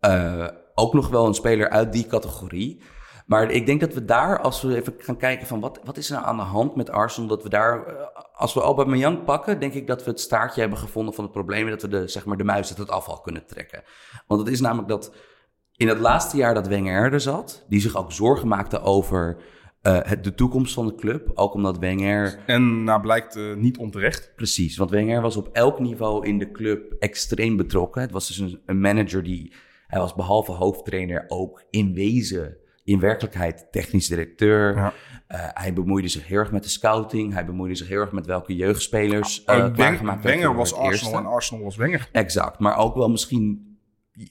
eh, 0.00 0.48
ook 0.74 0.94
nog 0.94 1.08
wel 1.08 1.26
een 1.26 1.34
speler 1.34 1.68
uit 1.68 1.92
die 1.92 2.06
categorie. 2.06 2.82
Maar 3.26 3.50
ik 3.50 3.66
denk 3.66 3.80
dat 3.80 3.94
we 3.94 4.04
daar, 4.04 4.40
als 4.40 4.62
we 4.62 4.76
even 4.76 4.94
gaan 4.98 5.16
kijken 5.16 5.46
van 5.46 5.60
wat, 5.60 5.80
wat 5.84 5.96
is 5.96 6.10
er 6.10 6.16
nou 6.16 6.26
aan 6.26 6.36
de 6.36 6.42
hand 6.42 6.76
met 6.76 6.90
Arsenal, 6.90 7.28
dat 7.28 7.42
we 7.42 7.48
daar, 7.48 7.86
eh, 7.86 7.94
als 8.34 8.54
we 8.54 8.60
Aubameyang 8.60 9.24
pakken, 9.24 9.60
denk 9.60 9.72
ik 9.74 9.86
dat 9.86 10.04
we 10.04 10.10
het 10.10 10.20
staartje 10.20 10.60
hebben 10.60 10.78
gevonden 10.78 11.14
van 11.14 11.24
het 11.24 11.32
probleem 11.32 11.68
dat 11.68 11.82
we 11.82 11.88
de, 11.88 12.08
zeg 12.08 12.24
maar, 12.24 12.36
de 12.36 12.44
muis 12.44 12.68
uit 12.68 12.78
het 12.78 12.90
afval 12.90 13.20
kunnen 13.20 13.46
trekken. 13.46 13.82
Want 14.26 14.40
het 14.40 14.50
is 14.50 14.60
namelijk 14.60 14.88
dat 14.88 15.12
in 15.76 15.88
het 15.88 15.98
laatste 15.98 16.36
jaar 16.36 16.54
dat 16.54 16.66
Wenger 16.66 17.12
er 17.12 17.20
zat, 17.20 17.64
die 17.68 17.80
zich 17.80 17.96
ook 17.96 18.12
zorgen 18.12 18.48
maakte 18.48 18.80
over 18.80 19.36
eh, 19.84 19.98
het, 20.02 20.24
de 20.24 20.34
toekomst 20.34 20.74
van 20.74 20.86
de 20.86 20.94
club, 20.94 21.30
ook 21.34 21.54
omdat 21.54 21.78
Wenger 21.78 22.38
En 22.46 22.84
nou 22.84 23.00
blijkt 23.00 23.36
eh, 23.36 23.54
niet 23.54 23.78
onterecht. 23.78 24.32
Precies, 24.36 24.76
want 24.76 24.90
Wenger 24.90 25.20
was 25.20 25.36
op 25.36 25.48
elk 25.52 25.80
niveau 25.80 26.26
in 26.26 26.38
de 26.38 26.50
club 26.50 26.92
extreem 26.98 27.56
betrokken. 27.56 28.02
Het 28.02 28.10
was 28.10 28.26
dus 28.26 28.38
een, 28.38 28.60
een 28.66 28.80
manager 28.80 29.22
die, 29.22 29.52
hij 29.86 30.00
was 30.00 30.14
behalve 30.14 30.52
hoofdtrainer 30.52 31.24
ook 31.28 31.64
in 31.70 31.94
wezen 31.94 32.56
in 32.84 33.00
werkelijkheid 33.00 33.66
technisch 33.70 34.08
directeur. 34.08 34.76
Ja. 34.76 34.92
Eh, 35.26 35.38
hij 35.52 35.72
bemoeide 35.72 36.08
zich 36.08 36.26
heel 36.26 36.38
erg 36.38 36.52
met 36.52 36.62
de 36.62 36.68
scouting. 36.68 37.32
Hij 37.32 37.46
bemoeide 37.46 37.74
zich 37.74 37.88
heel 37.88 38.00
erg 38.00 38.12
met 38.12 38.26
welke 38.26 38.56
jeugdspelers 38.56 39.42
Uh, 39.46 39.74
Wenger 39.74 40.42
voor 40.42 40.54
was 40.54 40.74
Arsenal 40.74 40.90
eerste. 40.90 41.16
en 41.16 41.26
Arsenal 41.26 41.64
was 41.64 41.76
Wenger. 41.76 42.08
Exact, 42.12 42.58
maar 42.58 42.76
ook 42.76 42.94
wel 42.94 43.10
misschien... 43.10 43.72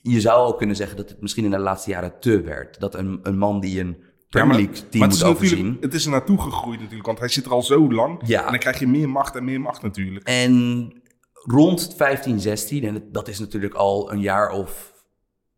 Je 0.02 0.20
zou 0.20 0.46
ook 0.46 0.58
kunnen 0.58 0.76
zeggen 0.76 0.96
dat 0.96 1.08
het 1.08 1.20
misschien 1.20 1.44
in 1.44 1.50
de 1.50 1.58
laatste 1.58 1.90
jaren 1.90 2.20
te 2.20 2.40
werd. 2.40 2.80
Dat 2.80 2.94
een, 2.94 3.20
een 3.22 3.38
man 3.38 3.60
die 3.60 3.80
een 3.80 4.02
Premier 4.40 4.56
League 4.56 4.88
team 4.88 5.04
moet 5.04 5.12
het 5.12 5.22
is 5.22 5.24
overzien... 5.24 5.56
natuurlijk- 5.56 5.84
Het 5.84 5.94
is 5.94 6.04
er 6.04 6.10
naartoe 6.10 6.40
gegroeid 6.40 6.78
natuurlijk, 6.80 7.06
want 7.06 7.18
hij 7.18 7.28
zit 7.28 7.44
er 7.44 7.52
al 7.52 7.62
zo 7.62 7.92
lang. 7.92 8.20
Ja. 8.26 8.44
En 8.44 8.50
dan 8.50 8.58
krijg 8.58 8.78
je 8.78 8.86
meer 8.86 9.08
macht 9.08 9.36
en 9.36 9.44
meer 9.44 9.60
macht 9.60 9.82
natuurlijk. 9.82 10.26
En 10.28 10.92
rond 11.32 11.94
15, 11.96 12.40
16, 12.40 12.84
en 12.84 13.08
dat 13.12 13.28
is 13.28 13.38
natuurlijk 13.38 13.74
al 13.74 14.12
een 14.12 14.20
jaar 14.20 14.50
of 14.50 14.92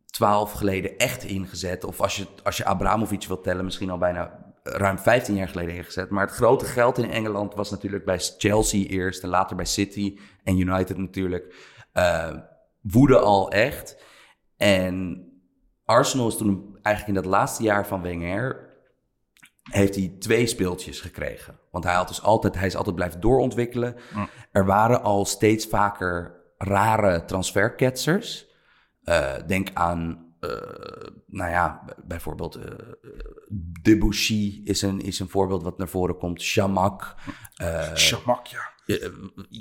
twaalf 0.07 0.53
geleden 0.53 0.97
echt 0.99 1.25
ingezet. 1.25 1.85
Of 1.85 2.01
als 2.01 2.17
je, 2.17 2.27
als 2.43 2.57
je 2.57 2.65
Abramovic 2.65 3.25
wilt 3.27 3.43
tellen, 3.43 3.65
misschien 3.65 3.91
al 3.91 3.99
bijna 3.99 4.45
ruim 4.63 4.99
15 4.99 5.35
jaar 5.35 5.49
geleden 5.49 5.75
ingezet. 5.75 6.11
Maar 6.11 6.27
het 6.27 6.35
grote 6.35 6.65
geld 6.65 6.99
in 6.99 7.11
Engeland 7.11 7.55
was 7.55 7.71
natuurlijk 7.71 8.05
bij 8.05 8.19
Chelsea 8.39 8.87
eerst 8.87 9.23
en 9.23 9.29
later 9.29 9.57
bij 9.57 9.65
City 9.65 10.19
en 10.45 10.59
United 10.59 10.97
natuurlijk. 10.99 11.55
eh, 11.93 12.35
woedde 12.83 13.19
al 13.19 13.51
echt. 13.51 13.97
En 14.57 15.25
Arsenal 15.85 16.29
is 16.29 16.37
toen 16.37 16.79
eigenlijk 16.83 17.17
in 17.17 17.23
dat 17.23 17.33
laatste 17.33 17.63
jaar 17.63 17.87
van 17.87 18.03
Wenger 18.03 18.66
heeft 19.71 19.95
hij 19.95 20.17
twee 20.19 20.47
speeltjes 20.47 21.01
gekregen. 21.01 21.59
Want 21.71 21.85
hij, 21.85 21.95
had 21.95 22.09
dus 22.09 22.23
altijd, 22.23 22.55
hij 22.55 22.67
is 22.67 22.77
altijd 22.77 22.95
blijven 22.95 23.21
doorontwikkelen. 23.21 23.97
Er 24.53 24.65
waren 24.67 25.03
al 25.03 25.25
steeds 25.25 25.67
vaker 25.67 26.35
rare 26.59 27.25
transferketsers. 27.25 28.47
Eh, 29.03 29.35
denk 29.47 29.69
aan, 29.75 30.35
eh, 30.41 30.51
nou 31.27 31.51
ja, 31.51 31.85
bijvoorbeeld 32.05 32.59
Debussy 33.83 34.61
is 34.65 34.83
een, 34.83 35.01
is 35.01 35.21
een 35.21 35.29
voorbeeld 35.29 35.63
wat 35.63 35.79
naar 35.79 35.89
voren 35.89 36.17
komt. 36.19 36.43
Chamak. 36.43 37.15
eh 37.57 37.95
Shamak, 37.95 38.47
ja. 38.47 38.71
eh, 38.87 39.09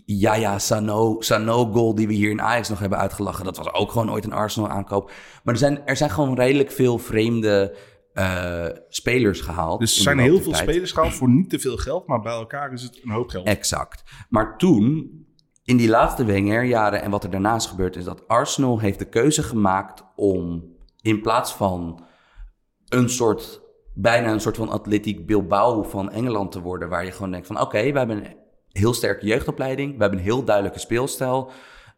ja, 0.05 0.35
ja, 0.35 0.59
Sano, 0.59 1.21
Sano 1.21 1.65
goal 1.65 1.95
die 1.95 2.07
we 2.07 2.13
hier 2.13 2.29
in 2.29 2.41
Ajax 2.41 2.69
nog 2.69 2.79
hebben 2.79 2.99
uitgelachen. 2.99 3.45
Dat 3.45 3.57
was 3.57 3.73
ook 3.73 3.91
gewoon 3.91 4.11
ooit 4.11 4.25
een 4.25 4.33
Arsenal 4.33 4.69
aankoop. 4.69 5.11
Maar 5.43 5.53
er 5.53 5.59
zijn, 5.59 5.85
er 5.85 5.97
zijn 5.97 6.09
gewoon 6.09 6.35
redelijk 6.35 6.71
veel 6.71 6.97
vreemde 6.97 7.75
eh, 8.15 8.65
spelers 8.89 9.41
gehaald. 9.41 9.79
Dus 9.79 9.95
er 9.95 10.01
zijn 10.01 10.19
heel 10.19 10.41
veel 10.41 10.55
spelers 10.55 10.91
gehaald 10.91 11.13
voor 11.13 11.29
niet 11.29 11.49
te 11.49 11.59
veel 11.59 11.77
geld, 11.77 12.07
maar 12.07 12.21
bij 12.21 12.33
elkaar 12.33 12.73
is 12.73 12.81
het 12.81 12.99
een 13.03 13.11
hoop 13.11 13.29
geld. 13.29 13.47
Exact. 13.47 14.03
Maar 14.29 14.57
toen, 14.57 15.11
in 15.63 15.77
die 15.77 15.89
laatste 15.89 16.25
Wenger-jaren 16.25 17.01
en 17.01 17.11
wat 17.11 17.23
er 17.23 17.29
daarna 17.29 17.55
is 17.55 17.65
gebeurd, 17.65 17.95
is 17.95 18.03
dat 18.03 18.27
Arsenal 18.27 18.79
heeft 18.79 18.99
de 18.99 19.09
keuze 19.09 19.43
gemaakt 19.43 20.03
om 20.15 20.63
in 21.01 21.21
plaats 21.21 21.53
van 21.53 22.05
een 22.89 23.09
soort, 23.09 23.61
bijna 23.93 24.31
een 24.31 24.41
soort 24.41 24.57
van 24.57 24.69
atletiek 24.69 25.25
Bilbao 25.25 25.83
van 25.83 26.11
Engeland 26.11 26.51
te 26.51 26.61
worden, 26.61 26.89
waar 26.89 27.05
je 27.05 27.11
gewoon 27.11 27.31
denkt 27.31 27.47
van 27.47 27.61
oké, 27.61 27.91
we 27.91 27.97
hebben 27.97 28.25
een 28.25 28.35
heel 28.71 28.93
sterke 28.93 29.25
jeugdopleiding, 29.25 29.95
we 29.95 30.01
hebben 30.01 30.19
een 30.19 30.25
heel 30.25 30.43
duidelijke 30.43 30.79
speelstijl. 30.79 31.51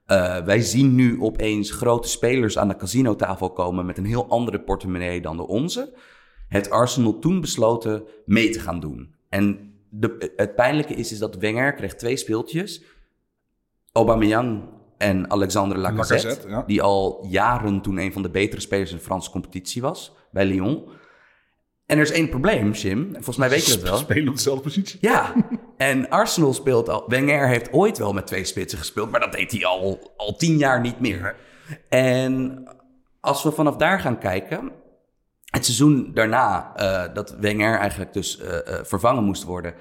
Eh, 0.08 0.38
wij 0.44 0.62
zien 0.62 0.96
nu 0.96 1.22
opeens 1.22 1.72
grote 1.72 2.08
spelers 2.08 2.58
aan 2.58 2.68
de 2.68 2.76
casinotafel 2.76 3.52
komen 3.52 3.86
met 3.86 3.98
een 3.98 4.06
heel 4.06 4.30
andere 4.30 4.60
portemonnee 4.60 5.22
dan 5.22 5.38
de 5.38 5.48
onze. 5.48 5.94
Het 6.48 6.70
Arsenal 6.70 7.20
toen 7.20 7.42
besloten 7.42 8.04
mee 8.26 8.50
te 8.50 8.60
gaan 8.60 8.80
doen. 8.80 9.16
En 9.30 9.74
de, 9.90 10.32
het 10.36 10.56
pijnlijke 10.56 10.94
is, 10.94 11.12
is 11.12 11.20
dat 11.20 11.36
Wenger 11.36 11.74
kreeg 11.74 11.96
twee 11.96 12.18
speeltjes. 12.18 12.84
Aubameyang 13.92 14.64
en 14.98 15.32
Alexander 15.32 15.78
Lacazette, 15.78 16.28
Lacazette, 16.28 16.50
ja. 16.50 16.64
die 16.68 16.82
al 16.82 17.26
jaren 17.30 17.82
toen 17.82 17.98
een 17.98 18.14
van 18.14 18.22
de 18.22 18.30
betere 18.30 18.62
spelers 18.62 18.92
in 18.92 18.98
de 18.98 19.04
Franse 19.04 19.32
competitie 19.32 19.82
was, 19.82 20.16
bij 20.32 20.46
Lyon. 20.46 20.90
En 21.88 21.98
er 21.98 22.04
is 22.04 22.12
één 22.12 22.30
probleem, 22.30 22.72
Jim. 22.72 23.10
Volgens 23.14 23.38
mij 23.38 23.50
weet 23.50 23.66
je 23.66 23.72
dat 23.72 23.82
wel. 23.82 23.98
Spelen 23.98 24.28
op 24.28 24.36
dezelfde 24.36 24.64
positie. 24.64 24.98
Ja, 25.02 25.34
en 25.78 26.10
Arsenal 26.10 26.54
speelt 26.54 26.90
al. 26.90 27.04
Wenger 27.08 27.48
heeft 27.48 27.74
ooit 27.74 27.98
wel 27.98 28.14
met 28.14 28.28
twee 28.28 28.44
spitsen 28.44 28.78
gespeeld, 28.78 29.12
maar 29.12 29.20
dat 29.20 29.32
deed 29.32 29.52
hij 29.52 29.66
al, 29.66 30.14
al 30.18 30.36
tien 30.36 30.58
jaar 30.58 30.82
niet 30.82 31.00
meer. 31.00 31.36
En 31.90 32.64
als 33.20 33.44
we 33.44 33.52
vanaf 33.52 33.76
daar 33.76 34.00
gaan 34.00 34.20
kijken. 34.20 34.72
Het 35.48 35.66
seizoen 35.66 36.12
daarna, 36.14 36.76
eh, 36.76 37.14
dat 37.14 37.36
Wenger 37.40 37.78
eigenlijk 37.78 38.14
dus 38.14 38.40
eh, 38.40 38.58
eh, 38.58 38.86
vervangen 38.86 39.24
moest 39.24 39.44
worden, 39.44 39.74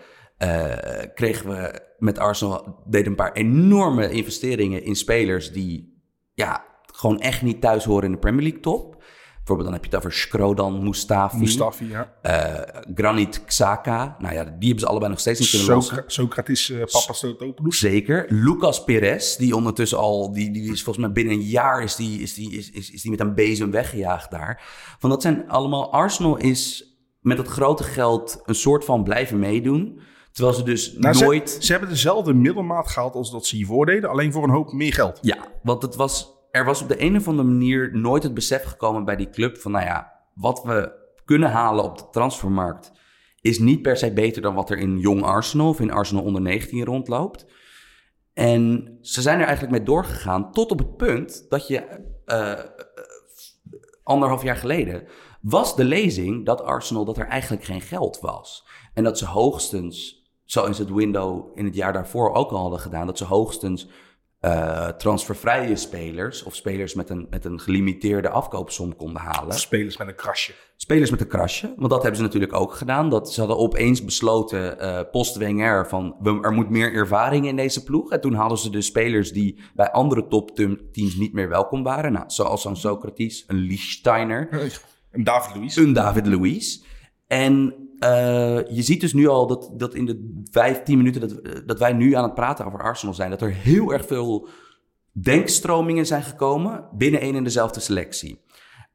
kregen 1.15 1.49
we 1.49 1.81
met 1.99 2.19
Arsenal 2.19 2.83
deden 2.87 3.09
een 3.09 3.15
paar 3.15 3.33
enorme 3.33 4.11
investeringen 4.11 4.83
in 4.83 4.97
spelers 4.97 5.53
die 5.53 6.03
ja, 6.35 6.65
gewoon 6.93 7.21
echt 7.21 7.43
niet 7.43 7.61
thuis 7.61 7.85
horen 7.85 8.05
in 8.05 8.13
de 8.13 8.19
Premier 8.19 8.43
League 8.43 8.61
top. 8.61 8.96
Bijvoorbeeld 9.47 9.75
dan 9.75 9.83
heb 9.83 9.91
je 9.91 9.97
het 9.97 10.07
over 10.07 10.19
Skrodan, 10.21 10.85
Mustafi, 10.85 11.37
Mustafi, 11.39 11.89
ja. 11.89 12.13
eh, 12.23 12.83
Granit 12.95 13.45
Xhaka. 13.45 14.17
Nou 14.19 14.35
ja, 14.35 14.45
die 14.45 14.53
hebben 14.69 14.79
ze 14.79 14.87
allebei 14.87 15.11
nog 15.11 15.21
steeds 15.21 15.41
niet 15.41 15.51
kunnen 15.51 15.69
lossen. 15.69 15.95
Socra- 15.97 16.11
Socrates, 16.11 16.71
uh, 16.71 16.79
Papastotopoulos. 16.79 17.79
Zeker. 17.79 18.27
Lucas 18.29 18.85
Perez, 18.85 19.37
die 19.37 19.57
ondertussen 19.57 19.99
al, 19.99 20.33
die, 20.33 20.51
die 20.51 20.73
is 20.73 20.83
volgens 20.83 21.05
mij 21.07 21.15
binnen 21.15 21.35
een 21.35 21.41
jaar 21.43 21.83
is 21.83 21.97
die, 21.97 22.21
is 22.21 22.35
die, 22.35 22.51
is, 22.53 22.71
is, 22.71 22.91
is 22.91 23.03
die 23.03 23.11
met 23.11 23.21
een 23.21 23.35
bezem 23.35 23.71
weggejaagd 23.71 24.31
daar. 24.31 24.63
Van 24.99 25.11
dat 25.11 25.23
zijn 25.23 25.49
allemaal, 25.49 25.93
Arsenal 25.93 26.37
is 26.37 26.91
met 27.21 27.37
dat 27.37 27.47
grote 27.49 27.83
geld 27.83 28.41
een 28.45 28.55
soort 28.55 28.85
van 28.85 29.05
blijven 29.05 29.39
meedoen. 29.39 30.01
Terwijl 30.33 30.57
ze 30.57 30.63
dus 30.63 30.95
Nou, 30.99 31.15
ze- 31.15 31.25
nooit... 31.25 31.57
Ze, 31.61 31.71
hebben 31.73 31.91
dezelfde 31.91 32.35
middelmaat 32.35 32.89
gehaald 32.91 33.15
als 33.15 33.31
dat 33.31 33.47
ze 33.47 33.57
hiervoor 33.57 33.87
deden, 33.87 34.11
alleen 34.11 34.33
voor 34.33 34.45
een 34.45 34.51
hoop 34.51 34.73
meer 34.73 34.93
geld. 34.93 35.19
Ja, 35.23 35.37
want 35.63 35.83
het 35.83 35.95
was, 35.97 36.35
er 36.57 36.65
was 36.65 36.83
op 36.83 36.89
de 36.89 37.03
een 37.03 37.17
of 37.17 37.29
andere 37.29 37.49
manier 37.49 37.97
nooit 37.97 38.23
het 38.23 38.35
besef 38.35 38.65
gekomen 38.65 39.05
bij 39.05 39.17
die 39.17 39.31
club 39.31 39.59
van, 39.59 39.73
nou 39.73 39.85
ja, 39.85 40.13
wat 40.35 40.63
we 40.63 40.93
kunnen 41.25 41.51
halen 41.51 41.85
op 41.85 41.99
de 41.99 42.09
transfermarkt 42.11 42.93
is 43.41 43.59
niet 43.59 43.83
per 43.83 43.97
se 43.97 44.13
beter 44.13 44.43
dan 44.43 44.55
wat 44.55 44.71
er 44.71 44.79
in 44.79 44.99
jong 44.99 45.23
Arsenal 45.23 45.69
of 45.69 45.81
in 45.81 45.91
Arsenal 45.91 46.25
onder 46.25 46.43
19 46.43 46.85
rondloopt. 46.85 47.47
En 48.33 48.99
ze 49.01 49.23
zijn 49.23 49.39
er 49.39 49.47
eigenlijk 49.47 49.77
mee 49.77 49.87
doorgegaan 49.87 50.53
tot 50.53 50.71
op 50.71 50.79
het 50.79 50.97
punt 50.97 51.47
dat 51.49 51.69
je 51.69 51.79
eh, 52.25 52.53
eh, 52.53 52.59
anderhalf 54.03 54.43
jaar 54.43 54.57
geleden 54.57 55.07
was 55.41 55.77
de 55.77 55.85
lezing 55.85 56.47
dat 56.47 56.63
Arsenal 56.63 57.05
dat 57.05 57.19
er 57.19 57.27
eigenlijk 57.27 57.65
geen 57.65 57.81
geld 57.81 58.21
was. 58.21 58.67
En 58.95 59.05
dat 59.05 59.19
ze 59.19 59.27
hoogstens, 59.27 60.25
zoals 60.45 60.79
het 60.79 60.93
window 60.93 61.59
in 61.59 61.65
het 61.65 61.75
jaar 61.75 61.93
daarvoor 61.93 62.35
ook 62.35 62.51
al 62.51 62.61
hadden 62.61 62.81
gedaan, 62.81 63.07
dat 63.07 63.19
ze 63.19 63.25
hoogstens 63.25 63.89
eh, 64.47 64.89
transfervrije 64.89 65.77
spelers 65.77 66.43
of 66.43 66.55
spelers 66.55 66.95
met 66.95 67.11
een, 67.11 67.27
met 67.31 67.45
een 67.45 67.61
gelimiteerde 67.61 68.29
afkoopsom 68.29 68.97
konden 68.97 69.23
halen. 69.23 69.55
Spelers 69.55 69.97
met 69.97 70.09
een 70.09 70.15
krasje. 70.15 70.53
Spelers 70.77 71.11
met 71.11 71.21
een 71.21 71.27
krasje, 71.27 71.75
want 71.77 71.91
dat 71.91 72.01
hebben 72.01 72.17
ze 72.17 72.23
natuurlijk 72.23 72.53
ook 72.53 72.75
gedaan. 72.75 73.11
Dat 73.11 73.33
ze 73.33 73.41
hadden 73.41 73.59
opeens 73.59 74.05
besloten, 74.05 74.81
eh 74.81 75.01
post 75.11 75.37
Wenger, 75.37 75.89
van 75.89 76.17
we, 76.21 76.39
er 76.43 76.53
moet 76.53 76.71
meer 76.71 76.93
ervaring 76.93 77.47
in 77.47 77.57
deze 77.57 77.83
ploeg. 77.83 78.11
En 78.11 78.21
toen 78.21 78.35
hadden 78.35 78.59
ze 78.59 78.71
dus 78.71 78.87
spelers 78.87 79.33
die 79.33 79.61
bij 79.75 79.91
andere 79.91 80.27
topteams 80.27 81.15
niet 81.17 81.33
meer 81.33 81.49
welkom 81.49 81.83
waren. 81.83 82.13
Nou, 82.13 82.25
zoals 82.27 82.65
een 82.65 82.77
Socrates, 82.77 83.45
een 83.47 83.57
Lichtsteiner, 83.57 84.49
En 85.11 85.25
David 85.25 85.57
Luiz. 85.57 85.77
een 85.77 85.93
David 85.93 86.27
Luiz. 86.27 86.83
En 87.27 87.75
eh, 87.99 88.69
je 88.69 88.83
ziet 88.83 89.01
dus 89.01 89.13
nu 89.13 89.27
al 89.27 89.47
dat, 89.47 89.71
dat 89.77 89.95
in 89.95 90.07
de 90.07 90.43
vijf, 90.51 90.83
tien 90.83 90.97
minuten 90.97 91.21
dat, 91.21 91.67
dat 91.67 91.79
wij 91.79 91.93
nu 91.93 92.13
aan 92.15 92.25
het 92.25 92.35
praten 92.35 92.67
over 92.67 92.83
Arsenal 92.83 93.15
zijn, 93.15 93.31
dat 93.31 93.43
er 93.43 93.53
heel 93.53 93.93
erg 93.93 94.07
veel 94.07 94.49
denkstromingen 95.13 96.07
zijn 96.07 96.23
gekomen 96.23 96.89
binnen 96.93 97.21
één 97.21 97.35
en 97.35 97.45
dezelfde 97.45 97.81
selectie. 97.81 98.41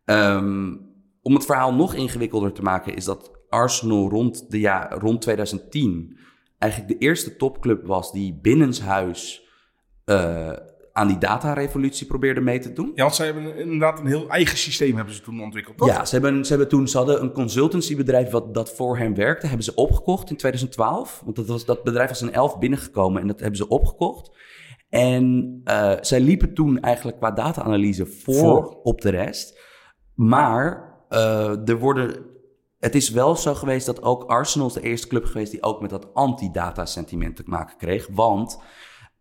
Ehm, 0.05 0.75
om 1.21 1.33
het 1.33 1.45
verhaal 1.45 1.73
nog 1.73 1.93
ingewikkelder 1.93 2.51
te 2.51 2.61
maken, 2.61 2.95
is 2.95 3.05
dat 3.05 3.31
Arsenal 3.49 4.09
rond, 4.09 4.51
de 4.51 4.59
ja, 4.59 4.89
rond 4.89 5.21
2010 5.21 6.17
eigenlijk 6.57 6.91
de 6.91 7.05
eerste 7.05 7.35
topclub 7.35 7.85
was 7.85 8.11
die 8.11 8.39
binnenshuis 8.41 9.47
eh, 10.05 10.51
aan 10.93 11.07
die 11.07 11.17
datarevolutie 11.17 12.07
probeerde 12.07 12.41
mee 12.41 12.59
te 12.59 12.73
doen. 12.73 12.91
Ja, 12.95 13.03
want 13.03 13.15
zij 13.15 13.25
hebben 13.25 13.57
inderdaad 13.57 13.99
een 13.99 14.05
heel 14.05 14.29
eigen 14.29 14.57
systeem 14.57 14.95
hebben 14.95 15.13
ze 15.13 15.21
toen 15.21 15.41
ontwikkeld. 15.41 15.77
toch? 15.77 15.87
Ja, 15.87 16.05
ze 16.05 16.13
hebben, 16.13 16.45
ze 16.45 16.49
hebben 16.49 16.69
toen 16.69 16.87
ze 16.87 16.97
hadden 16.97 17.21
een 17.21 17.31
consultancybedrijf 17.31 18.29
wat 18.29 18.53
dat 18.53 18.75
voor 18.75 18.97
hen 18.97 19.15
werkte, 19.15 19.47
hebben 19.47 19.65
ze 19.65 19.75
opgekocht 19.75 20.29
in 20.29 20.37
2012. 20.37 21.21
Want 21.23 21.35
dat, 21.35 21.47
was, 21.47 21.65
dat 21.65 21.83
bedrijf 21.83 22.09
was 22.09 22.21
in 22.21 22.33
11 22.33 22.59
binnengekomen 22.59 23.21
en 23.21 23.27
dat 23.27 23.39
hebben 23.39 23.57
ze 23.57 23.67
opgekocht. 23.67 24.31
En 24.89 25.61
eh, 25.63 25.93
zij 26.01 26.19
liepen 26.19 26.53
toen 26.53 26.79
eigenlijk 26.79 27.17
qua 27.17 27.31
data-analyse 27.31 28.05
voor, 28.05 28.33
Voor. 28.35 28.79
op 28.83 29.01
de 29.01 29.09
rest. 29.09 29.59
Maar 30.15 30.95
eh, 31.09 31.69
er 31.69 31.79
worden, 31.79 32.25
het 32.79 32.95
is 32.95 33.09
wel 33.09 33.35
zo 33.35 33.53
geweest 33.53 33.85
dat 33.85 34.01
ook 34.01 34.23
Arsenal 34.23 34.67
is 34.67 34.73
de 34.73 34.81
eerste 34.81 35.07
club 35.07 35.25
geweest 35.25 35.51
die 35.51 35.63
ook 35.63 35.81
met 35.81 35.89
dat 35.89 36.13
anti-data-sentiment 36.13 37.35
te 37.35 37.43
maken 37.45 37.77
kreeg. 37.77 38.07
Want 38.11 38.59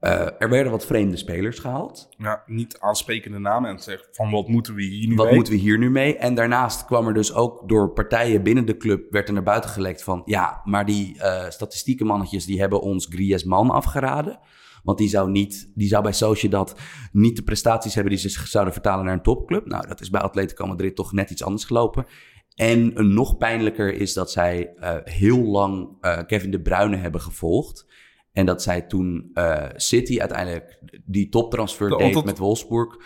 eh, 0.00 0.26
er 0.38 0.48
werden 0.48 0.72
wat 0.72 0.86
vreemde 0.86 1.16
spelers 1.16 1.58
gehaald. 1.58 2.08
Ja, 2.18 2.42
niet 2.46 2.78
aansprekende 2.78 3.38
namen 3.38 3.70
en 3.70 3.78
zegt 3.78 4.08
van 4.12 4.30
wat 4.30 4.48
moeten 4.48 4.74
we 4.74 4.82
hier 4.82 5.08
nu 5.08 5.14
Wat 5.14 5.26
mee? 5.26 5.34
moeten 5.34 5.52
we 5.52 5.58
hier 5.58 5.78
nu 5.78 5.90
mee? 5.90 6.16
En 6.16 6.34
daarnaast 6.34 6.84
kwam 6.84 7.06
er 7.06 7.14
dus 7.14 7.34
ook 7.34 7.68
door 7.68 7.92
partijen 7.92 8.42
binnen 8.42 8.66
de 8.66 8.76
club... 8.76 9.10
werd 9.10 9.28
er 9.28 9.34
naar 9.34 9.42
buiten 9.42 9.70
gelekt 9.70 10.02
van... 10.02 10.22
ja, 10.24 10.60
maar 10.64 10.86
die 10.86 11.22
eh 11.22 11.48
statistieke 11.48 12.04
mannetjes... 12.04 12.44
die 12.44 12.60
hebben 12.60 12.80
ons 12.80 13.06
Griezmann 13.10 13.70
afgeraden. 13.70 14.38
Want 14.82 14.98
die 14.98 15.08
zou, 15.08 15.30
niet, 15.30 15.72
die 15.74 15.88
zou 15.88 16.02
bij 16.02 16.12
Sociedad 16.12 16.80
niet 17.12 17.36
de 17.36 17.42
prestaties 17.42 17.94
hebben... 17.94 18.12
die 18.12 18.30
ze 18.30 18.46
zouden 18.46 18.72
vertalen 18.72 19.04
naar 19.04 19.14
een 19.14 19.22
topclub. 19.22 19.66
Nou, 19.66 19.86
dat 19.86 20.00
is 20.00 20.10
bij 20.10 20.20
Atletico 20.20 20.66
Madrid 20.66 20.96
toch 20.96 21.12
net 21.12 21.30
iets 21.30 21.44
anders 21.44 21.64
gelopen. 21.64 22.06
En 22.54 22.98
een 22.98 23.14
nog 23.14 23.36
pijnlijker 23.36 23.94
is 23.94 24.12
dat 24.12 24.30
zij 24.30 24.74
eh, 24.76 24.96
heel 25.04 25.44
lang 25.44 25.88
Kevin 26.26 26.50
De 26.50 26.60
Bruyne 26.60 26.96
hebben 26.96 27.20
gevolgd. 27.20 27.86
En 28.32 28.46
dat 28.46 28.62
zij 28.62 28.82
toen 28.82 29.30
eh, 29.34 29.64
City 29.74 30.20
uiteindelijk 30.20 30.78
die 31.04 31.28
toptransfer 31.28 31.88
De- 31.88 31.96
deed 31.96 32.14
dat- 32.14 32.24
met 32.24 32.38
Wolfsburg. 32.38 32.96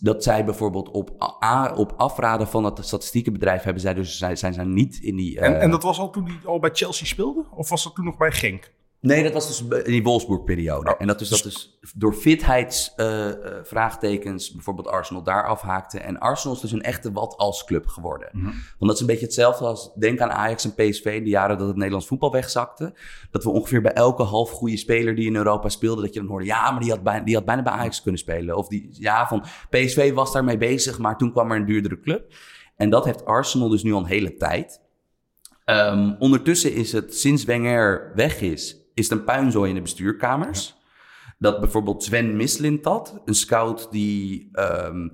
Dat 0.00 0.22
zij 0.22 0.44
bijvoorbeeld 0.44 0.88
op, 0.88 1.36
a, 1.42 1.74
op 1.74 1.92
afraden 1.96 2.48
van 2.48 2.64
het 2.64 2.84
statistiekenbedrijf 2.86 3.62
hebben 3.62 3.82
zij 3.82 3.94
dus 3.94 4.18
zijn, 4.18 4.36
zijn 4.38 4.52
zij 4.54 4.64
niet 4.64 4.98
in 5.02 5.16
die. 5.16 5.40
En, 5.40 5.56
eh, 5.56 5.62
en 5.62 5.70
dat 5.70 5.82
was 5.82 5.98
al 5.98 6.10
toen 6.10 6.24
hij 6.26 6.38
al 6.44 6.58
bij 6.58 6.70
Chelsea 6.72 7.06
speelde? 7.06 7.46
Of 7.54 7.68
was 7.68 7.84
dat 7.84 7.94
toen 7.94 8.04
nog 8.04 8.16
bij 8.16 8.32
Genk? 8.32 8.72
Nee, 9.02 9.22
dat 9.22 9.32
was 9.32 9.46
dus 9.46 9.64
in 9.84 9.92
die 9.92 10.02
Wolfsburg-periode. 10.02 10.90
Oh, 10.90 10.96
en 10.98 11.06
dat 11.06 11.20
is 11.20 11.28
dat 11.28 11.42
dus 11.42 11.78
door 11.94 12.14
vitheidsvraagtekens 12.14 14.52
bijvoorbeeld 14.52 14.88
Arsenal 14.88 15.22
daar 15.22 15.46
afhaakte. 15.46 15.98
En 15.98 16.18
Arsenal 16.18 16.56
is 16.56 16.62
dus 16.62 16.72
een 16.72 16.82
echte 16.82 17.12
wat-als 17.12 17.64
club 17.64 17.86
geworden. 17.86 18.28
Mhm. 18.32 18.44
Want 18.44 18.56
dat 18.78 18.94
is 18.94 19.00
een 19.00 19.06
beetje 19.06 19.24
hetzelfde 19.24 19.64
als, 19.64 19.94
denk 19.94 20.20
aan 20.20 20.30
Ajax 20.30 20.64
en 20.64 20.74
PSV 20.74 21.04
in 21.04 21.24
de 21.24 21.30
jaren 21.30 21.58
dat 21.58 21.66
het 21.66 21.76
Nederlands 21.76 22.06
voetbal 22.06 22.32
wegzakte. 22.32 22.94
Dat 23.30 23.44
we 23.44 23.50
ongeveer 23.50 23.82
bij 23.82 23.92
elke 23.92 24.22
half 24.22 24.50
goede 24.50 24.76
speler 24.76 25.14
die 25.14 25.26
in 25.26 25.36
Europa 25.36 25.68
speelde, 25.68 26.02
dat 26.02 26.14
je 26.14 26.20
dan 26.20 26.28
hoorde, 26.28 26.46
ja, 26.46 26.70
maar 26.70 26.80
die 26.80 26.90
had, 26.90 27.02
bijna, 27.02 27.24
die 27.24 27.34
had 27.34 27.44
bijna 27.44 27.62
bij 27.62 27.72
Ajax 27.72 28.02
kunnen 28.02 28.20
spelen. 28.20 28.56
Of 28.56 28.68
die, 28.68 28.88
ja, 28.92 29.28
van 29.28 29.44
PSV 29.70 30.12
was 30.12 30.32
daarmee 30.32 30.58
bezig, 30.58 30.98
maar 30.98 31.18
toen 31.18 31.32
kwam 31.32 31.50
er 31.50 31.56
een 31.56 31.66
duurdere 31.66 32.00
club. 32.00 32.32
En 32.76 32.90
dat 32.90 33.04
heeft 33.04 33.24
Arsenal 33.24 33.68
dus 33.68 33.82
nu 33.82 33.92
al 33.92 34.00
een 34.00 34.06
hele 34.06 34.34
tijd. 34.34 34.80
Ehm, 35.64 36.14
ondertussen 36.18 36.74
is 36.74 36.92
het, 36.92 37.16
sinds 37.16 37.44
Wenger 37.44 38.12
weg 38.14 38.40
is, 38.40 38.81
is 38.94 39.08
het 39.08 39.18
een 39.18 39.24
puinzooi 39.24 39.68
in 39.68 39.74
de 39.74 39.82
bestuurkamers. 39.82 40.74
Dat 41.38 41.60
bijvoorbeeld 41.60 42.04
Sven 42.04 42.36
Mislintat, 42.36 43.22
een 43.24 43.34
scout 43.34 43.88
die 43.90 44.48
ehm, 44.52 45.08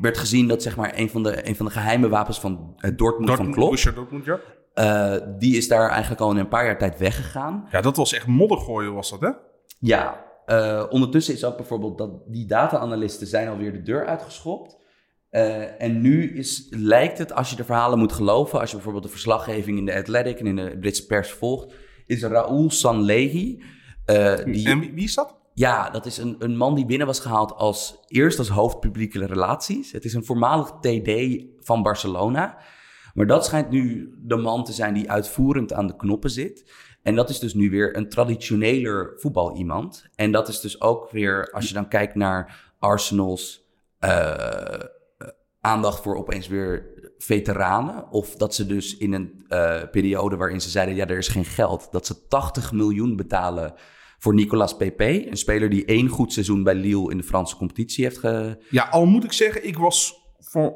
werd 0.00 0.18
gezien 0.18 0.48
dat 0.48 0.62
zeg 0.62 0.76
maar 0.76 0.92
een 0.98 1.10
van 1.10 1.22
de, 1.22 1.48
een 1.48 1.56
van 1.56 1.66
de 1.66 1.72
geheime 1.72 2.08
wapens 2.08 2.40
van 2.40 2.72
het 2.76 2.98
Dortmund, 2.98 3.36
van 3.36 3.52
Klopp, 3.52 3.94
Dortmund, 3.94 4.24
ja. 4.24 4.40
eh, 4.74 5.28
die 5.38 5.56
is 5.56 5.68
daar 5.68 5.88
eigenlijk 5.88 6.20
al 6.20 6.30
in 6.30 6.36
een 6.36 6.48
paar 6.48 6.64
jaar 6.64 6.78
tijd 6.78 6.98
weggegaan. 6.98 7.68
Ja, 7.70 7.80
dat 7.80 7.96
was 7.96 8.12
echt 8.12 8.26
moddergooien 8.26 8.94
was 8.94 9.10
dat, 9.10 9.20
hè? 9.20 9.30
Ja, 9.78 10.24
eh, 10.46 10.84
ondertussen 10.90 11.34
is 11.34 11.44
ook 11.44 11.56
bijvoorbeeld 11.56 11.98
dat 11.98 12.10
die 12.26 12.46
data-analysten 12.46 13.26
zijn 13.26 13.48
alweer 13.48 13.72
de 13.72 13.82
deur 13.82 14.06
uitgeschopt. 14.06 14.80
Eh, 15.30 15.82
en 15.82 16.00
nu 16.00 16.36
is, 16.36 16.66
lijkt 16.70 17.18
het, 17.18 17.32
als 17.32 17.50
je 17.50 17.56
de 17.56 17.64
verhalen 17.64 17.98
moet 17.98 18.12
geloven, 18.12 18.60
als 18.60 18.68
je 18.68 18.74
bijvoorbeeld 18.74 19.04
de 19.04 19.10
verslaggeving 19.10 19.78
in 19.78 19.86
de 19.86 19.94
Athletic 19.94 20.38
en 20.38 20.46
in 20.46 20.56
de 20.56 20.78
Britse 20.80 21.06
pers 21.06 21.30
volgt, 21.30 21.74
is 22.06 22.22
Raoul 22.22 22.70
Sanlehi. 22.70 23.62
eh, 24.04 24.36
die, 24.44 24.68
En 24.68 24.80
wie, 24.80 25.04
is 25.04 25.14
dat? 25.14 25.36
ja, 25.54 25.90
dat 25.90 26.06
is 26.06 26.18
een, 26.18 26.36
een 26.38 26.56
man 26.56 26.74
die 26.74 26.86
binnen 26.86 27.06
was 27.06 27.20
gehaald 27.20 27.52
als 27.52 28.00
eerst 28.06 28.38
als 28.38 28.48
hoofd 28.48 28.80
publieke 28.80 29.26
relaties. 29.26 29.92
Het 29.92 30.04
is 30.04 30.14
een 30.14 30.24
voormalig 30.24 30.70
TD 30.80 31.42
van 31.60 31.82
Barcelona. 31.82 32.58
Maar 33.14 33.26
dat 33.26 33.44
schijnt 33.44 33.70
nu 33.70 34.14
de 34.18 34.36
man 34.36 34.64
te 34.64 34.72
zijn 34.72 34.94
die 34.94 35.10
uitvoerend 35.10 35.72
aan 35.72 35.86
de 35.86 35.96
knoppen 35.96 36.30
zit. 36.30 36.72
En 37.02 37.14
dat 37.14 37.30
is 37.30 37.38
dus 37.38 37.54
nu 37.54 37.70
weer 37.70 37.96
een 37.96 38.08
traditioneler 38.08 39.12
voetbal 39.16 39.56
iemand. 39.56 40.06
En 40.14 40.32
dat 40.32 40.48
is 40.48 40.60
dus 40.60 40.80
ook 40.80 41.10
weer, 41.10 41.50
als 41.52 41.68
je 41.68 41.74
dan 41.74 41.88
kijkt 41.88 42.14
naar 42.14 42.72
Arsenal's 42.78 43.70
eh, 43.98 44.84
aandacht 45.60 46.02
voor 46.02 46.16
opeens 46.16 46.48
weer 46.48 46.91
veteranen. 47.22 48.10
Of 48.10 48.34
dat 48.34 48.54
ze 48.54 48.66
dus 48.66 48.96
in 48.96 49.12
een 49.12 49.44
eh, 49.48 49.82
periode 49.90 50.36
waarin 50.36 50.60
ze 50.60 50.70
zeiden, 50.70 50.94
ja, 50.94 51.06
er 51.06 51.18
is 51.18 51.28
geen 51.28 51.44
geld. 51.44 51.88
Dat 51.90 52.06
ze 52.06 52.26
80 52.26 52.72
miljoen 52.72 53.16
betalen 53.16 53.74
voor 54.18 54.34
Nicolas 54.34 54.76
Pepe. 54.76 55.30
Een 55.30 55.36
speler 55.36 55.70
die 55.70 55.84
één 55.84 56.08
goed 56.08 56.32
seizoen 56.32 56.62
bij 56.62 56.74
Lille 56.74 57.10
in 57.10 57.16
de 57.16 57.22
Franse 57.22 57.56
competitie 57.56 58.04
heeft 58.04 58.18
ge... 58.18 58.58
Ja, 58.70 58.84
al 58.84 59.06
moet 59.06 59.24
ik 59.24 59.32
zeggen, 59.32 59.66
ik 59.66 59.78
was 59.78 60.14
van, 60.38 60.74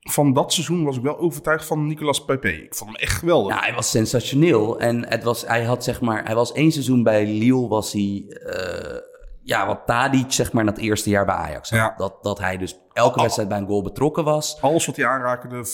van 0.00 0.32
dat 0.32 0.52
seizoen 0.52 0.84
was 0.84 0.96
ik 0.96 1.02
wel 1.02 1.18
overtuigd 1.18 1.64
van 1.64 1.86
Nicolas 1.86 2.24
Pepe. 2.24 2.62
Ik 2.62 2.74
vond 2.74 2.90
hem 2.90 3.00
echt 3.00 3.18
geweldig. 3.18 3.54
Ja, 3.54 3.60
hij 3.60 3.74
was 3.74 3.90
sensationeel. 3.90 4.80
En 4.80 5.08
het 5.08 5.22
was, 5.22 5.46
hij 5.46 5.64
had 5.64 5.84
zeg 5.84 6.00
maar, 6.00 6.24
hij 6.24 6.34
was 6.34 6.52
één 6.52 6.72
seizoen 6.72 7.02
bij 7.02 7.26
Lille, 7.26 7.68
was 7.68 7.92
hij, 7.92 8.24
eh, 8.28 8.99
ja, 9.42 9.66
wat 9.66 9.80
Tadic 9.86 10.32
zeg 10.32 10.52
maar, 10.52 10.62
in 10.62 10.68
het 10.70 10.78
eerste 10.78 11.10
jaar 11.10 11.24
bij 11.24 11.34
Ajax. 11.34 11.70
had. 11.70 11.78
Ja. 11.78 11.94
Dat, 11.96 12.22
dat 12.22 12.38
hij 12.38 12.56
dus 12.56 12.78
elke 12.92 13.20
wedstrijd 13.20 13.48
bij 13.48 13.58
een 13.58 13.66
goal 13.66 13.82
betrokken 13.82 14.24
was. 14.24 14.60
Alles 14.62 14.86
wat 14.86 14.96
hij 14.96 15.06
aanraakte 15.06 15.64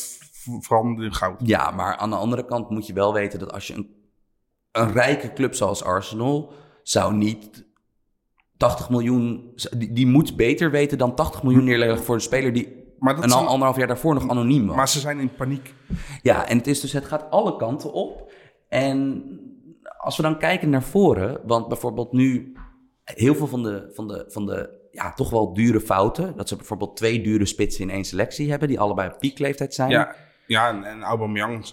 veranderde 0.61 1.05
in 1.05 1.15
goud. 1.15 1.41
Ja, 1.45 1.71
maar 1.71 1.97
aan 1.97 2.11
de 2.11 2.17
andere 2.17 2.45
kant 2.45 2.71
moet 2.71 2.87
je 2.87 2.93
wel 2.93 3.13
weten 3.13 3.39
dat 3.39 3.53
als 3.53 3.67
je 3.67 3.75
een, 3.75 3.95
een 4.73 4.93
rijke 4.93 5.33
club 5.33 5.55
zoals 5.55 5.85
Arsenal 5.85 6.53
zou 6.83 7.15
niet 7.15 7.65
80 8.57 8.91
miljoen, 8.91 9.53
die, 9.77 9.93
die 9.93 10.07
moet 10.07 10.37
beter 10.37 10.71
weten 10.71 10.99
dan 10.99 11.15
80 11.15 11.43
miljoen 11.43 11.65
neerleggen 11.65 12.05
voor 12.05 12.15
een 12.15 12.21
speler 12.21 12.53
die 12.53 12.95
Maar, 12.99 13.15
dat 13.15 13.25
een 13.25 13.31
zijn- 13.31 13.43
al- 13.43 13.49
anderhalf 13.49 13.77
jaar 13.79 13.87
daarvoor 13.87 14.15
nog 14.15 14.29
anoniem 14.29 14.67
was. 14.67 14.77
maar 14.77 14.89
ze 14.89 15.01
zijn 15.01 15.19
in 15.21 15.35
paniek. 15.35 15.75
Ja, 16.23 16.47
en 16.49 16.57
het 16.59 16.67
is 16.67 16.81
dus, 16.81 16.93
het 16.93 17.05
gaat 17.05 17.31
alle 17.31 17.57
kanten 17.57 17.93
op. 17.93 18.33
En 18.69 19.25
als 19.99 20.17
we 20.17 20.23
dan 20.23 20.39
kijken 20.39 20.71
naar 20.71 20.83
voren, 20.83 21.41
want 21.47 21.69
bijvoorbeeld 21.69 22.13
nu 22.13 22.57
heel 23.15 23.35
veel 23.35 23.47
van 23.47 23.63
de, 23.63 23.91
van 23.95 24.09
de, 24.09 24.25
van 24.29 24.47
de 24.47 24.85
ja, 24.91 25.13
toch 25.13 25.31
wel 25.31 25.55
dure 25.55 25.81
fouten, 25.81 26.37
dat 26.37 26.49
ze 26.49 26.57
bijvoorbeeld 26.57 26.97
twee 26.97 27.23
dure 27.23 27.47
spitsen 27.47 27.83
in 27.83 27.91
één 27.91 28.05
selectie 28.05 28.51
hebben, 28.51 28.69
die 28.69 28.81
allebei 28.81 29.09
op 29.09 29.19
piekleeftijd 29.19 29.75
zijn. 29.75 29.91
Ja, 29.91 30.15
ja 30.47 30.69
en, 30.69 30.85
en 30.85 31.03
Aubameyang 31.03 31.65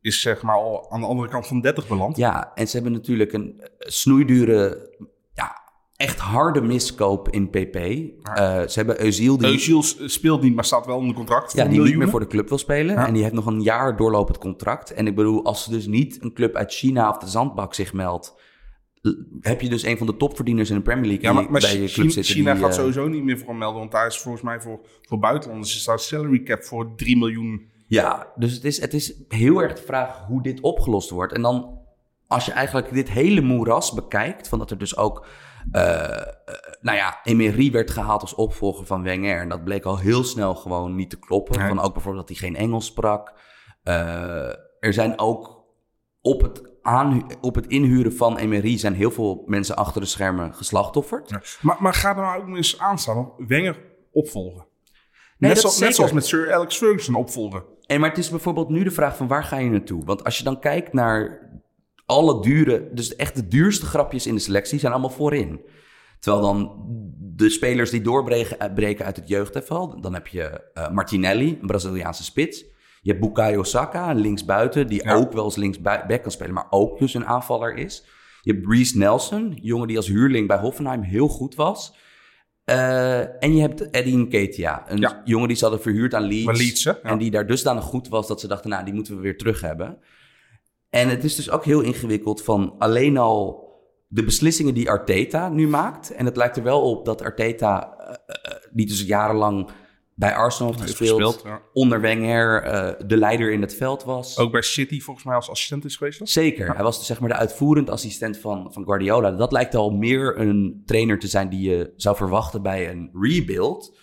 is 0.00 0.20
zeg 0.20 0.42
maar 0.42 0.56
al 0.56 0.90
aan 0.90 1.00
de 1.00 1.06
andere 1.06 1.28
kant 1.28 1.46
van 1.46 1.60
30 1.60 1.88
beland. 1.88 2.16
Ja, 2.16 2.52
en 2.54 2.68
ze 2.68 2.74
hebben 2.74 2.92
natuurlijk 2.92 3.32
een 3.32 3.62
snoeidure, 3.78 4.90
ja, 5.34 5.60
echt 5.96 6.18
harde 6.18 6.60
miskoop 6.60 7.28
in 7.28 7.50
PP. 7.50 7.76
Eh, 7.76 8.62
ze 8.62 8.72
hebben 8.72 9.04
Eusiel 9.04 9.38
die... 9.38 9.58
Özil 9.58 10.06
speelt 10.06 10.42
niet, 10.42 10.54
maar 10.54 10.64
staat 10.64 10.86
wel 10.86 10.96
onder 10.96 11.14
contract. 11.14 11.52
Ja, 11.52 11.56
die 11.56 11.64
niet 11.64 11.72
meer 11.72 11.82
miljoenen. 11.82 12.10
voor 12.10 12.20
de 12.20 12.26
club 12.26 12.48
wil 12.48 12.58
spelen. 12.58 12.94
Ja. 12.94 13.06
En 13.06 13.12
die 13.12 13.22
heeft 13.22 13.34
nog 13.34 13.46
een 13.46 13.62
jaar 13.62 13.96
doorlopend 13.96 14.38
contract. 14.38 14.92
En 14.92 15.06
ik 15.06 15.14
bedoel, 15.14 15.44
als 15.44 15.66
er 15.66 15.72
dus 15.72 15.86
niet 15.86 16.22
een 16.22 16.32
club 16.32 16.54
uit 16.54 16.72
China 16.72 17.08
of 17.08 17.18
de 17.18 17.26
Zandbak 17.26 17.74
zich 17.74 17.92
meldt... 17.92 18.34
heb 19.40 19.60
je 19.60 19.68
dus 19.68 19.82
een 19.82 19.98
van 19.98 20.06
de 20.06 20.16
topverdieners 20.16 20.70
in 20.70 20.76
de 20.76 20.82
Premier 20.82 21.06
League 21.06 21.24
Ja, 21.24 21.32
maar, 21.32 21.60
bij 21.60 21.60
je 21.60 21.66
China, 21.68 21.92
club 21.92 22.10
zitten. 22.10 22.34
China 22.34 22.52
die, 22.52 22.62
gaat 22.62 22.70
eh, 22.70 22.76
sowieso 22.76 23.08
niet 23.08 23.24
meer 23.24 23.38
voor 23.38 23.48
hem 23.48 23.58
melden, 23.58 23.78
want 23.78 23.92
daar 23.92 24.06
is 24.06 24.18
volgens 24.18 24.42
mij 24.44 24.60
voor, 24.60 24.80
voor 25.02 25.18
buitenlanders 25.18 25.76
is 25.76 25.84
daar 25.84 25.98
salary 25.98 26.42
cap 26.42 26.62
voor 26.62 26.94
3 26.96 27.16
miljoen. 27.16 27.70
Ja, 27.86 28.32
dus 28.36 28.52
het 28.52 28.64
is, 28.64 28.80
het 28.80 28.94
is 28.94 29.14
heel 29.28 29.62
erg 29.62 29.74
de 29.74 29.82
vraag 29.82 30.24
hoe 30.26 30.42
dit 30.42 30.60
opgelost 30.60 31.10
wordt. 31.10 31.32
En 31.32 31.42
dan, 31.42 31.78
als 32.26 32.46
je 32.46 32.52
eigenlijk 32.52 32.92
dit 32.92 33.10
hele 33.10 33.40
moeras 33.40 33.92
bekijkt, 33.92 34.48
van 34.48 34.58
dat 34.58 34.70
er 34.70 34.78
dus 34.78 34.96
ook, 34.96 35.26
eh, 35.72 36.26
nou 36.80 36.96
ja, 36.96 37.20
Emery 37.22 37.70
werd 37.70 37.90
gehaald 37.90 38.20
als 38.20 38.34
opvolger 38.34 38.86
van 38.86 39.02
Wenger. 39.02 39.40
En 39.40 39.48
dat 39.48 39.64
bleek 39.64 39.84
al 39.84 39.98
heel 39.98 40.24
snel 40.24 40.54
gewoon 40.54 40.94
niet 40.94 41.10
te 41.10 41.18
kloppen. 41.18 41.68
Van 41.68 41.80
ook 41.80 41.92
bijvoorbeeld 41.92 42.28
dat 42.28 42.38
hij 42.38 42.48
geen 42.48 42.58
Engels 42.60 42.86
sprak. 42.86 43.32
Er 44.80 44.92
zijn 44.92 45.18
ook 45.18 45.64
op 46.20 46.42
het, 46.42 46.67
op 47.40 47.54
het 47.54 47.66
inhuren 47.66 48.12
van 48.12 48.36
Emery 48.36 48.78
zijn 48.78 48.94
heel 48.94 49.10
veel 49.10 49.42
mensen 49.46 49.76
achter 49.76 50.00
de 50.00 50.06
schermen 50.06 50.54
geslachtofferd. 50.54 51.30
Ja. 51.30 51.42
Maar, 51.60 51.76
maar 51.80 51.94
ga 51.94 52.08
er 52.08 52.22
nou 52.22 52.42
ook 52.42 52.56
eens 52.56 52.78
aan 52.78 52.98
staan, 52.98 53.32
Wenger 53.36 53.78
opvolgen. 54.12 54.66
Nee, 55.38 55.50
net, 55.52 55.62
dat 55.62 55.62
zo- 55.62 55.68
zeker. 55.68 55.86
net 55.86 55.94
zoals 55.94 56.12
met 56.12 56.26
Sir 56.26 56.52
Alex 56.54 56.76
Ferguson 56.76 57.14
opvolgen. 57.14 57.62
En 57.86 58.00
maar 58.00 58.08
het 58.08 58.18
is 58.18 58.30
bijvoorbeeld 58.30 58.68
nu 58.68 58.84
de 58.84 58.90
vraag 58.90 59.16
van 59.16 59.26
waar 59.28 59.44
ga 59.44 59.56
je 59.58 59.70
naartoe? 59.70 60.04
Want 60.04 60.24
als 60.24 60.38
je 60.38 60.44
dan 60.44 60.60
kijkt 60.60 60.92
naar 60.92 61.50
alle 62.06 62.42
dure, 62.42 62.88
dus 62.92 63.16
echt 63.16 63.34
de 63.34 63.48
duurste 63.48 63.86
grapjes 63.86 64.26
in 64.26 64.34
de 64.34 64.40
selectie 64.40 64.78
zijn 64.78 64.92
allemaal 64.92 65.10
voorin. 65.10 65.60
Terwijl 66.20 66.42
dan 66.42 66.84
de 67.18 67.48
spelers 67.50 67.90
die 67.90 68.00
doorbreken 68.00 68.58
eh, 68.58 69.06
uit 69.06 69.16
het 69.16 69.28
jeugdefval, 69.28 70.00
dan 70.00 70.14
heb 70.14 70.26
je 70.26 70.70
eh, 70.74 70.90
Martinelli, 70.90 71.58
een 71.60 71.66
Braziliaanse 71.66 72.24
spits. 72.24 72.64
Je 73.08 73.14
hebt 73.14 73.26
Bukayo 73.26 73.62
Saka, 73.62 74.10
een 74.10 74.18
linksbuiten, 74.20 74.86
die 74.86 75.04
Ja. 75.04 75.14
ook 75.14 75.32
wel 75.32 75.44
eens 75.44 75.56
linksback 75.56 76.22
kan 76.22 76.30
spelen, 76.30 76.54
maar 76.54 76.66
ook 76.70 76.98
dus 76.98 77.14
een 77.14 77.26
aanvaller 77.26 77.76
is. 77.76 78.04
Je 78.42 78.52
hebt 78.52 78.66
Reece 78.68 78.98
Nelson, 78.98 79.42
een 79.42 79.58
jongen 79.62 79.86
die 79.88 79.96
als 79.96 80.06
huurling 80.06 80.46
bij 80.48 80.58
Hoffenheim 80.58 81.02
heel 81.02 81.28
goed 81.28 81.54
was. 81.54 81.94
Eh, 82.64 83.42
en 83.42 83.54
je 83.54 83.60
hebt 83.60 83.90
Eddie 83.90 84.16
Nketiah, 84.16 84.78
een 84.86 84.98
Ja. 84.98 85.22
jongen 85.24 85.48
die 85.48 85.56
ze 85.56 85.62
hadden 85.64 85.82
verhuurd 85.82 86.14
aan 86.14 86.22
Leeds. 86.22 86.82
Ja. 86.82 86.98
En 87.02 87.18
die 87.18 87.30
daar 87.30 87.46
dusdanig 87.46 87.84
goed 87.84 88.08
was 88.08 88.26
dat 88.26 88.40
ze 88.40 88.46
dachten, 88.48 88.70
nou, 88.70 88.84
die 88.84 88.94
moeten 88.94 89.16
we 89.16 89.22
weer 89.22 89.38
terug 89.38 89.60
hebben. 89.60 89.98
En 90.90 91.08
het 91.08 91.24
is 91.24 91.34
dus 91.34 91.50
ook 91.50 91.64
heel 91.64 91.80
ingewikkeld 91.80 92.42
van 92.42 92.74
alleen 92.78 93.16
al 93.18 93.66
de 94.08 94.24
beslissingen 94.24 94.74
die 94.74 94.90
Arteta 94.90 95.48
nu 95.48 95.68
maakt. 95.68 96.10
En 96.10 96.24
het 96.24 96.36
lijkt 96.36 96.56
er 96.56 96.62
wel 96.62 96.80
op 96.80 97.04
dat 97.04 97.22
Arteta, 97.22 97.94
eh, 97.98 98.14
eh, 98.26 98.56
die 98.72 98.86
dus 98.86 99.02
jarenlang 99.02 99.68
bij 100.18 100.34
Arsenal 100.34 100.72
heeft 100.72 100.84
gespeeld, 100.84 101.22
gespeeld, 101.22 101.42
ja. 101.44 101.62
onder 101.72 102.00
Wenger 102.00 102.62
eh, 102.62 103.06
de 103.06 103.16
leider 103.16 103.52
in 103.52 103.60
het 103.60 103.74
veld 103.74 104.04
was. 104.04 104.38
Ook 104.38 104.52
bij 104.52 104.62
City 104.62 105.00
volgens 105.00 105.26
mij 105.26 105.34
als 105.34 105.50
assistent 105.50 105.84
is 105.84 105.96
geweest. 105.96 106.20
Zeker. 106.28 106.74
Hij 106.74 106.82
was 106.82 106.98
dus 106.98 107.06
zeg 107.06 107.20
maar 107.20 107.28
de 107.28 107.34
uitvoerend 107.34 107.90
assistent 107.90 108.38
van, 108.38 108.72
van 108.72 108.84
Guardiola. 108.84 109.30
Dat 109.30 109.52
lijkt 109.52 109.74
al 109.74 109.90
meer 109.90 110.38
een 110.38 110.82
trainer 110.86 111.18
te 111.18 111.26
zijn 111.26 111.48
die 111.48 111.70
je 111.70 111.92
zou 111.96 112.16
verwachten 112.16 112.62
bij 112.62 112.90
een 112.90 113.10
rebuild. 113.12 113.98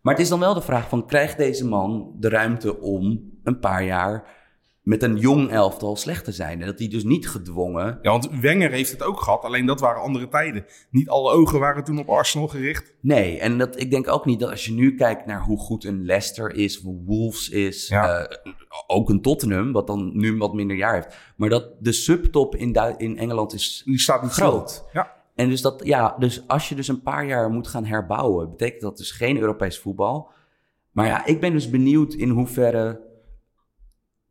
Maar 0.00 0.14
het 0.14 0.22
is 0.22 0.28
dan 0.28 0.40
wel 0.40 0.54
de 0.54 0.60
vraag 0.60 0.88
van, 0.88 1.06
krijgt 1.06 1.36
deze 1.36 1.66
man 1.66 2.14
de 2.18 2.28
ruimte 2.28 2.80
om 2.80 3.32
een 3.42 3.58
paar 3.58 3.84
jaar 3.84 4.28
met 4.84 5.02
een 5.02 5.16
jong 5.16 5.50
elftal 5.50 5.96
slecht 5.96 6.24
te 6.24 6.32
zijn. 6.32 6.60
En 6.60 6.66
dat 6.66 6.78
die 6.78 6.88
dus 6.88 7.04
niet 7.04 7.28
gedwongen... 7.28 7.98
Ja, 8.02 8.10
want 8.10 8.28
Wenger 8.40 8.70
heeft 8.70 8.90
het 8.90 9.02
ook 9.02 9.20
gehad, 9.20 9.42
alleen 9.42 9.66
dat 9.66 9.80
waren 9.80 10.02
andere 10.02 10.28
tijden. 10.28 10.64
Niet 10.90 11.08
alle 11.08 11.32
ogen 11.32 11.58
waren 11.60 11.84
toen 11.84 11.98
op 11.98 12.08
Arsenal 12.08 12.48
gericht. 12.48 12.94
Nee, 13.00 13.38
en 13.38 13.58
dat, 13.58 13.80
ik 13.80 13.90
denk 13.90 14.08
ook 14.08 14.24
niet 14.24 14.40
dat 14.40 14.50
als 14.50 14.64
je 14.64 14.72
nu 14.72 14.94
kijkt 14.94 15.26
naar 15.26 15.42
hoe 15.42 15.58
goed 15.58 15.84
een 15.84 16.04
Leicester 16.04 16.54
is, 16.54 16.76
hoe 16.82 17.02
Wolves 17.04 17.48
is, 17.48 17.88
Ja. 17.88 18.18
eh, 18.18 18.52
ook 18.86 19.08
een 19.10 19.22
Tottenham, 19.22 19.72
wat 19.72 19.86
dan 19.86 20.10
nu 20.16 20.36
wat 20.36 20.54
minder 20.54 20.76
jaar 20.76 20.94
heeft. 20.94 21.16
Maar 21.36 21.48
dat 21.48 21.68
de 21.80 21.92
subtop 21.92 22.56
in, 22.56 22.72
in 22.96 23.18
Engeland 23.18 23.52
is 23.52 23.82
Die 23.84 23.98
staat 23.98 24.22
niet 24.22 24.32
Groot. 24.32 24.70
stil. 24.70 24.88
Ja. 24.92 25.12
En 25.34 25.48
dus 25.48 25.60
dat, 25.62 25.80
ja, 25.84 26.16
dus 26.18 26.44
als 26.46 26.68
je 26.68 26.74
dus 26.74 26.88
een 26.88 27.02
paar 27.02 27.26
jaar 27.26 27.50
moet 27.50 27.68
gaan 27.68 27.84
herbouwen, 27.84 28.50
betekent 28.50 28.80
dat 28.82 28.96
dus 28.96 29.10
geen 29.10 29.38
Europees 29.38 29.78
voetbal. 29.78 30.30
Maar 30.90 31.06
ja, 31.06 31.26
ik 31.26 31.40
ben 31.40 31.52
dus 31.52 31.70
benieuwd 31.70 32.14
in 32.14 32.28
hoeverre 32.28 33.00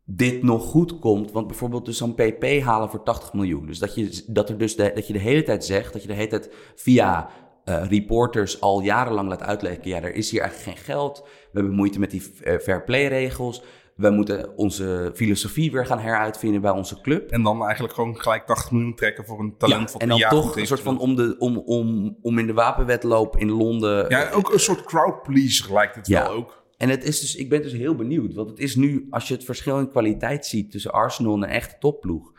dit 0.06 0.42
nog 0.42 0.62
goed 0.64 0.98
komt. 0.98 1.32
Want 1.32 1.46
bijvoorbeeld 1.46 1.84
dus 1.84 1.96
zo'n 1.96 2.14
PP 2.14 2.44
halen 2.62 2.90
voor 2.90 3.02
80 3.02 3.32
miljoen. 3.32 3.66
Dus 3.66 3.78
dat 3.78 3.94
je, 3.94 4.24
dat 4.26 4.48
er 4.48 4.58
dus 4.58 4.76
de, 4.76 4.90
dat 4.94 5.06
je 5.06 5.12
de 5.12 5.18
hele 5.18 5.42
tijd 5.42 5.64
zegt, 5.64 5.92
dat 5.92 6.02
je 6.02 6.08
de 6.08 6.14
hele 6.14 6.28
tijd 6.28 6.54
via 6.74 7.28
eh, 7.64 7.84
reporters 7.88 8.60
al 8.60 8.80
jarenlang 8.80 9.28
laat 9.28 9.42
uitleggen. 9.42 9.88
Ja, 9.88 10.02
er 10.02 10.14
is 10.14 10.30
hier 10.30 10.40
eigenlijk 10.40 10.76
geen 10.78 10.84
geld. 10.84 11.22
We 11.24 11.58
hebben 11.58 11.72
moeite 11.74 11.98
met 11.98 12.10
die 12.10 12.32
eh, 12.42 12.58
fair 12.58 12.84
play 12.84 13.06
regels. 13.06 13.62
We 13.96 14.10
moeten 14.10 14.56
onze 14.56 15.10
filosofie 15.14 15.72
weer 15.72 15.86
gaan 15.86 15.98
heruitvinden 15.98 16.60
bij 16.60 16.70
onze 16.70 17.00
club. 17.00 17.30
En 17.30 17.42
dan 17.42 17.62
eigenlijk 17.64 17.94
gewoon 17.94 18.20
gelijk 18.20 18.46
80 18.46 18.70
miljoen 18.70 18.94
trekken 18.94 19.24
voor 19.24 19.40
een 19.40 19.54
talent 19.58 19.86
Ja, 19.86 19.92
wat 19.92 20.02
en 20.02 20.08
dan 20.08 20.18
toch 20.28 20.56
een 20.56 20.66
soort 20.66 20.80
van 20.80 20.98
om, 20.98 21.16
de, 21.16 21.36
om, 21.38 21.58
om, 21.58 22.16
om 22.22 22.38
in 22.38 22.46
de 22.46 22.52
wapenwedloop 22.52 23.36
in 23.36 23.50
Londen. 23.50 24.08
Ja, 24.08 24.30
ook 24.30 24.52
een 24.52 24.60
soort 24.60 24.82
crowd 24.84 25.22
pleaser 25.22 25.72
lijkt 25.72 25.94
het 25.94 26.06
Ja. 26.06 26.22
wel 26.22 26.30
ook. 26.36 26.63
En 26.76 26.88
het 26.88 27.04
is 27.04 27.20
dus, 27.20 27.34
ik 27.34 27.48
ben 27.48 27.62
dus 27.62 27.72
heel 27.72 27.94
benieuwd. 27.94 28.34
Want 28.34 28.48
het 28.48 28.58
is 28.58 28.74
nu, 28.74 29.06
als 29.10 29.28
je 29.28 29.34
het 29.34 29.44
verschil 29.44 29.78
in 29.78 29.90
kwaliteit 29.90 30.46
ziet 30.46 30.70
tussen 30.70 30.92
Arsenal 30.92 31.34
en 31.34 31.42
een 31.42 31.48
echte 31.48 31.76
topploeg. 31.78 32.32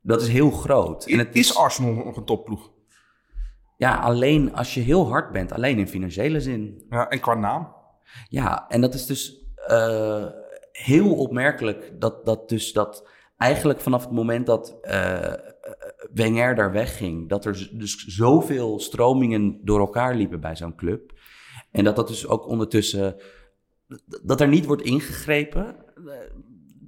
Dat 0.00 0.22
is 0.22 0.28
heel 0.28 0.50
groot. 0.50 1.06
En 1.06 1.18
het 1.18 1.36
is 1.36 1.56
Arsenal 1.56 1.92
nog 1.92 2.16
een 2.16 2.24
topploeg? 2.24 2.70
Ja, 3.76 3.96
alleen 3.96 4.54
als 4.54 4.74
je 4.74 4.80
heel 4.80 5.08
hard 5.08 5.32
bent. 5.32 5.52
Alleen 5.52 5.78
in 5.78 5.88
financiële 5.88 6.40
zin. 6.40 6.84
Ja, 6.90 7.08
en 7.08 7.20
qua 7.20 7.34
naam? 7.34 7.74
Ja, 8.28 8.68
en 8.68 8.80
dat 8.80 8.94
is 8.94 9.06
dus 9.06 9.46
eh, 9.66 10.26
heel 10.72 11.14
opmerkelijk. 11.14 11.92
Dat, 11.98 12.26
dat 12.26 12.48
dus 12.48 12.72
dat 12.72 13.08
eigenlijk 13.36 13.80
vanaf 13.80 14.02
het 14.02 14.12
moment 14.12 14.46
dat 14.46 14.78
eh, 14.82 15.32
Wenger 16.12 16.54
daar 16.54 16.72
wegging. 16.72 17.28
Dat 17.28 17.44
er 17.44 17.68
dus 17.72 18.06
zoveel 18.06 18.80
stromingen 18.80 19.60
door 19.62 19.80
elkaar 19.80 20.14
liepen 20.14 20.40
bij 20.40 20.56
zo'n 20.56 20.76
club. 20.76 21.12
En 21.70 21.84
dat 21.84 21.96
dat 21.96 22.08
dus 22.08 22.26
ook 22.26 22.46
ondertussen. 22.46 23.16
Dat 24.22 24.40
er 24.40 24.48
niet 24.48 24.64
wordt 24.66 24.82
ingegrepen. 24.82 25.76
eh, 26.06 26.12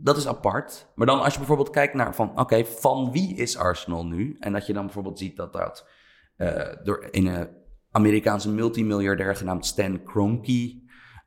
Dat 0.02 0.16
is 0.16 0.26
apart. 0.26 0.86
Maar 0.94 1.06
dan 1.06 1.20
als 1.22 1.32
je 1.32 1.38
bijvoorbeeld 1.38 1.70
kijkt 1.70 1.94
naar 1.94 2.14
van, 2.14 2.38
oké, 2.40 2.64
van 2.64 3.12
wie 3.12 3.34
is 3.36 3.56
Arsenal 3.56 4.06
nu? 4.06 4.36
En 4.40 4.52
dat 4.52 4.66
je 4.66 4.72
dan 4.72 4.84
bijvoorbeeld 4.84 5.18
ziet 5.18 5.36
dat 5.36 5.52
dat 5.52 5.88
eh, 6.36 6.76
door 6.82 7.08
een 7.10 7.48
Amerikaanse 7.90 8.50
multimiljardair 8.50 9.36
genaamd 9.36 9.66
Stan 9.66 10.02
Kroenke, 10.02 10.82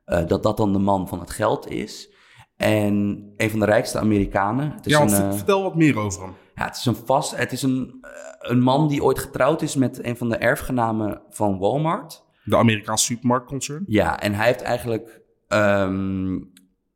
eh, 0.06 0.26
dat 0.28 0.44
dat 0.44 0.58
dan 0.58 0.74
de 0.74 0.80
man 0.80 1.08
van 1.08 1.20
het 1.20 1.30
geld 1.30 1.70
is. 1.70 2.12
En 2.56 2.94
een 3.38 3.50
van 3.50 3.60
de 3.60 3.66
rijkste 3.66 4.00
Amerikanen. 4.00 4.72
Het 4.72 4.86
is 4.86 4.92
Ja, 4.92 5.02
een, 5.02 5.10
ver- 5.10 5.34
vertel 5.36 5.64
wat 5.64 5.76
meer 5.76 5.98
over 5.98 6.22
hem. 6.24 6.34
ja, 6.56 6.66
het 6.66 6.76
is 6.78 6.86
een 6.86 6.96
vast. 6.96 7.36
Het 7.38 7.52
is 7.52 7.62
een, 7.62 8.06
een 8.40 8.60
man 8.62 8.88
die 8.88 9.04
ooit 9.04 9.20
getrouwd 9.20 9.62
is 9.62 9.76
met 9.76 10.06
een 10.06 10.18
van 10.18 10.30
de 10.30 10.38
erfgenamen 10.38 11.22
van 11.30 11.58
Walmart. 11.60 12.26
De 12.44 12.58
Amerikaanse 12.58 13.06
supermarktconcern. 13.06 13.84
Ja, 13.88 14.20
en 14.20 14.34
hij 14.34 14.46
heeft 14.46 14.62
eigenlijk 14.62 15.22
ehm, 15.54 16.40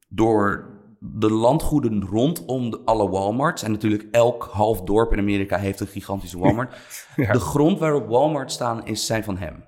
door 0.09 0.75
de 0.99 1.31
landgoeden 1.31 2.05
rondom 2.05 2.69
de, 2.69 2.79
alle 2.85 3.09
Walmarts. 3.09 3.63
En 3.63 3.71
natuurlijk 3.71 4.07
elk 4.11 4.49
half 4.51 4.81
dorp 4.81 5.13
in 5.13 5.19
Amerika 5.19 5.57
heeft 5.57 5.79
een 5.79 5.87
gigantische 5.87 6.39
Walmart. 6.39 6.75
Ja. 7.15 7.31
De 7.31 7.39
grond 7.39 7.79
waarop 7.79 8.07
Walmart 8.07 8.51
staan 8.51 8.85
is, 8.85 9.05
zijn 9.05 9.23
van 9.23 9.37
hem. 9.37 9.65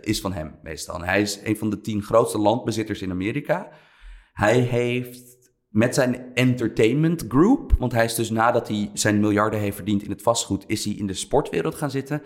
Is 0.00 0.20
van 0.20 0.32
hem 0.32 0.58
meestal. 0.62 1.00
Hij 1.00 1.20
is 1.20 1.40
een 1.44 1.56
van 1.56 1.70
de 1.70 1.80
tien 1.80 2.02
grootste 2.02 2.38
landbezitters 2.38 3.02
in 3.02 3.10
Amerika. 3.10 3.68
Hij 4.32 4.58
heeft 4.58 5.30
met 5.68 5.94
zijn 5.94 6.34
entertainment 6.34 7.24
group, 7.28 7.72
want 7.78 7.92
hij 7.92 8.04
is 8.04 8.14
dus 8.14 8.30
nadat 8.30 8.68
hij 8.68 8.90
zijn 8.92 9.20
miljarden 9.20 9.60
heeft 9.60 9.76
verdiend 9.76 10.02
in 10.02 10.10
het 10.10 10.22
vastgoed, 10.22 10.64
is 10.66 10.84
hij 10.84 10.94
in 10.94 11.06
de 11.06 11.14
sportwereld 11.14 11.74
gaan 11.74 11.90
zitten. 11.90 12.22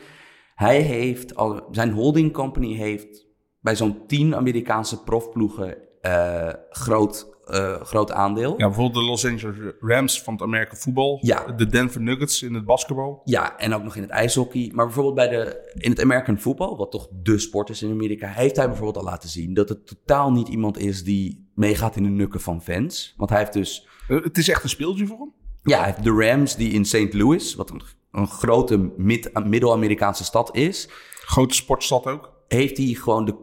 Hij 0.54 0.80
heeft, 0.80 1.34
al, 1.36 1.68
zijn 1.70 1.90
holding 1.90 2.32
company 2.32 2.74
heeft 2.74 3.23
bij 3.64 3.76
zo'n 3.76 4.06
tien 4.06 4.34
Amerikaanse 4.36 5.02
profploegen 5.02 5.76
eh, 6.00 6.48
groot, 6.70 7.26
eh, 7.44 7.80
groot 7.80 8.12
aandeel. 8.12 8.50
Ja, 8.50 8.66
bijvoorbeeld 8.66 8.94
de 9.04 9.10
Los 9.10 9.26
Angeles 9.26 9.56
Rams 9.80 10.22
van 10.22 10.32
het 10.34 10.42
Amerika 10.42 10.74
voetbal. 10.76 11.18
Ja. 11.22 11.44
De 11.46 11.66
Denver 11.66 12.00
Nuggets 12.00 12.42
in 12.42 12.54
het 12.54 12.64
basketbal. 12.64 13.20
Ja, 13.24 13.58
en 13.58 13.74
ook 13.74 13.82
nog 13.82 13.96
in 13.96 14.02
het 14.02 14.10
ijshockey. 14.10 14.70
Maar 14.74 14.84
bijvoorbeeld 14.84 15.14
bij 15.14 15.28
de, 15.28 15.70
in 15.74 15.90
het 15.90 16.00
American 16.00 16.38
voetbal, 16.38 16.76
wat 16.76 16.90
toch 16.90 17.08
de 17.22 17.38
sport 17.38 17.68
is 17.70 17.82
in 17.82 17.90
Amerika, 17.90 18.26
heeft 18.28 18.56
hij 18.56 18.66
bijvoorbeeld 18.66 18.96
al 19.04 19.10
laten 19.10 19.28
zien 19.28 19.54
dat 19.54 19.68
het 19.68 19.86
totaal 19.86 20.32
niet 20.32 20.48
iemand 20.48 20.78
is 20.78 21.04
die 21.04 21.50
meegaat 21.54 21.96
in 21.96 22.02
de 22.02 22.08
nukken 22.08 22.40
van 22.40 22.62
fans. 22.62 23.14
Want 23.16 23.30
hij 23.30 23.38
heeft 23.38 23.52
dus, 23.52 23.88
Eh, 24.08 24.22
het 24.22 24.38
is 24.38 24.48
echt 24.48 24.62
een 24.62 24.68
speeltje 24.68 25.06
voor 25.06 25.18
hem. 25.18 25.32
ja, 25.62 25.76
hij 25.78 25.86
heeft 25.86 26.04
de 26.04 26.10
Rams 26.28 26.56
die 26.56 26.72
in 26.72 26.84
St. 26.84 27.12
Louis, 27.14 27.54
wat 27.54 27.70
een, 27.70 27.82
een 28.12 28.26
grote 28.28 28.90
mid- 28.96 29.44
middel-Amerikaanse 29.44 30.24
stad 30.24 30.56
is, 30.56 30.88
Grote 31.26 31.54
sportstad 31.54 32.06
ook. 32.06 32.32
heeft 32.48 32.76
hij 32.76 32.86
gewoon 32.86 33.24
de, 33.24 33.34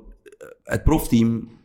het 0.63 0.83
profteam 0.83 1.59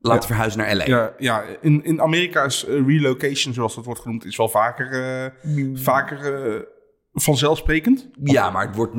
laten 0.00 0.20
Ja. 0.20 0.26
verhuizen 0.26 0.60
naar 0.60 0.76
LA. 0.76 0.84
Ja, 0.84 1.14
ja 1.18 1.44
in, 1.60 1.84
in 1.84 2.00
Amerika 2.00 2.44
is 2.44 2.64
eh, 2.64 2.86
relocation, 2.86 3.54
zoals 3.54 3.74
dat 3.74 3.84
wordt 3.84 4.00
genoemd, 4.00 4.24
is 4.24 4.36
wel 4.36 4.48
vaker, 4.48 5.02
eh, 5.02 5.30
vaker 5.74 6.44
eh, 6.44 6.60
vanzelfsprekend. 7.12 8.08
Ja, 8.22 8.50
maar 8.50 8.66
het 8.66 8.76
wordt, 8.76 8.94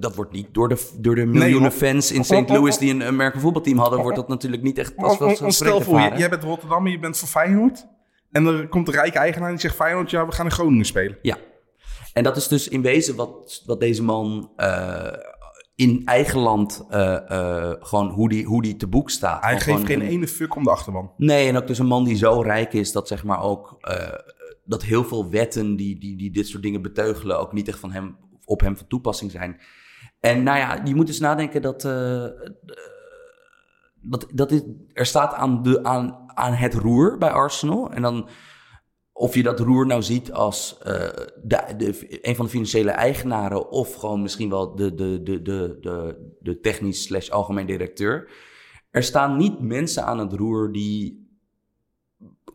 dat 0.00 0.14
wordt 0.14 0.32
niet 0.32 0.54
door 0.54 0.68
de, 0.68 0.90
door 0.98 1.14
de 1.14 1.26
miljoenen 1.26 1.72
fans 1.72 2.12
in 2.12 2.24
St. 2.24 2.48
Louis 2.54 2.78
die 2.78 2.94
een 2.94 3.02
American 3.02 3.40
voetbalteam 3.40 3.78
hadden, 3.78 4.00
wordt 4.00 4.16
dat 4.16 4.28
natuurlijk 4.28 4.62
niet 4.62 4.78
echt 4.78 4.96
als 4.96 5.18
want 5.18 5.54
Stel 5.54 5.80
voor, 5.80 6.00
je, 6.00 6.12
jij 6.16 6.28
bent 6.28 6.42
Rotterdam 6.42 6.86
je 6.86 6.98
bent 6.98 7.18
voor 7.18 7.28
Feyenoord. 7.28 7.86
En 8.30 8.46
er 8.46 8.68
komt 8.68 8.88
een 8.88 8.94
rijke 8.94 9.18
eigenaar 9.18 9.50
die 9.50 9.60
zegt 9.60 9.74
Feyenoord, 9.74 10.10
ja, 10.10 10.26
we 10.26 10.32
gaan 10.32 10.44
in 10.44 10.52
Groningen 10.52 10.84
spelen. 10.84 11.18
Ja. 11.22 11.36
En 12.12 12.22
dat 12.22 12.36
is 12.36 12.48
dus 12.48 12.68
in 12.68 12.82
wezen 12.82 13.16
wat, 13.16 13.62
wat 13.66 13.80
deze 13.80 14.02
man 14.02 14.50
in 15.76 16.02
eigen 16.04 16.38
land 16.40 16.86
eh, 16.88 17.30
eh, 17.30 17.74
gewoon 17.80 18.08
hoe 18.08 18.28
die, 18.28 18.44
hoe 18.44 18.62
die 18.62 18.76
te 18.76 18.86
boek 18.86 19.10
staat. 19.10 19.42
Hij 19.42 19.60
geeft 19.60 19.84
geen 19.86 20.00
een- 20.00 20.06
ene 20.06 20.28
fuck 20.28 20.54
om 20.54 20.64
de 20.64 20.70
achterban. 20.70 21.12
Nee, 21.16 21.48
en 21.48 21.56
ook 21.56 21.66
dus 21.66 21.78
een 21.78 21.86
man 21.86 22.04
die 22.04 22.16
zo 22.16 22.40
rijk 22.40 22.72
is 22.72 22.92
dat 22.92 23.08
zeg 23.08 23.24
maar 23.24 23.40
ook 23.42 23.76
eh, 23.80 24.18
dat 24.64 24.82
heel 24.82 25.04
veel 25.04 25.30
wetten 25.30 25.76
die, 25.76 25.98
die, 25.98 26.16
die 26.16 26.30
dit 26.30 26.48
soort 26.48 26.62
dingen 26.62 26.82
beteugelen 26.82 27.38
ook 27.38 27.52
niet 27.52 27.68
echt 27.68 27.78
van 27.78 27.92
hem, 27.92 28.16
op 28.44 28.60
hem 28.60 28.76
van 28.76 28.86
toepassing 28.86 29.30
zijn. 29.30 29.60
En 30.20 30.42
nou 30.42 30.58
ja, 30.58 30.80
je 30.84 30.94
moet 30.94 31.06
dus 31.06 31.20
nadenken 31.20 31.62
dat, 31.62 31.82
dat, 34.00 34.26
dat 34.32 34.48
dit, 34.48 34.64
er 34.92 35.06
staat 35.06 35.34
aan, 35.34 35.62
de, 35.62 35.84
aan, 35.84 36.18
aan 36.26 36.52
het 36.52 36.74
roer 36.74 37.18
bij 37.18 37.30
Arsenal. 37.30 37.90
En 37.90 38.02
dan 38.02 38.28
of 39.18 39.34
je 39.34 39.42
dat 39.42 39.60
roer 39.60 39.86
nou 39.86 40.02
ziet 40.02 40.32
als 40.32 40.78
eh, 40.78 40.92
de, 41.42 41.74
de, 41.76 42.18
een 42.28 42.36
van 42.36 42.44
de 42.44 42.50
financiële 42.50 42.90
eigenaren 42.90 43.70
of 43.70 43.94
gewoon 43.94 44.22
misschien 44.22 44.50
wel 44.50 44.74
de, 44.74 44.94
de, 44.94 45.22
de, 45.22 45.42
de, 45.42 45.78
de, 45.80 46.34
de 46.40 46.60
technisch 46.60 47.02
slash 47.02 47.30
algemeen 47.30 47.66
directeur. 47.66 48.30
Er 48.90 49.02
staan 49.02 49.36
niet 49.36 49.60
mensen 49.60 50.04
aan 50.04 50.18
het 50.18 50.32
roer 50.32 50.72
die 50.72 51.28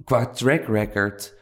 qua 0.03 0.29
track 0.29 0.65
record 0.65 1.37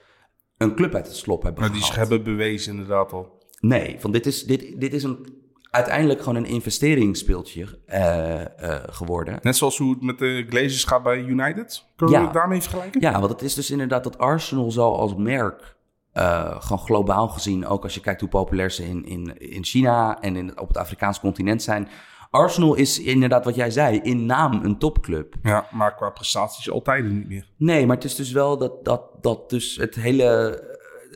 een 0.57 0.75
club 0.75 0.95
uit 0.95 1.07
het 1.07 1.15
slop 1.15 1.43
hebben 1.43 1.61
Maar 1.61 1.71
die 1.71 1.93
hebben 1.93 2.23
bewezen 2.23 2.71
inderdaad 2.71 3.11
al. 3.11 3.43
Nee, 3.59 3.97
want 4.01 4.13
dit 4.13 4.25
is, 4.25 4.43
dit, 4.43 4.79
dit 4.79 4.93
is 4.93 5.03
een, 5.03 5.38
uiteindelijk 5.69 6.19
gewoon 6.19 6.35
een 6.35 6.45
investeringsspeeltje 6.45 7.79
eh, 7.85 8.41
eh, 8.41 8.83
geworden. 8.89 9.39
Net 9.41 9.57
zoals 9.57 9.77
hoe 9.77 9.93
het 9.93 10.01
met 10.01 10.19
de 10.19 10.45
Glazers 10.49 10.83
gaat 10.83 11.03
bij 11.03 11.17
United. 11.17 11.85
Kunnen 11.95 12.15
we 12.15 12.21
Ja. 12.21 12.27
het 12.27 12.35
daarmee 12.37 12.61
vergelijken? 12.61 13.01
Ja, 13.01 13.19
want 13.19 13.31
het 13.31 13.41
is 13.41 13.53
dus 13.53 13.71
inderdaad 13.71 14.03
dat 14.03 14.17
Arsenal 14.17 14.71
zo 14.71 14.91
als 14.91 15.15
merk, 15.15 15.77
eh, 16.11 16.55
gewoon 16.61 16.85
globaal 16.85 17.27
gezien, 17.27 17.67
ook 17.67 17.83
als 17.83 17.93
je 17.93 17.99
kijkt 17.99 18.19
hoe 18.19 18.29
populair 18.29 18.71
ze 18.71 18.85
in, 18.87 19.05
in, 19.05 19.37
in 19.37 19.63
China 19.63 20.21
en 20.21 20.35
in, 20.35 20.59
op 20.59 20.67
het 20.67 20.77
Afrikaans 20.77 21.19
continent 21.19 21.61
zijn. 21.63 21.87
Arsenal 22.31 22.75
is 22.75 22.99
inderdaad 22.99 23.45
wat 23.45 23.55
jij 23.55 23.71
zei, 23.71 23.99
in 23.99 24.25
naam 24.25 24.63
een 24.63 24.77
topclub. 24.77 25.33
Ja, 25.43 25.67
maar 25.71 25.95
qua 25.95 26.09
prestaties 26.09 26.69
altijd 26.71 27.05
niet 27.05 27.27
meer. 27.27 27.49
Nee, 27.57 27.85
maar 27.85 27.95
het 27.95 28.05
is 28.05 28.15
dus 28.15 28.31
wel 28.31 28.57
dat, 28.57 28.85
dat, 28.85 29.01
dat 29.21 29.49
dus 29.49 29.75
het 29.75 29.95
hele 29.95 30.63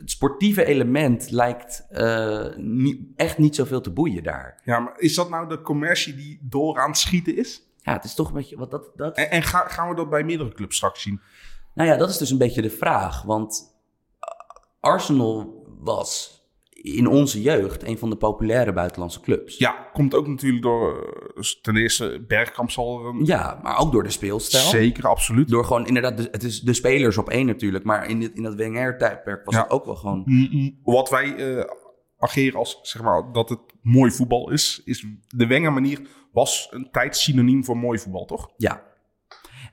het 0.04 0.12
sportieve 0.12 0.64
element 0.64 1.30
lijkt 1.30 1.86
eh, 1.90 2.46
niet, 2.56 3.00
echt 3.16 3.38
niet 3.38 3.54
zoveel 3.54 3.80
te 3.80 3.90
boeien 3.90 4.22
daar. 4.22 4.60
Ja, 4.64 4.78
maar 4.80 4.94
is 4.98 5.14
dat 5.14 5.30
nou 5.30 5.48
de 5.48 5.60
commercie 5.60 6.14
die 6.14 6.38
door 6.42 6.80
aan 6.80 6.88
het 6.88 6.98
schieten 6.98 7.36
is? 7.36 7.62
Ja, 7.82 7.92
het 7.92 8.04
is 8.04 8.14
toch 8.14 8.28
een 8.28 8.34
beetje 8.34 8.56
wat 8.56 8.70
dat, 8.70 8.90
dat 8.96 9.16
En, 9.16 9.30
en 9.30 9.42
ga- 9.42 9.68
gaan 9.68 9.88
we 9.88 9.94
dat 9.94 10.10
bij 10.10 10.22
meerdere 10.24 10.52
clubs 10.52 10.76
straks 10.76 11.02
zien? 11.02 11.20
Nou 11.74 11.88
ja, 11.88 11.96
dat 11.96 12.08
is 12.10 12.18
dus 12.18 12.30
een 12.30 12.38
beetje 12.38 12.62
de 12.62 12.70
vraag. 12.70 13.22
Want 13.22 13.74
eh, 14.20 14.28
Arsenal 14.80 15.66
was 15.78 16.42
in 16.92 17.06
onze 17.06 17.42
jeugd 17.42 17.82
een 17.86 17.98
van 17.98 18.10
de 18.10 18.16
populaire 18.16 18.72
buitenlandse 18.72 19.20
clubs. 19.20 19.58
Ja, 19.58 19.88
komt 19.92 20.14
ook 20.14 20.26
natuurlijk 20.26 20.62
door... 20.62 21.02
eh, 21.02 21.34
dus 21.36 21.60
ten 21.60 21.76
eerste, 21.76 22.24
Bergkamp 22.28 22.70
zal 22.70 23.06
een... 23.06 23.24
Ja, 23.24 23.60
maar 23.62 23.78
ook 23.78 23.92
door 23.92 24.02
de 24.02 24.10
speelstijl. 24.10 24.62
Zeker, 24.68 25.08
absoluut. 25.08 25.48
Door 25.48 25.64
gewoon 25.64 25.86
inderdaad, 25.86 26.16
de- 26.16 26.28
het 26.30 26.42
is 26.42 26.60
de 26.60 26.72
spelers 26.74 27.18
op 27.18 27.28
één 27.28 27.46
natuurlijk. 27.46 27.84
Maar 27.84 28.08
in, 28.08 28.20
dit, 28.20 28.34
in 28.34 28.42
dat 28.42 28.54
Wenger-tijdperk 28.54 29.44
was 29.44 29.54
Ja. 29.54 29.60
het 29.62 29.70
ook 29.70 29.84
wel 29.84 29.96
gewoon... 29.96 30.22
Mm, 30.24 30.48
mm, 30.50 30.78
Wat 30.82 31.10
wij 31.10 31.34
eh, 31.36 31.64
ageren 32.18 32.58
als, 32.58 32.78
zeg 32.82 33.02
maar, 33.02 33.32
dat 33.32 33.48
het 33.48 33.60
mooi 33.82 34.10
voetbal 34.10 34.50
is, 34.50 34.82
is 34.84 35.06
de 35.28 35.46
Wenger-manier 35.46 36.00
was 36.32 36.68
een 36.70 36.88
tijd 36.90 37.16
synoniem 37.16 37.64
voor 37.64 37.76
mooi 37.76 37.98
voetbal, 37.98 38.24
toch? 38.24 38.50
Ja. 38.56 38.82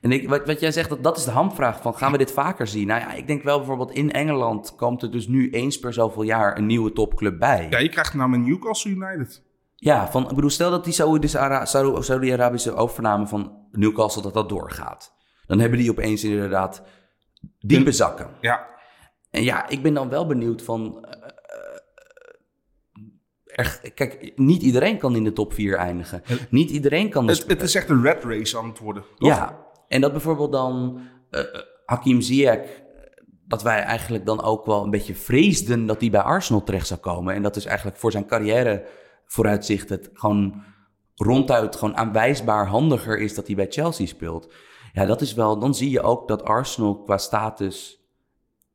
En 0.02 0.12
ik, 0.12 0.28
wat, 0.28 0.46
wat 0.46 0.60
jij 0.60 0.72
zegt, 0.72 0.88
dat, 0.88 1.02
dat 1.02 1.16
is 1.16 1.24
de 1.24 1.30
hamvraag 1.30 1.80
van 1.82 1.94
gaan 1.96 2.12
we 2.12 2.18
dit 2.18 2.32
vaker 2.32 2.66
zien? 2.66 2.86
Nou 2.86 3.00
ja, 3.00 3.12
ik 3.12 3.26
denk 3.26 3.42
wel 3.42 3.56
bijvoorbeeld 3.58 3.90
in 3.92 4.12
Engeland 4.12 4.74
komt 4.74 5.02
er 5.02 5.10
dus 5.10 5.26
nu 5.26 5.50
eens 5.50 5.78
per 5.78 5.92
zoveel 5.92 6.22
jaar 6.22 6.56
een 6.56 6.66
nieuwe 6.66 6.92
topclub 6.92 7.38
bij. 7.38 7.66
Ja, 7.70 7.78
je 7.78 7.88
krijgt 7.88 8.14
nou 8.14 8.30
met 8.30 8.40
Newcastle 8.40 8.90
United. 8.90 9.42
Ja, 9.76 10.10
van, 10.10 10.22
ik 10.28 10.34
bedoel, 10.34 10.50
stel 10.50 10.70
dat 10.70 10.84
die 10.84 10.92
Saudi- 10.92 11.28
Saudi-Arabische 12.02 12.74
overname 12.74 13.26
van 13.26 13.66
Newcastle, 13.70 14.22
dat 14.22 14.34
dat 14.34 14.48
doorgaat. 14.48 15.14
Dan 15.46 15.58
hebben 15.58 15.78
die 15.78 15.90
opeens 15.90 16.24
inderdaad 16.24 16.82
diepe 17.58 17.92
zakken. 17.92 18.28
Ja, 18.40 18.66
En 19.30 19.42
ja, 19.44 19.68
ik 19.68 19.82
ben 19.82 19.94
dan 19.94 20.08
wel 20.08 20.26
benieuwd 20.26 20.62
van... 20.62 21.04
eh, 21.04 21.12
eh, 23.52 23.66
er, 23.82 23.92
kijk, 23.94 24.32
niet 24.36 24.62
iedereen 24.62 24.98
kan 24.98 25.16
in 25.16 25.24
de 25.24 25.32
top 25.32 25.52
4 25.52 25.76
eindigen. 25.76 26.22
Niet 26.50 26.70
iedereen 26.70 27.08
kan... 27.10 27.26
dus- 27.26 27.38
het, 27.38 27.48
het 27.48 27.62
is 27.62 27.74
echt 27.74 27.88
een 27.88 28.02
red 28.02 28.24
race 28.24 28.58
aan 28.58 28.68
het 28.68 28.78
worden, 28.78 29.02
toch? 29.18 29.28
Ja, 29.28 29.70
en 29.92 30.00
dat 30.00 30.12
bijvoorbeeld 30.12 30.52
dan 30.52 31.00
eh, 31.30 31.40
Hakim 31.86 32.20
Ziyech... 32.20 32.82
dat 33.46 33.62
wij 33.62 33.78
eigenlijk 33.80 34.26
dan 34.26 34.42
ook 34.42 34.66
wel 34.66 34.84
een 34.84 34.90
beetje 34.90 35.14
vreesden 35.14 35.86
dat 35.86 36.00
hij 36.00 36.10
bij 36.10 36.20
Arsenal 36.20 36.62
terecht 36.62 36.86
zou 36.86 37.00
komen. 37.00 37.34
En 37.34 37.42
dat 37.42 37.56
is 37.56 37.64
eigenlijk 37.64 37.96
voor 37.96 38.10
zijn 38.10 38.26
carrière 38.26 38.86
vooruitzicht 39.26 39.88
het 39.88 40.10
gewoon 40.12 40.62
ronduit 41.14 41.76
gewoon 41.76 41.96
aanwijsbaar 41.96 42.66
handiger 42.66 43.18
is 43.18 43.34
dat 43.34 43.46
hij 43.46 43.56
bij 43.56 43.66
Chelsea 43.70 44.06
speelt. 44.06 44.52
Ja, 44.92 45.04
dat 45.06 45.20
is 45.20 45.34
wel, 45.34 45.58
dan 45.58 45.74
zie 45.74 45.90
je 45.90 46.02
ook 46.02 46.28
dat 46.28 46.44
Arsenal 46.44 47.02
qua 47.02 47.18
status 47.18 48.00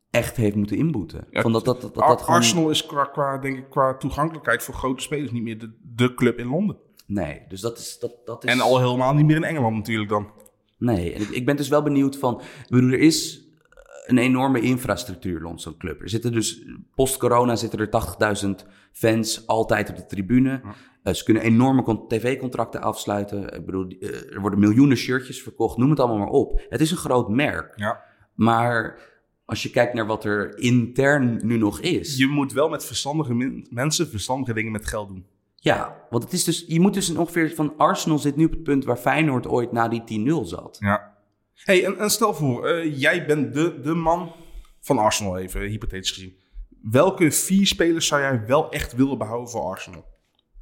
echt 0.10 0.36
heeft 0.36 0.56
moeten 0.56 0.78
inboeten. 0.78 1.28
Ja, 1.30 1.42
Van 1.42 1.52
dat, 1.52 1.66
dat, 1.66 1.82
dat, 1.82 1.92
gewoon- 1.94 2.18
Arsenal 2.26 2.70
is 2.70 2.86
qua, 2.86 3.04
qua, 3.06 3.38
denk 3.38 3.58
ik, 3.58 3.70
qua 3.70 3.98
toegankelijkheid 3.98 4.64
voor 4.64 4.74
grote 4.74 5.04
spelers 5.04 5.32
niet 5.32 5.44
meer 5.44 5.60
de, 5.60 5.78
de 5.82 6.14
club 6.14 6.38
in 6.40 6.48
Londen. 6.48 6.78
Nee, 7.06 7.42
dus 7.48 7.62
dat 7.62 7.78
is... 7.78 8.00
Dat, 8.00 8.12
dat 8.26 8.44
is 8.44 8.52
En 8.52 8.60
al 8.60 8.80
helemaal 8.80 9.14
niet 9.14 9.26
meer 9.26 9.36
in 9.36 9.44
Engeland 9.44 9.76
natuurlijk 9.76 10.10
dan. 10.10 10.32
Nee, 10.78 11.14
en 11.14 11.22
ik, 11.22 11.30
ik 11.30 11.46
ben 11.46 11.56
dus 11.56 11.68
wel 11.68 11.84
benieuwd 11.84 12.18
van... 12.18 12.42
Ik 12.42 12.70
bedoel, 12.70 12.92
er 12.92 13.00
is 13.00 13.48
een 14.06 14.18
enorme 14.18 14.62
infrastructuur 14.62 15.42
rond 15.42 15.62
zo'n 15.62 15.78
club. 15.78 16.02
Er 16.02 16.10
zitten 16.10 16.32
dus... 16.32 16.66
Post-corona 16.96 17.56
zitten 17.56 17.80
er 17.80 18.36
80.000 18.46 18.68
fans 18.92 19.48
altijd 19.48 19.90
op 19.90 19.96
de 19.96 20.06
tribune. 20.06 20.62
Eh, 21.04 21.14
ze 21.14 21.24
kunnen 21.24 21.44
enorme 21.44 21.84
con- 21.84 22.08
tv-contracten 22.08 22.82
afsluiten. 22.82 23.54
Ik 23.54 23.66
bedoel, 23.66 23.88
eh, 23.88 24.34
er 24.34 24.42
worden 24.42 24.60
miljoenen 24.60 24.98
shirtjes 24.98 25.42
verkocht. 25.42 25.78
Noem 25.78 25.90
het 25.90 26.00
allemaal 26.00 26.18
maar 26.18 26.28
op. 26.28 26.66
Het 26.70 26.82
is 26.82 26.92
een 26.92 26.98
groot 26.98 27.30
merk. 27.30 27.74
Ja. 27.76 28.04
Maar 28.34 29.00
als 29.46 29.64
je 29.64 29.70
kijkt 29.70 29.94
naar 29.94 30.06
wat 30.06 30.24
er 30.24 30.58
intern 30.58 31.40
nu 31.44 31.58
nog 31.58 31.80
is... 31.80 32.18
Je 32.18 32.28
moet 32.28 32.54
wel 32.54 32.70
met 32.70 32.86
verstandige 32.86 33.64
mensen 33.70 34.08
verstandige 34.08 34.54
dingen 34.54 34.72
met 34.72 34.88
geld 34.88 35.08
doen. 35.08 35.26
Ja, 35.60 36.06
want 36.10 36.24
het 36.24 36.34
is 36.34 36.44
dus... 36.44 36.66
Je 36.68 36.80
moet 36.80 36.94
dus 36.94 37.16
ongeveer 37.16 37.56
van... 37.56 37.74
Arsenal 37.78 38.18
zit 38.18 38.36
nu 38.36 38.46
op 38.46 38.52
het 38.52 38.64
punt 38.64 38.86
waar 38.86 38.98
Feyenoord 38.98 39.48
ooit 39.48 39.72
na 39.72 39.88
die 39.88 40.26
10-0 40.44 40.48
zat. 40.48 40.78
Ja. 40.80 41.16
hey, 41.54 41.86
en, 41.86 41.98
en 41.98 42.10
stel 42.10 42.34
voor, 42.34 42.68
eh, 42.68 43.00
jij 43.00 43.26
bent 43.26 43.54
de, 43.54 43.80
de 43.82 43.94
man 43.94 44.32
van 44.82 44.98
Arsenal, 44.98 45.38
even 45.38 45.62
hypothetisch 45.62 46.12
gezien. 46.12 46.36
Welke 46.82 47.32
vier 47.32 47.68
spelers 47.68 48.08
zou 48.08 48.22
jij 48.22 48.46
wel 48.46 48.72
echt 48.72 48.96
willen 48.96 49.18
behouden 49.18 49.50
voor 49.50 49.62
Arsenal? 49.62 50.06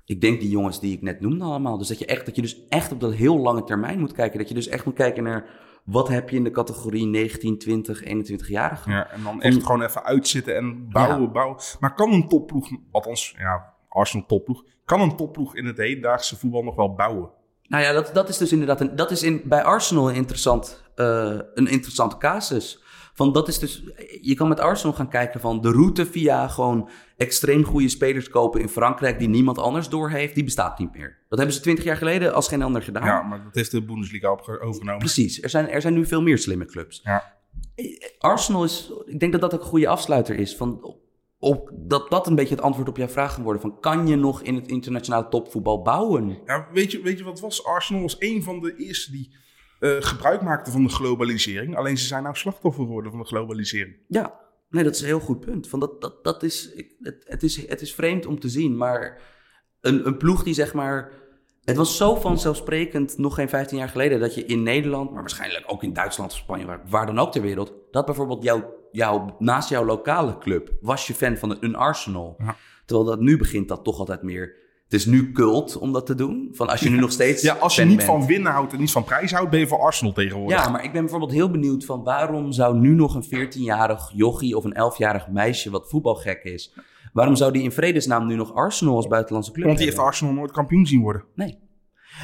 Ik 0.06 0.22
denk 0.22 0.40
die 0.40 0.50
jongens 0.50 0.80
die 0.80 0.94
ik 0.94 1.02
net 1.02 1.20
noemde 1.22 1.44
allemaal. 1.44 1.78
Dus 1.78 1.88
dat 1.88 2.00
je, 2.00 2.06
echt, 2.06 2.26
dat 2.26 2.36
je 2.36 2.42
dus 2.42 2.68
echt 2.70 2.92
op 2.92 3.00
dat 3.00 3.14
heel 3.14 3.38
lange 3.38 3.64
termijn 3.64 4.00
moet 4.00 4.12
kijken. 4.12 4.40
Dat 4.40 4.48
je 4.48 4.54
dus 4.54 4.68
echt 4.68 4.86
moet 4.86 4.94
kijken 4.96 5.24
naar 5.24 5.50
wat 5.84 6.08
heb 6.08 6.30
je 6.30 6.36
in 6.36 6.44
de 6.44 6.52
categorie 6.52 7.06
19, 7.06 7.58
20, 7.58 8.04
21-jarigen. 8.04 8.92
Ja, 8.92 9.10
en 9.12 9.24
dan 9.24 9.42
echt 9.42 9.64
gewoon 9.64 9.82
even 9.82 10.04
uitzitten 10.04 10.56
en 10.56 10.90
bouwen, 10.90 11.22
Ja. 11.22 11.28
bouwen. 11.28 11.58
Maar 11.80 11.94
kan 11.94 12.14
een 12.14 12.28
topploeg, 12.28 12.70
althans, 12.92 13.36
ja, 13.38 13.74
Arsenal 13.96 14.26
topploeg, 14.26 14.64
kan 14.86 15.02
een 15.02 15.16
topploeg 15.16 15.56
in 15.56 15.66
het 15.66 15.78
hedendaagse 15.78 16.38
voetbal 16.38 16.64
nog 16.64 16.76
wel 16.76 16.94
bouwen? 16.94 17.30
Nou 17.68 17.84
ja, 17.84 17.92
dat, 17.92 18.12
dat 18.14 18.30
is 18.30 18.38
dus 18.38 18.52
inderdaad 18.52 18.82
een, 18.82 18.96
dat 18.96 19.12
is 19.12 19.24
in, 19.24 19.42
bij 19.46 19.64
Arsenal 19.64 20.10
een, 20.10 20.16
interessant, 20.16 20.84
eh, 20.96 21.40
een 21.54 21.68
interessante 21.68 22.18
casus. 22.18 22.84
Van 23.14 23.34
dat 23.34 23.48
is 23.48 23.60
dus, 23.60 23.84
je 24.22 24.34
kan 24.34 24.48
met 24.48 24.60
Arsenal 24.60 24.96
gaan 24.96 25.10
kijken 25.10 25.40
van 25.40 25.62
de 25.62 25.72
route 25.72 26.06
via 26.06 26.48
gewoon 26.48 26.90
extreem 27.18 27.64
goede 27.64 27.90
spelers 27.90 28.30
kopen 28.30 28.62
in 28.62 28.70
Frankrijk 28.70 29.20
die 29.20 29.30
niemand 29.30 29.58
anders 29.58 29.90
doorheeft, 29.90 30.36
die 30.36 30.44
bestaat 30.44 30.80
niet 30.80 30.94
meer. 30.94 31.18
Dat 31.30 31.38
hebben 31.38 31.56
ze 31.56 31.62
twintig 31.62 31.84
jaar 31.84 31.98
geleden 31.98 32.34
als 32.34 32.48
geen 32.48 32.62
ander 32.62 32.82
gedaan. 32.82 33.06
Ja, 33.06 33.22
maar 33.22 33.44
dat 33.44 33.56
heeft 33.56 33.72
de 33.72 33.84
Bundesliga 33.84 34.28
overgenomen. 34.28 34.98
Precies, 34.98 35.42
er 35.42 35.50
zijn, 35.50 35.70
er 35.70 35.82
zijn 35.82 35.94
nu 35.94 36.06
veel 36.06 36.22
meer 36.22 36.38
slimme 36.38 36.66
clubs. 36.66 37.02
Ja. 37.04 37.34
Arsenal 38.20 38.64
is, 38.64 38.92
ik 39.06 39.20
denk 39.20 39.32
dat 39.32 39.42
dat 39.42 39.54
ook 39.54 39.62
een 39.62 39.66
goede 39.66 39.88
afsluiter 39.88 40.36
is. 40.36 40.56
Van, 40.56 40.96
op, 41.46 41.72
dat 41.74 42.10
dat 42.10 42.28
een 42.28 42.36
beetje 42.36 42.56
het 42.56 42.64
antwoord 42.64 42.90
op 42.90 42.98
jouw 42.98 43.08
vraag 43.08 43.34
kan 43.34 43.44
worden. 43.44 43.62
Van, 43.62 43.80
kan 43.80 44.08
je 44.08 44.16
nog 44.16 44.42
in 44.42 44.56
het 44.56 44.68
internationale 44.68 45.28
topvoetbal 45.28 45.82
bouwen? 45.82 46.38
Ja, 46.46 46.68
weet, 46.72 46.92
je, 46.92 47.02
weet 47.02 47.18
je 47.18 47.24
wat 47.24 47.40
was? 47.40 47.66
Arsenal 47.66 48.02
was 48.02 48.16
een 48.20 48.44
van 48.44 48.60
de 48.60 48.76
eerste 48.76 49.12
die 49.12 49.36
eh, 49.80 49.96
gebruik 50.00 50.42
maakte 50.42 50.72
van 50.72 50.84
de 50.84 50.90
globalisering. 50.90 51.76
Alleen 51.76 51.98
ze 51.98 52.06
zijn 52.06 52.24
nou 52.24 52.36
slachtoffer 52.36 52.84
geworden 52.84 53.12
van 53.12 53.20
de 53.20 53.26
globalisering. 53.26 53.96
Ja, 54.08 54.40
nee, 54.70 54.84
dat 54.84 54.96
is 54.96 55.02
een 55.02 55.08
heel 55.08 55.20
goed 55.20 55.40
punt. 55.40 55.68
Van 55.68 55.80
dat, 55.80 56.02
dat, 56.02 56.24
dat 56.24 56.44
is, 56.44 56.72
het, 57.00 57.24
het, 57.26 57.44
is, 57.44 57.68
het 57.68 57.82
is 57.82 57.94
vreemd 57.94 58.26
om 58.26 58.40
te 58.40 58.50
zien, 58.50 58.78
maar 58.78 59.22
een, 59.82 60.08
een 60.08 60.18
ploeg 60.18 60.44
die 60.44 60.54
zeg 60.54 60.74
maar... 60.74 61.12
Het 61.64 61.76
was 61.76 61.98
zo 61.98 62.16
vanzelfsprekend 62.16 63.18
nog 63.18 63.36
geen 63.36 63.50
15 63.50 63.78
jaar 63.78 63.90
geleden 63.90 64.20
dat 64.20 64.36
je 64.36 64.46
in 64.46 64.64
Nederland, 64.64 65.12
maar 65.12 65.22
waarschijnlijk 65.22 65.64
ook 65.68 65.84
in 65.84 65.94
Duitsland 65.94 66.32
of 66.32 66.38
Spanje, 66.38 66.66
waar, 66.66 66.82
waar 66.90 67.06
dan 67.06 67.20
ook 67.20 67.32
ter 67.32 67.42
wereld, 67.42 67.74
dat 67.92 68.06
bijvoorbeeld 68.06 68.44
jouw, 68.44 68.74
jouw, 68.96 69.36
naast 69.40 69.70
jouw 69.70 69.86
lokale 69.86 70.38
club 70.38 70.72
was 70.82 71.08
je 71.08 71.14
fan 71.14 71.38
van 71.38 71.58
een 71.60 71.76
Arsenal. 71.76 72.36
Ja. 72.38 72.56
Terwijl 72.86 73.10
dat 73.10 73.20
nu 73.20 73.38
begint 73.38 73.68
dat 73.68 73.84
toch 73.84 74.00
altijd 74.00 74.22
meer. 74.22 74.64
Het 74.84 74.94
is 74.94 75.06
nu 75.06 75.32
cult 75.32 75.78
om 75.78 75.94
dat 75.94 76.06
te 76.06 76.16
doen. 76.16 76.50
Van 76.52 76.68
als 76.68 76.80
je 76.80 76.90
nu 76.90 77.00
nog 77.00 77.12
steeds. 77.12 77.42
Ja, 77.42 77.54
als 77.54 77.76
je 77.76 77.84
niet 77.84 77.98
bent. 77.98 78.10
van 78.10 78.26
winnen 78.26 78.52
houdt 78.52 78.74
en 78.74 78.80
niet 78.80 78.92
van 78.92 79.04
prijs 79.04 79.32
houdt, 79.32 79.50
ben 79.50 79.60
je 79.60 79.68
voor 79.68 79.80
Arsenal 79.80 80.14
tegenwoordig. 80.14 80.64
Ja, 80.64 80.70
maar 80.70 80.84
ik 80.84 80.92
ben 80.92 81.02
bijvoorbeeld 81.02 81.32
heel 81.32 81.52
benieuwd 81.52 81.86
van 81.86 82.04
waarom 82.04 82.52
zou 82.52 82.78
nu 82.80 82.94
nog 82.94 83.16
een 83.16 83.48
14-jarig 83.48 84.12
jochie 84.14 84.58
of 84.58 84.64
een 84.64 84.76
11-jarig 84.94 85.28
meisje 85.28 85.70
wat 85.70 85.90
voetbalgek 85.90 86.44
is, 86.44 86.74
waarom 87.14 87.36
zou 87.36 87.52
die 87.52 87.64
in 87.64 87.72
vredesnaam 87.72 88.28
nu 88.28 88.36
nog 88.36 88.54
Arsenal 88.54 88.96
als 88.96 89.08
buitenlandse 89.08 89.52
club 89.52 89.66
Want 89.66 89.78
die 89.78 89.88
heeft? 89.88 90.00
Arsenal 90.00 90.34
nooit 90.34 90.52
kampioen 90.52 90.86
zien 90.86 91.02
worden. 91.02 91.24
Nee. 91.36 91.60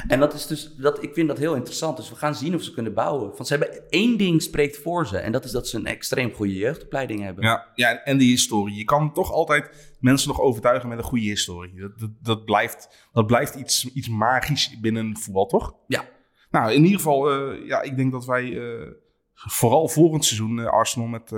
En 0.08 0.20
dat 0.20 0.34
is 0.34 0.46
dus, 0.46 0.74
dat, 0.76 1.02
ik 1.02 1.14
vind 1.14 1.28
dat 1.28 1.38
heel 1.38 1.54
interessant. 1.54 1.96
Dus 1.96 2.10
we 2.10 2.16
gaan 2.16 2.34
zien 2.34 2.54
of 2.54 2.62
ze 2.62 2.72
kunnen 2.72 2.94
bouwen. 2.94 3.30
Want 3.30 3.46
ze 3.46 3.56
hebben 3.56 3.90
één 3.90 4.18
ding 4.18 4.42
spreekt 4.42 4.76
voor 4.76 5.06
ze. 5.06 5.18
En 5.18 5.32
dat 5.32 5.44
is 5.44 5.50
dat 5.50 5.68
ze 5.68 5.76
een 5.76 5.86
extreem 5.86 6.32
goede 6.32 6.56
jeugdopleiding 6.56 7.20
hebben. 7.22 7.44
Ja, 7.44 7.66
ja, 7.74 8.02
en 8.02 8.18
die 8.18 8.30
historie. 8.30 8.76
Je 8.76 8.84
kan 8.84 9.12
toch 9.12 9.32
altijd 9.32 9.94
mensen 10.00 10.28
nog 10.28 10.40
overtuigen 10.40 10.88
met 10.88 10.98
een 10.98 11.04
goede 11.04 11.24
historie. 11.24 11.80
Dat, 11.80 11.98
dat, 11.98 12.10
dat 12.20 12.44
blijft, 12.44 13.08
dat 13.12 13.26
blijft 13.26 13.54
iets, 13.54 13.92
iets 13.92 14.08
magisch 14.08 14.80
binnen 14.80 15.16
voetbal, 15.16 15.46
toch? 15.46 15.74
Ja. 15.86 16.04
Nou, 16.50 16.72
in 16.72 16.82
ieder 16.82 16.96
geval, 16.96 17.30
eh, 17.30 17.66
ja, 17.66 17.82
ik 17.82 17.96
denk 17.96 18.12
dat 18.12 18.24
wij 18.24 18.58
eh, 18.58 18.90
vooral 19.34 19.88
volgend 19.88 20.24
seizoen 20.24 20.60
eh, 20.60 20.66
Arsenal 20.66 21.08
met, 21.08 21.32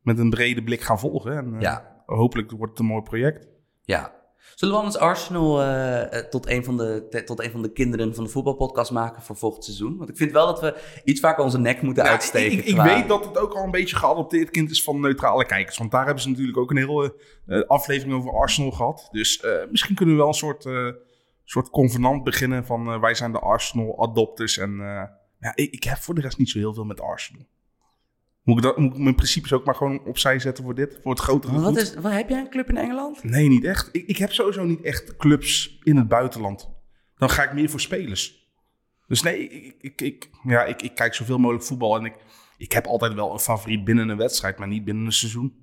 met 0.00 0.18
een 0.18 0.30
brede 0.30 0.62
blik 0.62 0.80
gaan 0.80 0.98
volgen. 0.98 1.36
En, 1.36 1.60
Ja. 1.60 1.90
Hopelijk 2.06 2.50
wordt 2.50 2.72
het 2.72 2.80
een 2.80 2.86
mooi 2.86 3.02
project. 3.02 3.48
Ja. 3.82 4.21
Zullen 4.54 4.74
we 4.74 4.80
anders 4.80 4.98
Arsenal 5.02 5.60
eh, 5.62 6.18
eh, 6.18 6.24
tot, 6.26 6.48
een 6.48 6.64
van 6.64 6.76
de, 6.76 7.06
te- 7.10 7.24
tot 7.24 7.40
een 7.44 7.50
van 7.50 7.62
de 7.62 7.72
kinderen 7.72 8.14
van 8.14 8.24
de 8.24 8.30
voetbalpodcast 8.30 8.90
maken 8.90 9.22
voor 9.22 9.36
volgend 9.36 9.64
seizoen? 9.64 9.96
Want 9.96 10.10
ik 10.10 10.16
vind 10.16 10.32
wel 10.32 10.46
dat 10.46 10.60
we 10.60 10.74
iets 11.04 11.20
vaker 11.20 11.44
onze 11.44 11.58
nek 11.58 11.82
moeten 11.82 12.04
Ja, 12.04 12.10
uitsteken. 12.10 12.58
ik 12.58 12.64
ik 12.64 12.74
qua- 12.74 12.84
weet 12.84 13.08
dat 13.08 13.24
het 13.24 13.38
ook 13.38 13.52
al 13.54 13.64
een 13.64 13.70
beetje 13.70 13.96
geadopteerd 13.96 14.50
kind 14.50 14.70
is 14.70 14.82
van 14.82 15.00
neutrale 15.00 15.46
kijkers. 15.46 15.78
Want 15.78 15.90
daar 15.90 16.04
hebben 16.04 16.22
ze 16.22 16.28
natuurlijk 16.28 16.58
ook 16.58 16.70
een 16.70 16.76
hele 16.76 17.14
eh, 17.46 17.60
aflevering 17.66 18.14
over 18.16 18.32
Arsenal 18.32 18.70
gehad. 18.70 19.08
Dus 19.10 19.44
misschien 19.70 19.94
kunnen 19.94 20.14
we 20.14 20.20
wel 20.20 20.30
een 20.30 20.36
soort, 20.36 20.66
soort 21.44 21.70
convenant 21.70 22.24
beginnen 22.24 22.66
van 22.66 23.00
wij 23.00 23.14
zijn 23.14 23.32
de 23.32 23.38
Arsenal 23.38 24.02
adopters. 24.02 24.58
En 24.58 24.70
eh, 24.70 25.02
ja, 25.40 25.52
ik, 25.54 25.72
ik 25.72 25.82
heb 25.84 25.98
voor 25.98 26.14
de 26.14 26.20
rest 26.20 26.38
niet 26.38 26.50
zo 26.50 26.58
heel 26.58 26.74
veel 26.74 26.84
met 26.84 27.00
Arsenal. 27.00 27.46
Moet 28.42 28.56
ik, 28.56 28.62
dat, 28.62 28.78
moet 28.78 28.94
ik 28.94 28.98
mijn 28.98 29.14
principes 29.14 29.52
ook 29.52 29.64
maar 29.64 29.74
gewoon 29.74 30.04
opzij 30.04 30.38
zetten 30.38 30.64
voor 30.64 30.74
dit? 30.74 30.98
Voor 31.02 31.10
het 31.10 31.20
grotere 31.20 31.52
goed? 31.52 31.62
Wat 31.62 31.76
is, 31.76 31.94
wat, 31.94 32.12
heb 32.12 32.28
jij 32.28 32.38
een 32.38 32.50
club 32.50 32.68
in 32.68 32.76
Engeland? 32.76 33.24
Nee, 33.24 33.48
niet 33.48 33.64
echt. 33.64 33.88
Ik, 33.92 34.06
ik 34.06 34.16
heb 34.16 34.32
sowieso 34.32 34.64
niet 34.64 34.80
echt 34.80 35.16
clubs 35.16 35.78
in 35.82 35.96
het 35.96 36.08
buitenland. 36.08 36.70
Dan 37.16 37.30
ga 37.30 37.42
ik 37.42 37.52
meer 37.52 37.70
voor 37.70 37.80
spelers. 37.80 38.50
Dus 39.06 39.22
nee, 39.22 39.48
ik, 39.48 39.74
ik, 39.80 40.00
ik, 40.00 40.30
ja, 40.42 40.64
ik, 40.64 40.82
ik 40.82 40.94
kijk 40.94 41.14
zoveel 41.14 41.38
mogelijk 41.38 41.64
voetbal. 41.64 41.96
En 41.96 42.04
ik, 42.04 42.14
ik 42.56 42.72
heb 42.72 42.86
altijd 42.86 43.14
wel 43.14 43.32
een 43.32 43.38
favoriet 43.38 43.84
binnen 43.84 44.08
een 44.08 44.16
wedstrijd, 44.16 44.58
maar 44.58 44.68
niet 44.68 44.84
binnen 44.84 45.04
een 45.04 45.12
seizoen. 45.12 45.60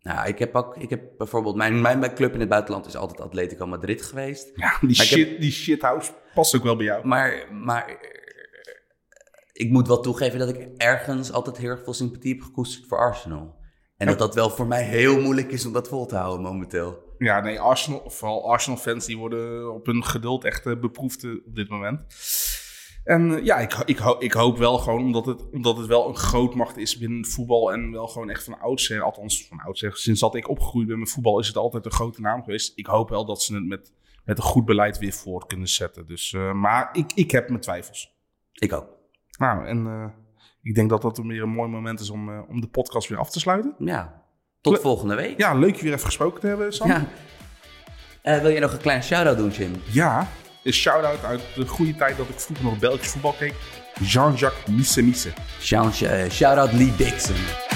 Nou, 0.00 0.28
ik 0.28 0.38
heb 0.38 0.54
ook, 0.54 0.76
ik 0.76 0.90
heb 0.90 1.02
bijvoorbeeld, 1.18 1.56
mijn, 1.56 1.80
mijn, 1.80 1.98
mijn 1.98 2.14
club 2.14 2.34
in 2.34 2.40
het 2.40 2.48
buitenland 2.48 2.86
is 2.86 2.96
altijd 2.96 3.20
Atletico 3.20 3.66
Madrid 3.66 4.02
geweest. 4.02 4.50
Ja, 4.54 4.76
die, 4.80 4.96
Maar 4.96 5.06
shit, 5.06 5.40
die 5.40 5.50
shithouse 5.50 6.12
past 6.34 6.56
ook 6.56 6.62
wel 6.62 6.76
bij 6.76 6.84
jou. 6.84 7.06
Maar, 7.06 7.48
maar 7.52 7.96
ik 9.58 9.70
moet 9.70 9.86
wel 9.88 10.00
toegeven 10.00 10.38
dat 10.38 10.48
ik 10.48 10.68
ergens 10.76 11.32
altijd 11.32 11.56
heel 11.56 11.68
erg 11.70 11.84
veel 11.84 11.92
sympathie 11.94 12.32
heb 12.34 12.42
gekoesterd 12.42 12.86
voor 12.86 12.98
Arsenal. 12.98 13.56
En 13.96 14.06
dat 14.06 14.18
dat 14.18 14.34
wel 14.34 14.50
voor 14.50 14.66
mij 14.66 14.82
heel 14.84 15.20
moeilijk 15.20 15.50
is 15.52 15.66
om 15.66 15.72
dat 15.72 15.88
vol 15.88 16.06
te 16.06 16.16
houden 16.16 16.42
momenteel. 16.46 16.98
Ja, 17.18 17.40
nee, 17.40 17.60
Arsenal, 17.60 18.10
vooral 18.10 18.50
Arsenal-fans 18.52 19.06
die 19.06 19.18
worden 19.18 19.74
op 19.74 19.86
hun 19.86 20.04
geduld 20.04 20.44
echt 20.44 20.66
eh, 20.66 20.80
beproefd 20.80 21.24
eh, 21.24 21.30
op 21.46 21.54
dit 21.54 21.68
moment. 21.68 22.00
En 23.04 23.34
eh, 23.38 23.44
ja, 23.44 23.58
ik, 23.58 23.74
ik, 23.84 23.98
ho- 23.98 24.16
ik 24.18 24.32
hoop 24.32 24.58
wel 24.58 24.78
gewoon, 24.78 25.00
omdat 25.02 25.26
het, 25.26 25.50
omdat 25.50 25.76
het 25.76 25.86
wel 25.86 26.08
een 26.08 26.16
grootmacht 26.16 26.76
is 26.76 26.98
binnen 26.98 27.24
voetbal 27.26 27.72
en 27.72 27.92
wel 27.92 28.06
gewoon 28.08 28.30
echt 28.30 28.44
van 28.44 28.60
oudsher, 28.60 29.02
althans 29.02 29.46
van 29.48 29.60
oudsher, 29.60 29.96
sinds 29.96 30.20
dat 30.20 30.34
ik 30.34 30.48
opgegroeid 30.48 30.86
ben 30.86 30.98
met 30.98 31.10
voetbal 31.10 31.38
is 31.38 31.46
het 31.46 31.56
altijd 31.56 31.84
een 31.84 31.90
grote 31.92 32.20
naam 32.20 32.42
geweest. 32.42 32.72
Ik 32.74 32.86
hoop 32.86 33.08
wel 33.08 33.24
dat 33.24 33.42
ze 33.42 33.54
het 33.54 33.66
met, 33.66 33.92
met 34.24 34.38
een 34.38 34.44
goed 34.44 34.64
beleid 34.64 34.98
weer 34.98 35.12
voort 35.12 35.46
kunnen 35.46 35.68
zetten. 35.68 36.06
Dus, 36.06 36.36
maar 36.54 36.88
ik, 36.92 37.12
ik 37.14 37.30
heb 37.30 37.48
mijn 37.48 37.60
twijfels. 37.60 38.16
Ik 38.52 38.72
ook. 38.72 38.96
Nou, 39.38 39.66
en 39.66 39.86
eh, 39.86 40.04
ik 40.62 40.74
denk 40.74 40.90
dat 40.90 41.02
dat 41.02 41.18
weer 41.18 41.42
een 41.42 41.48
mooi 41.48 41.68
moment 41.70 42.00
is 42.00 42.10
om, 42.10 42.28
eh, 42.28 42.40
om 42.48 42.60
de 42.60 42.66
podcast 42.68 43.08
weer 43.08 43.18
af 43.18 43.30
te 43.30 43.40
sluiten. 43.40 43.74
Ja. 43.78 44.22
Tot 44.60 44.72
Le- 44.72 44.78
volgende 44.80 45.14
week. 45.14 45.38
Ja, 45.38 45.54
leuk 45.54 45.76
je 45.76 45.82
weer 45.82 45.92
even 45.92 46.04
gesproken 46.06 46.40
te 46.40 46.46
hebben, 46.46 46.72
Sam. 46.72 46.88
Ja. 46.88 47.04
Eh, 48.22 48.40
wil 48.40 48.50
je 48.50 48.60
nog 48.60 48.72
een 48.72 48.78
kleine 48.78 49.02
shout-out 49.04 49.36
doen, 49.36 49.50
Jim? 49.50 49.72
Ja, 49.90 50.28
een 50.64 50.72
shout-out 50.72 51.24
uit 51.24 51.40
de 51.54 51.66
goede 51.66 51.94
tijd 51.94 52.16
dat 52.16 52.28
ik 52.28 52.40
vroeger 52.40 52.64
nog 52.64 52.78
Belgisch 52.78 53.08
voetbal 53.10 53.32
keek. 53.38 53.54
Jean-Jacques 54.00 54.66
Misse 54.76 55.02
Misse. 55.02 55.30
Jean- 55.60 55.92
Shout-out 56.30 56.72
Lee 56.72 56.96
Dixon. 56.96 57.67